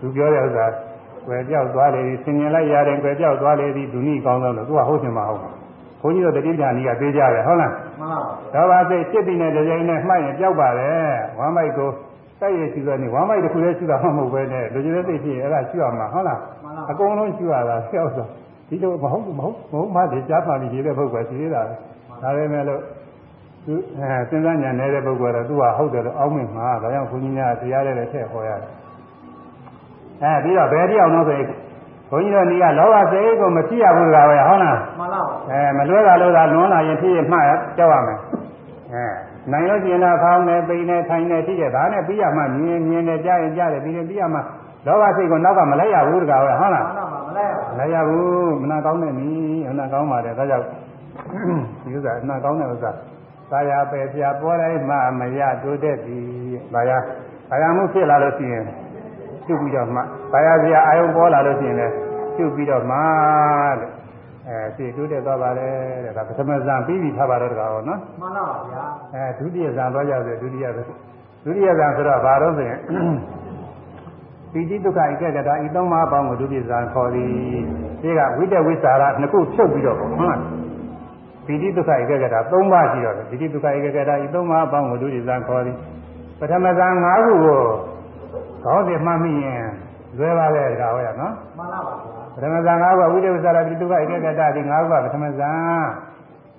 [0.00, 0.66] သူပြောတဲ့ဥစ္စာ
[1.26, 5.50] ကွယ်ပြောက်သွားလေဆင်ញင်လိုက်ရတယ်ကွယ်ပြောက်သွားလေဒီဒုနိကောင်းတော့လို့သူကဟုတ်ချင်မှာဟုတ်ပါ
[6.00, 8.18] ဘုန်းကြီးတို့တတိပ္ပာနီကပေးကြတယ်ဟုတ်လားမှန်ပါ
[8.54, 10.90] လောဘစိတ်ဖြစ်ပြီးနဲ့တပြိုင်နဲ့မှတ်ရင်ပြောက်ပါလေ
[11.38, 11.90] ဝမ်းမိုက်ကို
[12.40, 16.38] တိုက်ရရှိလို့နေဝမ်းမိုက်တစ်ခုလေးရှိတာမှမဟုတ်ပဲနဲ့လူကြီးတဲ့သိရှိရင်အဲ့ဒါရှိရမှာဟုတ်လား
[16.90, 18.26] အကုန်လုံးရှိရတာပြောက်ဆို
[18.68, 21.62] ဒီလိုမဟုတ်မဟုတ်မဟုတ်မှဒီကြားပါလိရေးတဲ့ပုဂ္ဂိုလ်ရှိသေးတာ
[22.22, 22.80] ဒါပဲမဲ့လို့
[23.64, 28.70] သူအဲစဉ်းစားဉာဏ်နေတဲ့ပုဂ္ဂိုလ်ကတော့သူကဟုတ်တယ်လို့အောင်းမြင်မှာဒါကြောင့်ဘုန်းကြီးများတရားတဲ့လည်းထည့်ဟောရတယ်
[30.22, 31.46] အဲပြီးတော့ဘယ်တရားအောင်လို့ဆိုရင်
[32.10, 35.20] ဘုန်းကြီးတို့နေကလောဘစိတ်ကိုမဖြစ်ရဘူးလားပဲဟုတ်လားမှန်ပါ
[35.50, 37.38] အဲမလွဲတာလို့သာလွန်လာရင်ဖြစ်ရမှ
[37.76, 38.18] ကြောက်ရမယ်
[38.92, 39.04] အဲ
[39.52, 44.40] နိုင်လို့ကျင်တော့ဖောင်းနေပိန်နေထိုင်နေဖြစ်ရဒါနဲ့ပြီးရမှမြင်မြင်နေကြားရင်ကြားတယ်ပြီးရင်ပြီးရမှ
[44.86, 50.66] လောဘစိတ်ကိုနောက်ကမလိုက်ရဘူးတကားပဲဟုတ်လားမှန်ပါမလဲမလိုက်ရဘူးမနာကောင်းတဲ့နည်းအနာကောင်းပါတယ်ဒါကြောင့်
[51.82, 52.90] ဒီဥစ္စာအနာကောင်းတဲ့ဥစ္စာ
[53.50, 56.26] သာယာပဲပြပေါ်တိုင်းမှမရတိုးတက်သည်
[56.74, 56.90] ဒါရ
[57.50, 58.64] သာယာမှုဖြစ်လာလို့ရှိရင်
[59.48, 60.00] ပြုပြီးတော့မှ
[60.32, 61.94] သာယာစရာအာယုံပေါ်လာလို့ရှိရင်လည်း
[62.36, 62.98] ပြုပြီးတော့မှ
[63.80, 63.90] တဲ့
[64.48, 65.68] အဲသိတိုးတက်သွားပါလေ
[66.04, 68.84] တဲ့ဒါပထမဇန်ပြီးပြီးထားပါတော့တကားဟောနော်မှန်ပါဗျာ
[69.14, 70.84] အဲဒုတိယဇန်သွားကြဆိုဒုတိယဇန်
[71.44, 72.80] ဒုတိယဇန်ဆိုတော့ဘာလို့ဆိုရင်
[74.52, 77.28] ပိဋိဒုက္ခဧကဂတဤသုံးပါးအပေါင်းကိုဒုတိယဇန်ခေါ်သည်
[78.02, 80.40] ဒီကဝိတ္တဝိသရာနှစ်ခုဖြုတ်ပြီးတော့ပေါ့ဟုတ်လား
[81.46, 85.76] ပိဋိဒုက္ခဧကဂတသုံးပါးရှိတော့တယ်ပိဋိဒုက္ခဧကဂတဤသုံးပါးအပေါင်းကိုဒုတိယဇန်ခေါ်သည်
[86.40, 87.60] ပထမဇန်၅ခုကို
[88.64, 89.64] ခေါင်းစဉ်မှတ်မိရင်
[90.18, 91.94] လွယ်ပါလေတကားဟောရနော်မှန်ပါဗျာ
[92.34, 95.86] ပထမဇန်၅ခုကဝိတ္တဝိသရာပိဋိဒုက္ခဧကဂတဒီ၅ခုကပထမဇန်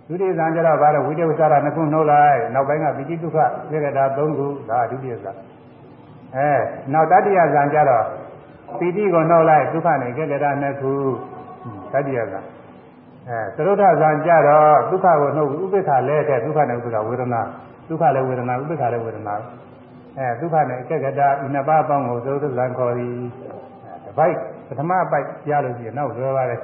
[0.07, 3.37] ဒုတိယဇန်ကျတော့ဘာလဲဝိတ္တဝိသရာနှစ်ခုနှုတ်လိုက်နောက်ပိုင်းကပိဋိဒုက္ခ
[3.73, 5.35] ဧကဂတ၃ခုဒါဒုတိယဇန်
[6.35, 6.51] အဲ
[6.93, 8.05] နောက်တတိယဇန်ကျတော့
[8.79, 10.91] ပီတိကိုနှုတ်လိုက်ဒုက္ခနဲ့ဧကဂတနှစ်ခု
[11.93, 12.45] တတိယဇန်
[13.29, 17.41] အဲသရုဒ္ဓဇန်ကျတော့ဒုက္ခကိုနှုတ်ဥပိ္ပခလဲတဲ့ဒုက္ခနဲ့ဥပိ္ပခဝေဒနာ
[17.89, 19.35] ဒုက္ခလည်းဝေဒနာဥပိ္ပခလည်းဝေဒနာ
[20.19, 23.15] အဲဒုက္ခနဲ့ဧကဂတဤနှစ်ပါးအပေါင်းကိုသရုဒ္ဓဇန်ခေါ်သည်
[24.03, 24.35] တစ်ပိုက်
[24.67, 26.61] ပထမပိုက်ကြားလို့ရှိရင်နောက်လွယ်ပါတယ်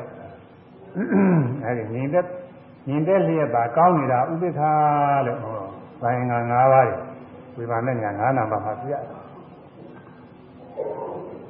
[1.64, 2.26] အဲဒီညီတဲ့
[2.88, 4.62] ညီတဲ့လျက်ပါကောင်းနေတာဥပိ္ပခ
[5.28, 5.62] လို့ဟော
[6.02, 6.90] ဘိုင်ငါ၅ပါး
[7.58, 9.26] ဝိပါနဲ့ညာ၅နာပါမှာပြရတယ်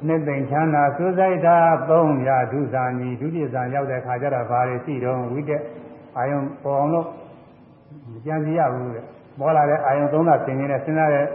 [0.06, 1.56] နှစ်သိမ့်ချမ်းသာစူးစိုက်တာ
[1.88, 5.62] 3ရာဒုစာညီဒုတိယဇာရောက်တဲ့ခါကျတော့ဘာတွေရှိတော့ဝိတက်
[6.16, 7.06] အာယုံပေါ်အောင်လို့
[8.12, 9.04] မကြံစီရဘူးတဲ့
[9.38, 11.26] ပေါ်လာတဲ့အာယုံသုံးတာသင်နေတဲ့စဉ်းစားတဲ့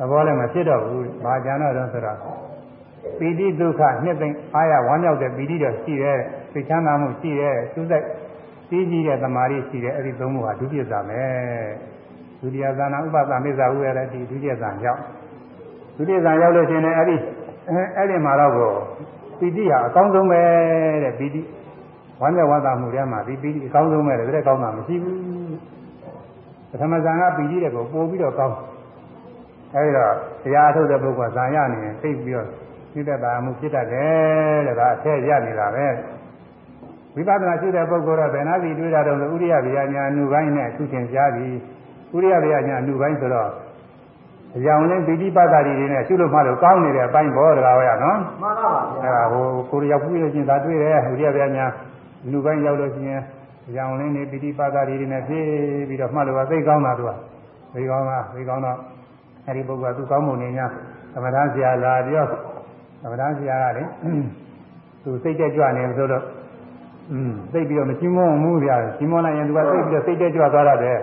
[0.00, 2.18] သဘောလည်းမဖြစ်တော့ဘူးဘာကြံတော့တော့ဆိုတော့
[3.18, 6.18] ပီတိဒုက္ခနှစ်သိမ့်အာရဝမ်းမြောက်တဲ့ပီတိတော့ရှိတယ်
[6.52, 8.06] သိချမ်းသာမှုရှိတယ်စူးစိုက်
[8.68, 11.70] ပြီးကြီးတဲ့သမာဓိရှိတယ်အဲ့ဒီသုံးခုဟာဒုတိယဇာမယ်
[12.40, 15.00] ဒုတိယဇာနာဥပသမေဇာဥရတဲ့ဒီဒုတိယဇာရောက်
[15.96, 17.16] ဒုတိယဇာရောက်လို့ရှိရင်လည်းအဲ့ဒီ
[17.96, 18.72] အဲ့ဒီမှာတော့ကို
[19.38, 20.40] ပီတိဟာအကောင်းဆုံးပဲ
[21.04, 21.40] တဲ့ပီတိ
[22.20, 25.18] ဝမ်းမြောက်ဝမ်းသာမှုထဲမှာဒီပီတိအကောင်းဆုံးပဲတဲ့ဒါကောင်းတာမရှိဘူး
[26.70, 28.56] ပထမဇာကပီတိတဲ့ကိုပို့ပြီးတော့ကောင်း
[29.74, 32.48] အဲဒီတော့တရားထုတ်တဲ့ပုဂ္ဂိုလ်ဇာရနေရင်သိပြီးတော့
[32.92, 35.86] စိတ္တတာမှုဖြစ်တတ်တယ်တဲ့ဒါအထက်ရနေတာပဲ
[37.14, 41.56] ဝိပဿနာရှိတဲ့ပုဂ္ဂိုလ်တော့ဘယ်နာစီတွေ့တာတော့ဥရိယဗျာညာအနုပိုင်းနဲ့သူချင်းကြားပြီး
[42.14, 43.50] ဥရိယဗျာညာအနုပိုင်းဆိုတော့
[44.56, 48.72] အကြောင်းလင်းပိဋိပတ်တာတွေနဲ့ရှုလို့မှလို့ကောင်းနေတဲ့အပိုင်းဘောတကားဟောရနော်မှန်ပါ
[49.02, 51.66] ဗျာအဲဒါဟိုကိုရရောက်ပြီးလို့ချင်းသာတွေ့တယ်ဥရိယဗျာညာ
[52.24, 53.22] အနုပိုင်းရောက်လို့ရှိရင်
[53.68, 55.46] အကြောင်းလင်းနေပိဋိပတ်တာတွေနဲ့ဖြည့်
[55.88, 57.10] ပြီးတော့မှလို့ကသိကောင်းတာသူက
[57.74, 58.78] သိကောင်းတာသိကောင်းတော့
[59.49, 60.61] အဲဒီပုဂ္ဂိုလ်ကသူကောင်းမှုနေ냐
[61.13, 62.25] သမထဆရာလာပြော
[63.01, 63.83] သမထဆရာကလေ
[65.03, 66.23] သူစိတ်တက်ကြွနေဆိုတော့
[67.11, 70.97] อืมသိပြီးတော့မချီးမွမ်းဘူးဗျာချီးမွမ်းလိုက်ရင်သူကသိပြီးတော့စိတ်တက်ကြွသွားရတယ်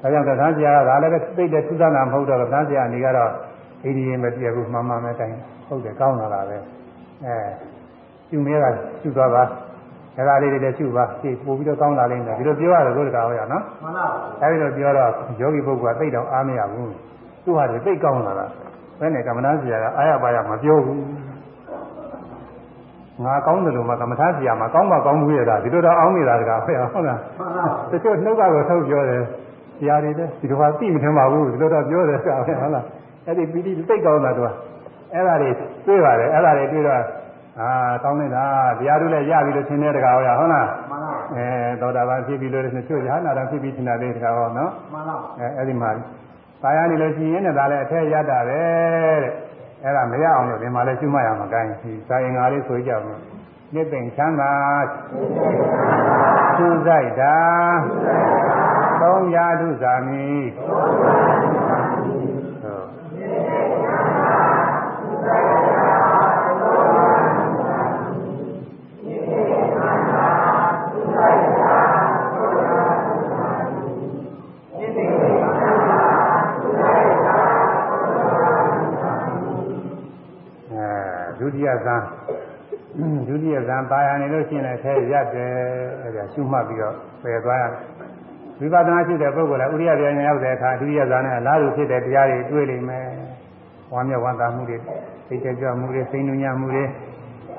[0.00, 3.30] ဒါကြောင့်ကသန်းဆရာကဒါလည်းပဲသိတဲ့ထူးဆန်းတာမဟုတ်တော့ကသန်းဆရာအနေကတော့
[3.84, 5.36] အိဒီရင်မပြည့်ဘူးမှန်မှန်ပဲတိုင်း
[5.66, 6.56] ဟုတ်တယ်ကောင်းလာတာပဲ
[7.24, 7.36] အဲ
[8.28, 8.66] ကျူမဲက
[9.02, 14.06] ကျူသွားပါဒါကလေးတွေလည်းကျူပါသိပို့ပြီးတော့ကောင်းလာလိမ့်မယ်ဒီလိုပြောရတယ်ကိုယ်တကာဟောရနော် မှန်ပါ
[14.40, 15.10] ဗျာ အဲဒီလိုပြောတော့
[15.40, 16.92] ယောဂီပုဂ္ဂိုလ်ကသိတော့အားမရဘူး
[17.43, 18.45] သူ့ဟာသိကောင်းလာတာ
[18.99, 21.01] ဘယ်နဲ့ကမ္မဋ္ဌာန်းဆရာကအားရပါရမပြောဘူး
[23.23, 29.23] ငါကောင်းတယ်လို့မှကမ္မဋ္ဌာန်းဆရာမှာကောင်းမှကောင်းမှုရတာဒီလိုတော့အောင်းနေတာတကားဟုတ်ဟုတ်လားမှန်ပါတချို့နှုတ်ကတော့ထုတ်ပြောတယ်
[29.79, 32.85] ဆရာတွေလည်းဒီလိုဟာသိမထင်ပါဘူးဒီလိုတော့ပြောတယ်ကွာဟုတ်လား
[33.25, 34.53] အဲ့ဒီပီတိသိကောင်းတာတော့
[35.13, 35.49] အဲ့ဒါတွေ
[35.85, 37.03] တွေ့ပါတယ်အဲ့ဒါတွေတွေ့တော့
[37.59, 37.69] အာ
[38.03, 38.43] ကောင်းနေတာ
[38.79, 41.47] တရားတို့လည်းရပြီလို့ထင်တဲ့တကားဟုတ်လားဟုတ်လားမှန်ပါအဲ
[41.81, 45.89] သောတာပန်ဖြစ်ပြီလို့လည်းတချို့ရဟနာတော်ဖြစ်ပြီထင်တာလေးတကားဟောနော်မှန်ပါအဲအဲ့ဒီမှာ
[46.61, 48.61] ပါရနေလို့ရှိရင်လည်းဒါလည်းအထက်ရတာပဲ
[49.23, 49.33] တဲ့
[49.83, 53.19] အဲ့ဒါမရအောင်လို့ဒီမှာလည်းကျွတ်မှရမှာကိုင်းဒီစာရင်ငါလေးဆိုကြပါဦး
[53.73, 54.53] နှစ်သိမ့်ချမ်းသာ
[56.57, 57.37] သူဆိုင်တာ
[59.01, 60.25] သုံးရာဓုဇာမိ
[60.55, 61.58] ဟုတ်
[81.55, 82.01] တိယဇန်
[83.27, 85.51] ဒုတိယဇန်ပါရနေလို့ရှိရင်လည်းထဲရက်တယ်
[86.01, 87.63] အဲ့ဒါရှုမှတ်ပြီးတော့ပယ်သွားရ
[88.59, 93.05] ဝိပဿနာရှိတဲ့ပုဂ္ဂိုလ်ကဥရိယပြန်ရောက်တဲ့အခါဒုတိယဇန်နဲ့အလားတူဖြစ်တဲ့တရားတွေတွေ့လိမ့်မယ်
[93.93, 94.77] ဝမ်းမြောက်ဝမ်းသာမှုတွေ
[95.27, 96.83] သိတဲ့ကြွမှုတွေစိတ်နှညမှုတွေ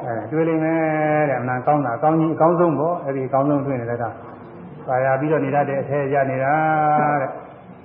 [0.04, 4.04] အဲတွေ့လိမ့်မယ်တဲ့အမှန်ကောင်းတာအကောင်းကြီးအကောင်းဆုံးပေါ့အဲ့ဒီအကောင်းဆုံးတွေ့နေတဲ့က
[4.88, 6.54] ပါရပြီးတော့နေရတဲ့အထဲရနေတာ
[7.20, 7.30] တဲ့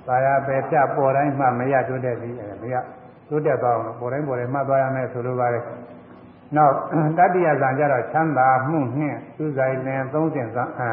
[0.06, 2.74] ပါရပဲပြပေါ်တိုင်းမှမရတွတ်တဲ့ပြီးအဲမရ
[3.28, 5.64] တွတ်တဲ့သွားအောင်ပေါ်တိုင်းပေါ်တိုင်းမှတ်သွားရမယ်ဆိုလိုပါတယ်
[6.54, 6.74] နောက်
[7.18, 10.90] တတိယဇန်ကြတော့ချမ်းသာမှုနှင့်သူဆိုင်လင်သုံးဆင့်ဇန်အာ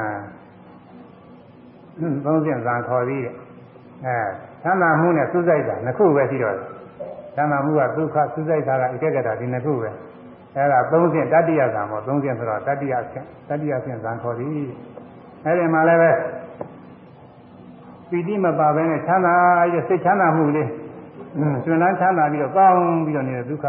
[2.25, 3.34] သုံးဆင့်ဇန်ခေါ်ပြီးတဲ့
[4.05, 4.17] အဲ
[4.63, 6.67] ချမ်းသာမှုနဲ့သူဆိုင်တာနှစ်ခုပဲရှိတော့တယ်
[7.35, 9.89] ချမ်းသာမှုကဒုက္ခသူဆိုင်တာကဧကဂတဒီနှစ်ခုပဲ
[10.55, 14.67] အဲဒါသုံးဆင့်တတိယဇန်ပေါ့သုံးဆင့်ဆိုတော့တတိယဆင့်တတိယဆင့်ဇန်ခေါ်ပြီး
[15.45, 16.11] အဲဒီမှာလည်းပဲ
[18.09, 19.35] ပီတိမပါဘဲနဲ့ချမ်းသာ
[19.73, 20.69] ရစိတ်ချမ်းသာမှုလေး
[21.38, 23.65] อืมရှင်လန်းချမ်းသာပြီးတော့ကောင်းပြီးတော့နေတဲ့ဒုက္ခ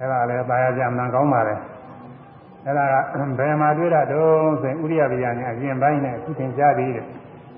[0.00, 1.54] အဲဒါလည်းပါရကြမှန်ကောင်းပါလေ
[2.66, 2.94] အဲဒါက
[3.38, 7.04] ဘယ်မှာတွေ့တာတုံးဆိုရင်ဥရိယဗျာညာအရင်ပိုင်းနဲ့အခုသင်ကြားပြီးတဲ့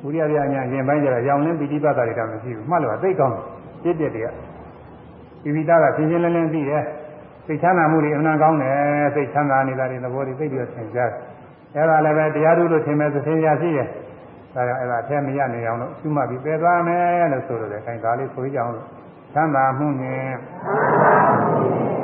[0.07, 3.37] ဥရိယဗျာညာအရင်ပိုင်းကျတော့ရောင်လင်းပီတိပတ်တာတွေတော့မရှိဘူးမှတ်လို့သိကောင်း
[3.83, 4.35] တယ်ပြည့်ပြည့်တည်း
[5.45, 6.85] ကပိပိတာကရှင်းရှင်းလင်းလင်းသိတယ်
[7.47, 11.21] စိတ်ချမ်းသာမှုတွေအမှန်ကောင်းတယ်စိတ်ချမ်းသာနေတာတွေသဘောတွေသိပြီးတော့သင်ကြားတယ်
[11.75, 13.89] အဲဒါလည်းပဲတရားထုလို့ထင်မဲ့သင်ရရှိတယ်
[14.55, 18.87] ဒါကြောင့်အဲ့ဒါအထက်မရနေအောင်လို့ရှုမှတ်ပြီးပယ်သွားမယ်လို့ဆိုလို့တယ်အဲဒါလေးဆိုကြအောင်လို့
[19.35, 20.35] သံသာမှုနှင့်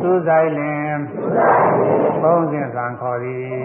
[0.02, 0.94] သူဆိုင်လင်
[2.22, 3.58] သုံးစဉ်သံခေါ်သည်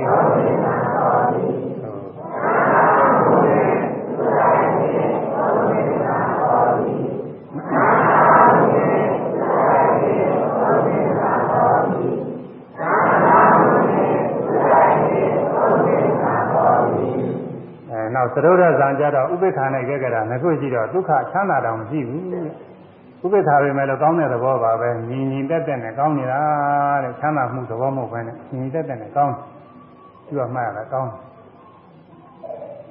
[17.89, 22.47] အဲနောက်သရုပ်ရဇံကြတော့ဥပိ္ပခာနဲ့ကြက်ကြတာနှစ်ခုရှိတော့ဒုက္ခချမ်းသာတောင်မရှိဘူးတဲ့
[23.23, 26.41] ဥပိ္ပခာပဲမဲ့လို့ကောင်းတဲ့သဘောပါပဲညီညီတက်တက်နဲ့ကောင်းနေတာ
[27.03, 29.35] တဲ့ချမ်းသာမှုသဘောမဟုတ်ဘဲနဲ့ညီညီတက်တက်နဲ့ကောင်း
[30.25, 31.11] သူကမှတ်ရတာကောင်း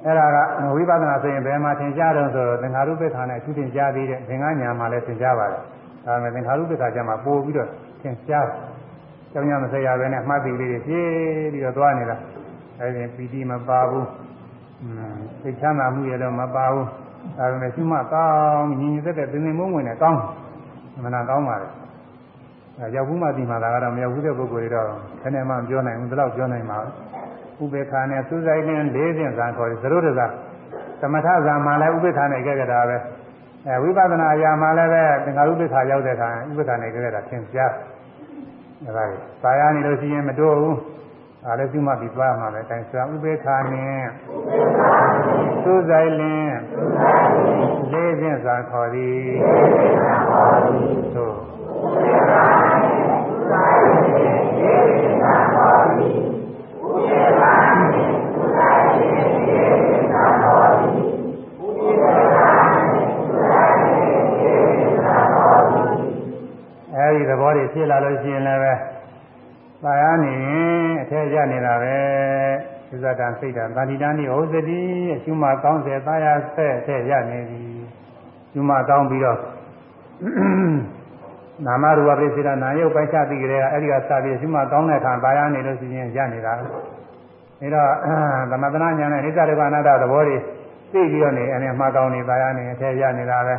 [0.03, 0.37] အဲ့ဒါက
[0.75, 5.61] ဝိပဿနာဆိုရင်ဘယ်မှာသင်ကြားတော့ဆိုတော့သင်္ခါရုပ္ပခာနဲ့သူသင်ကြားပြီးတဲ့သင်္ကညာမှာလည်းသင်ကြားပါတယ်
[6.05, 7.69] ဒါပေမဲ့သင်္ခါရုပ္ပခာကျမှပို့ပြီးတော့
[8.01, 8.47] သင်ကြား
[9.31, 12.17] ကျောင်းညမဆရာပဲနဲ့မှတ်ပြီးလေးတွေဖြည်းပြီးတော့သွားနေတာ
[12.79, 14.07] အဲ့ဒီပီတိမပါဘူး
[15.41, 16.87] စိတ်ချမ်းသာမှုရတော့မပါဘူး
[17.37, 20.19] ဒါပေမဲ့ရှိမှကောင်းညီညီသက်သက်သင်္သင်မုံဝင်နဲ့ကောင်း
[21.03, 21.67] မနာကောင်းပါလေ
[22.79, 24.89] အဲရောက်ဘူးမှဒီမှာလာကတော့မရောက်ဘူးတဲ့ပုဂ္ဂိုလ်တွေတော့
[25.21, 26.77] ခဏမှမပြောနိုင်ဘူးဒီလောက်ပြောနိုင်ပါ
[27.57, 30.27] ဘူးဥပေက္ခာနဲ့သုဇိုင်းနဲ့၄ဆင့်ဇာခေါ်တယ်သရုပ်တဇာ
[31.01, 32.97] သမထဇာမှာလည်းဥပေက္ခာနဲ့ကြက်ကြတာပဲ
[33.67, 37.71] အဲဝိပဿနာအရာမှာလည်းပဲသင်္ခါရုပ္ပခါရောက်တဲ့အခါဥပေက္ခာနဲ့ကြက်ကြတာသင်ကြား
[38.85, 40.77] အဲဒါကြီးပါရနေလို့ရှိရင်မတိုးဘူး
[41.45, 44.03] ဒါလည်းသူမှပြီးသွားမှာပဲအဲဆရာဥပေက္ခာနဲ့
[45.63, 46.57] သုဇိုင်းလင်း
[47.91, 49.23] လေးဖြင့်သာခေါ်သည်
[51.15, 51.37] သို့
[66.95, 68.92] အဲဒီသဘောတွေဖြစ်လာလို့ရှိရင်လည်း
[69.83, 71.97] ပဲပါရနေရင်အထက်ရနေတာပဲ
[72.89, 74.81] သစ္စာတန်စိတ်တန်တာတိတန်ဒီဟုတ်သတိ
[75.15, 77.61] အရှုမကောင်းစေသာယာဆက်အထက်ရနေပြီ
[78.51, 79.39] ရှုမကောင်းပြီးတော့
[81.65, 86.83] နာမရူပပရိစ္ဆေဒနာယုတ်ပိုက်ချပြီးကြတဲ့အဲဒီကစပြီးရှုမကောင်းတဲ့အခါပါရနေလို့ရှိရင်ရနေတာဒါတော့
[88.51, 90.37] သမထနာညာနဲ့ဣစ္ဆဒုက္ခအနတ္တသဘောတွေ
[90.93, 93.55] သိပြီးတော့နေအနေမှာကောင်းနေပါရနေအထက်ရနေတာပဲ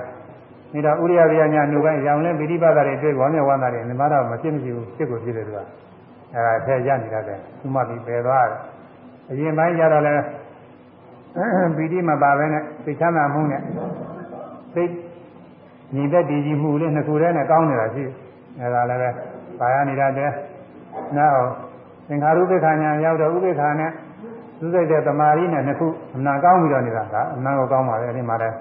[0.84, 5.60] ဒါတော့ဥရိယဗျာညာနှုတ်ပိုင်းရောင်လဲပိဋိပတ်တာတွေတွေ့ဝမ်းမြောက်ဝမ်းသာတွေနိမတော့မဖြစ်မရှိဘူးဖြစ်ကိုဖြစ်တယ်သူက
[6.35, 8.59] အဲဒါထည့်ရနေတတ်တယ်သူမှပြီးပယ်သွားတယ်
[9.31, 10.15] အရင်ပိုင်းကျတော့လဲ
[11.77, 13.62] ပီတိမပါပဲနဲ့သိချမ်းသာမှုနဲ့
[14.74, 14.85] သိ
[15.94, 18.05] ညီသက်တည်ကြည်မှုလေးနှစ်ခုတည်းနဲ့ကောင်းနေတာရှိ
[18.59, 19.11] အဲဒါလည်းပဲ
[19.61, 20.32] ပါရနေတတ်တယ်
[21.16, 21.47] နောက်
[22.09, 23.90] သင်္ခါရုပ္ပခာညာရောက်တော့ဥပ္ပခာနဲ့
[24.59, 25.86] သူစိတ်တဲ့တမာရီနဲ့နှစ်ခု
[26.16, 28.56] အနာကောင်းပြီးတော့နေတာကအနာကိုကောင်းပါလေအဲဒီမှာလည်း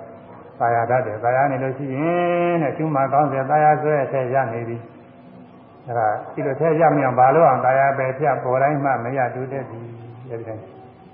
[0.59, 4.77] ပါရတတ်တယ်ပါရနေလို့ရှိရင်တဲ့ကျူးမကောင်းစေပါရဆွဲအထက်ရနေပြီ
[5.87, 9.79] အဲဒါဒီလိုထက်ရမြောင်ဘာလို့အောင်ပါရပဲဖြတ်ပေါ်တိုင်းမှမရတူတဲ့ဒီ
[10.29, 10.63] အဲဒီတိုင်း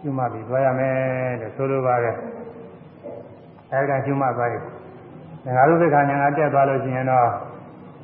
[0.02, 0.96] ကျူးမပြီးသွားရမယ်
[1.42, 2.12] တဲ့ဆိုလိုပါပဲ
[3.72, 4.64] အဲဒီတိုင်းကျူးမသွားရင်
[5.56, 7.28] ငါတို့ဘက်ကညာကတက်သွားလို့ရှိရင်တော့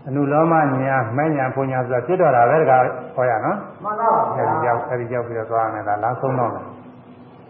[0.07, 2.81] အနုလောမညာမဲ့ညာဖွညာဆိုတာဖြစ်တော့တာပဲတကား
[3.15, 6.65] ဟောရနော်မှန်ပါပါဗျာအဲဒီရောက်အဲဒီရောက်ပြီးတော့သွားမယ်ဒါလမ်းဆုံးတော့မယ်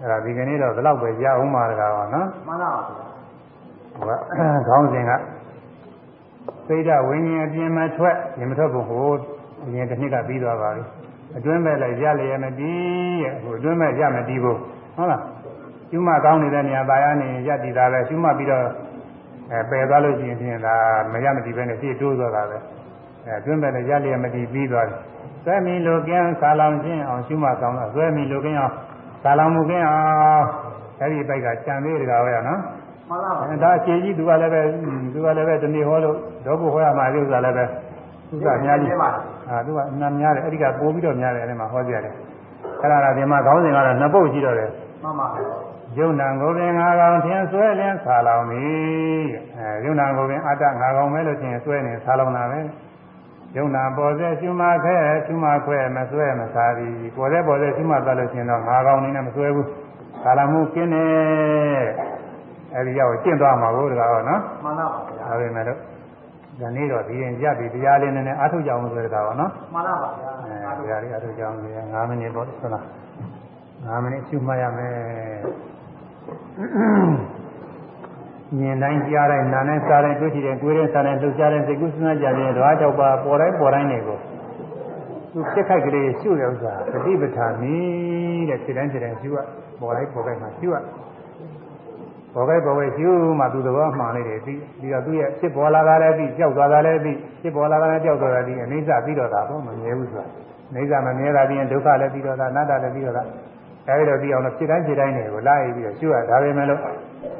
[0.01, 3.05] အဲဒါဒီကနေ့တော့ဒီလောက်ပဲရအောင်ပါတကားပါနော်မှန်ပါပါဗျာ
[3.97, 5.11] ဟိုကခေါင်းစဉ်က
[6.67, 9.11] စိတ်ဓာတ်ဝိညာဉ်အပြင်မှာထွက်ရင်မထွက်ဘူးဟို
[9.65, 10.83] အရင်တစ်နှစ်ကပြီးသွားပါပြီ
[11.37, 14.57] အတွင်းမဲ့လည်းရလျက်မတည်ရဲ့ဟိုအတွင်းမဲ့ရမတည်ဘူး
[14.95, 15.21] ဟုတ်လား
[15.89, 18.65] ကျူးမကောင်းနေတဲ့နေရာပါရနေရတည်တာပဲကျူးမပြီးတော့
[19.51, 20.75] အဲပယ်သွားလို့ရှိရင်ဖြင့်ဒါ
[21.11, 22.57] မရမတည်ပဲနဲ့ရှေ့တိုးသွားတာပဲ
[23.25, 24.99] အဲအတွင်းမဲ့လည်းရလျက်မတည်ပြီးသွားတယ်
[25.43, 28.73] ဆွဲမီလိုကင်းဆာလောင်ခြင်းအောင်ကျူးမကောင်းတော့ဆွဲမီလိုကင်းအောင်
[29.23, 29.97] ဆာလောင်မှုကင်းအော
[30.37, 30.45] င်
[30.99, 32.59] အဲဒီပိုက်ကကြံသေးတယ်ကွာနော်
[33.09, 34.61] မှန်ပါပါအဲဒါအခြေကြီးသူကလည်းပဲ
[35.13, 36.15] သူကလည်းပဲဒီနေ့ဟောလို့
[36.45, 37.63] တော့ဘုဟောရမှာဥစ္စာလည်းပဲ
[38.31, 38.91] ဥစ္စာအများကြီး
[39.49, 42.13] အာသူကအနာများတယ်အဲ့ဒီကပို့ပြီးတော့များတယ်အဲ့ဒီမှာဟောကြရတယ်
[42.81, 44.69] အဲ့ဒါကဒီမှာခေါင်းစဉ်ကတော့နှစ်ပုတ်ရှိတော့တယ်
[45.03, 45.55] မှန်ပါဗျာ
[45.97, 48.67] ယုံနာကိုပင်ငါကောင်ထင်ဆွဲလင်းဆာလောင်ပြီ
[49.57, 52.59] အဲယုံနာကိုပင်အတ္တငါကောင်ပဲလို့ထင်ဆွဲနေဆာလောင်တာပဲ
[53.57, 54.95] ယုံနာပေါ်စေရှုမခဲ
[55.25, 59.67] ရှုမခွဲမဆွဲမစားသည်ပေါ်စေပေါ်စေရှုမသွားလို့ရှင်တော့ငါကောင်နေနဲ့မဆွဲဘူး
[60.23, 61.05] ဆာလောင်မှုကင်းနေ
[62.75, 65.79] အဲဒီရောက်ကျင့်သွားမှာကိုတကားဟောနော်မှန်ပါပါဗျာဒါပေမဲ့လို့
[66.59, 72.83] ဒီနေ့တော့ဒီရင်ကြပြီတရားလေးနည်းနည်းအားထုတ်ကြအောင်ဆိုတဲ့ကောင်နော်မှန်ပါပါဗျာအဲတရားလေးအားထုတ်ကြအောင်ဆိုရင်9မိနစ်ပေါ့ဟုတ်လား
[73.99, 74.95] 9မိနစ်ရှုမှတ်ရမယ်
[78.59, 84.17] မြင်တိုင်းကြားတိုင်းနားနဲ့စားတိုင်းတွေ့ထိတဲ့ကိုယ်ရဲ့စားတိုင်းလှုပ်ရှားတဲ့စိတ်ကူးစဉ်းစားကြတဲ့ဓဝါကြောက်ပါပေါ်တိုင်းပေါ်တိုင်းတွေကို
[85.33, 87.77] သူပြက်ခိုက်ကလေးရှုရဥစ္စာပฏิပဋ္ဌာနီ
[88.49, 89.37] တဲ့ခြေတိုင်းခြေတိုင်းရှုရ
[89.79, 90.75] ပေါ်တိုင်းပေါ်တိုင်းမှာရှုရ
[92.35, 93.09] ဘောပဲဘောပဲရှု
[93.39, 100.27] မှသူသဘောမှန်လေးတွေပြီးပြီးတော့သူ့ရဲ့ဖြစ်ပေါ်လာတာလည်းပြီးကြောက်သွားတာလည်းပြီးဖြစ်ပေါ်လာတာလည်းကြောက်သွားတာပြီးအိဋ္ဌပြီးတော့တာပေါ့မမြဲဘူးဆိုတာ
[100.73, 103.23] အိဋ္ဌမမြဲတာပြီးရင်ဒုက္ခလည်းပြီးတော့တာအနတ္တလည်းပြီးတော့တာ
[103.87, 106.79] အဲဒီတော့ပြီးအောင်လို့ဖြစ်တိုင်းဖြစ်တိုင်းတွေကိုလာရပြီးတော့ရှုရဒါပဲမဲ့လို့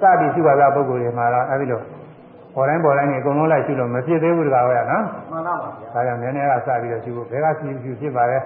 [0.01, 1.81] စပြီးရှုပါတာပုဂ္ဂိုလ်တွေမှာတော့အဲဒီလို
[2.55, 8.38] ပေါ်တိုင်းပေါ်တိုင်းနေအကုန်လုံးလိုက်ရှုလို့မဖြစ်သေးဘူးတကားပဲနော်မှန်ပါပါဗျာဒါကြောင့်နည်းနည်းကစပြီးတော့ရှုဖို့ဘယ်ကရှုရှုဖြစ်ပါလဲ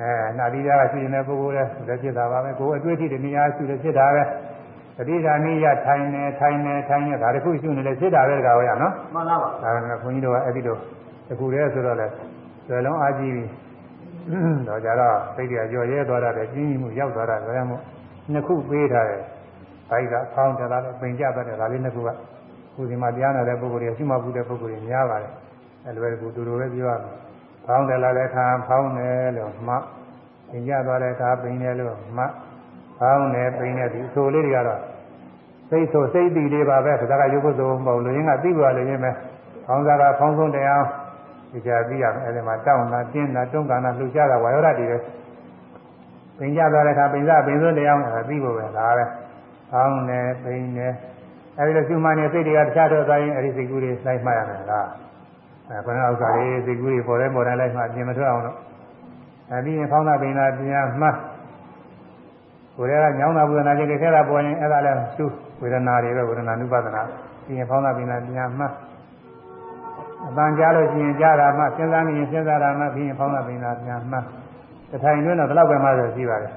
[0.00, 4.22] အဲနာတိသားကရှုနေတဲ့ပုဂ္ဂိုလ်လည်းလည်းဖြစ်တာပါပဲကိုယ်အတွေ့အထိတွေနေရာရှုလို့ဖြစ်တာပဲ
[4.96, 10.76] တတိဓာနိယထိုင်နေထိုင်နေထိုင်နေဒါတခုရှုနေလေဖြစ်တာပဲတကားဝရနော်မှန်ပါပါဒါကဘုန်းကြီးတို့ကအဲ့ဒီလို
[11.28, 12.06] တခုတည်းဆိုတော့လေ
[12.66, 13.44] ဆွေလုံးအားကြီးပြီ
[14.68, 17.80] တော့ကြတော့စိတ်တွေကကြော်ရဲသွားတာတဲ့ကြီးကြီးမှုရောက်သွားတာဆိုရမို့
[18.32, 19.22] နှစ်ခုပေးထားတယ်
[19.90, 22.10] ဘိုက်ကဖောင်းတယ်လားပင်ကြတတ်တယ်ဒါလေးနှစ်ခုက
[22.74, 25.32] ခုဒီမှာတရားနာတဲ့ပုဂ္ဂိုလ်တွေရှိမှဘူးတဲ့ပုဂ္ဂိုလ်တွေများပါတယ်
[25.84, 27.14] အဲ့လိုပဲကူတူတူပဲပြောရမယ်
[27.66, 29.74] ဖောင်းတယ်လားလည်းခါဖောင်းတယ်လို့မှ
[30.50, 32.24] ပင်ကြသွားတဲ့အခါပင်တယ်လို့မှ
[33.00, 34.80] ဖောင်းတယ်ပင်တယ်ဒီအဆိုလေးတွေကတော့
[35.70, 39.14] စိတ်ဆိုစိတ်တည်လေးပါပဲဒါကရုပ်ကုသိုလ်မဟုတ်လူရင်းကသိပါလိမ့်မယ်။
[39.66, 40.82] ခေါင်းစားကဖောင်းဆုံးတရား
[41.52, 44.98] ဒီကြပြီးရမယ်အဲဒီမှာတောင်းတာတင်းတာတွန်းကန်တာလှူရှားတာဝါယောဓာတ်တွေပဲ။
[46.38, 49.04] ပင်ကြသွားတဲ့အခါပင်စားပင်ဆုံးတရားကသိဖို့ပဲဒါပဲ။
[49.70, 50.88] ဖောင်းနေပင်နေ
[51.58, 54.86] အဲဒီလိုရှုမှန်နေစိတ်တွေကတခြားတော့သွားရင်အဲဒီစိတ်ကူးတွေလိုက်မှတ်ရမယ်လား။
[55.68, 58.56] အဲခဏဥစ္စာလေးစိတ်ကူးတွေပေါ်တယ်ပေါ်တယ်လိုက်မှပြင်မထွက်အောင်လို့
[59.50, 61.16] အဲဒီရင်ဖောင်းတာပင်တာပြန်မှတ်
[62.80, 65.24] ကိုယ်ကညောင်းတာဝေဒနာတွေခဲတာပေါ်ရင်အဲ့ဒါလည်းရှု
[65.60, 67.02] ဝေဒနာတွေပဲဝေဒနာနုပါဒနာ
[67.44, 68.66] ပြီးရင်ဖောင်းတာပြင်တာပြန်မှ
[70.26, 74.20] အပန်းကြားလို့ရှိရင်ကြားတာမှစဉ်းစားနေရင်စဉ်းစားတာမှပြီးရင်ဖောင်းတာပြင်တာပြန်မှတ
[75.02, 76.52] ထိုင်တွင်းတော့ဒီလောက်ပဲမှဆိုရှိပါတယ်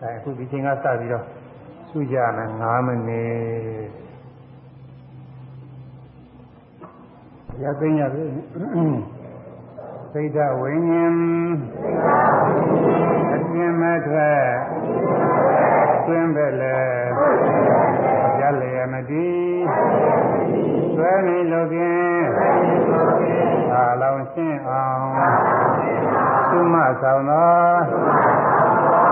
[0.00, 1.24] အဲအခုဒီချိန်ကစပြီးတော့
[1.90, 3.30] ရှုကြမယ်9မိနစ်
[7.62, 8.22] ရသိညာပြီ
[10.14, 11.16] စိတ်ဓဝိညာဉ်
[13.34, 14.44] အပြင်းမဲ့ထွက်
[16.06, 16.80] တွင်ပဲလေ
[18.38, 19.62] ရလျက်မတည်
[20.96, 22.22] သွဲနေလို့ဖြင့်
[23.72, 25.08] အာလောင်ရှင်းအောင်
[26.50, 27.62] သုမဆောင်သော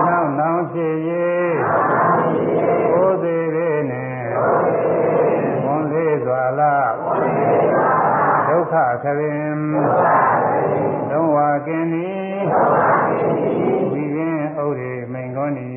[0.07, 0.95] နောက်နောင်ဖြစ်၍
[2.91, 4.27] ဘုသေးရေနှင့်
[5.65, 6.93] ဝန်လေးစွာလား
[8.47, 8.73] ဒုက္ခ
[9.03, 10.50] ခရင်လုံးဝ
[11.67, 12.37] ကင်းသည်
[13.91, 15.69] ဝိရင်ဥရေမိန်ကောနီ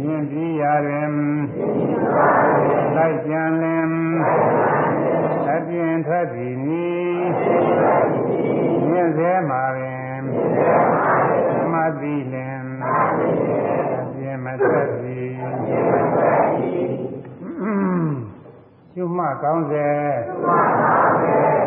[0.00, 1.12] မြင်ပြီးရတွင်
[2.96, 3.88] လိုက်ကြံလင်
[5.50, 6.86] အပြင်ထွက်သည်နီ
[8.88, 10.20] မြင်စေမှာပင်
[11.72, 12.62] မသိလင်
[14.00, 14.92] အပြင်မထွက်
[18.94, 19.88] သည်ကျွမကောင်းစေ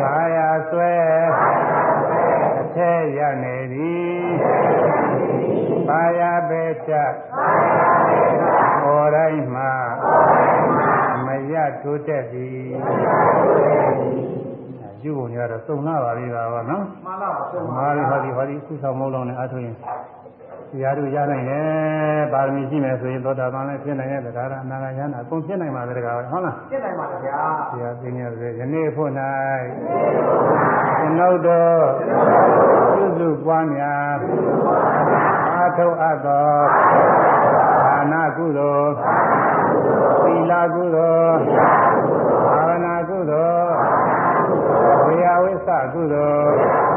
[0.02, 0.94] သာယာဆွဲ
[2.60, 4.26] အထက်ရနေသည်
[5.88, 7.12] ပါရပေချက်
[8.82, 9.72] ဟောတိုင်းမှာ
[11.26, 12.66] မရထိုးတက်သည်
[15.02, 19.74] ယူပုံရတော့စုံလာပါလိမ့်ပါဘောနော်မှန်လားဆုံးမာရီဟောဒီဟောဒီခုဆောင်မိုးလုံးနဲ့အထုရင်
[20.72, 27.40] တရားတို့ရနိုင်တယ်ပါရမီရှိမယ်ဆိုရင်သောတာပန်လည်းဖြစ်နိုင်တဲ့တရားအနာဂတ်ယန္တာအကုန်ဖြစ်နိုင်ပါတဲ့တရားပဲဟုတ်လားပြစ်နိုင်ပါဗျာ
[27.72, 29.10] တရားသိနေရတယ်ယနေ့ဖို့၌
[30.98, 31.80] ကျွန်ုပ်တို့
[32.94, 34.18] ပြုစုပွားများ
[35.54, 36.48] အာထုအပ်သော
[37.86, 38.92] ဒါနကုသိုလ်
[40.22, 41.40] သီလကုသိုလ်
[42.46, 43.72] ဘာဝနာကုသိုလ်
[45.04, 46.95] ဝေယဝိသကုသိုလ်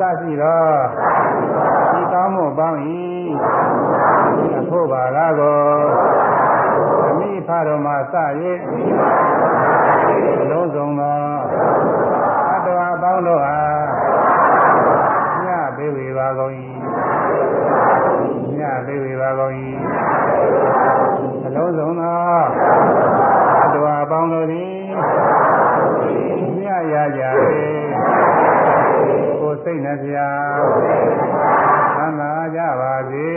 [0.00, 0.64] စရှိသော
[1.92, 2.80] ဒီကောင်းမှုပေါင်း၏
[4.60, 5.60] အဖို့ပါကားကို
[7.08, 8.14] အမိဖတော်မှာစ၍
[10.50, 11.20] လုံးစုံသော
[12.50, 13.56] အတ္တဝါပေါင်းတို့ဟာ
[15.44, 15.46] ည
[15.76, 16.52] ပေးဝေပါကုန်၏
[18.58, 19.54] ညပေးဝေပါကုန်၏
[21.46, 22.18] အလုံးစုံသော
[23.62, 24.74] အတ္တဝါပေါင်းတို့သည်
[26.58, 26.62] ည
[26.92, 28.49] ရကြပေကိုယ်
[29.64, 30.16] စိတ်နှပြ
[31.96, 33.28] သမ်းသာကြပါစေ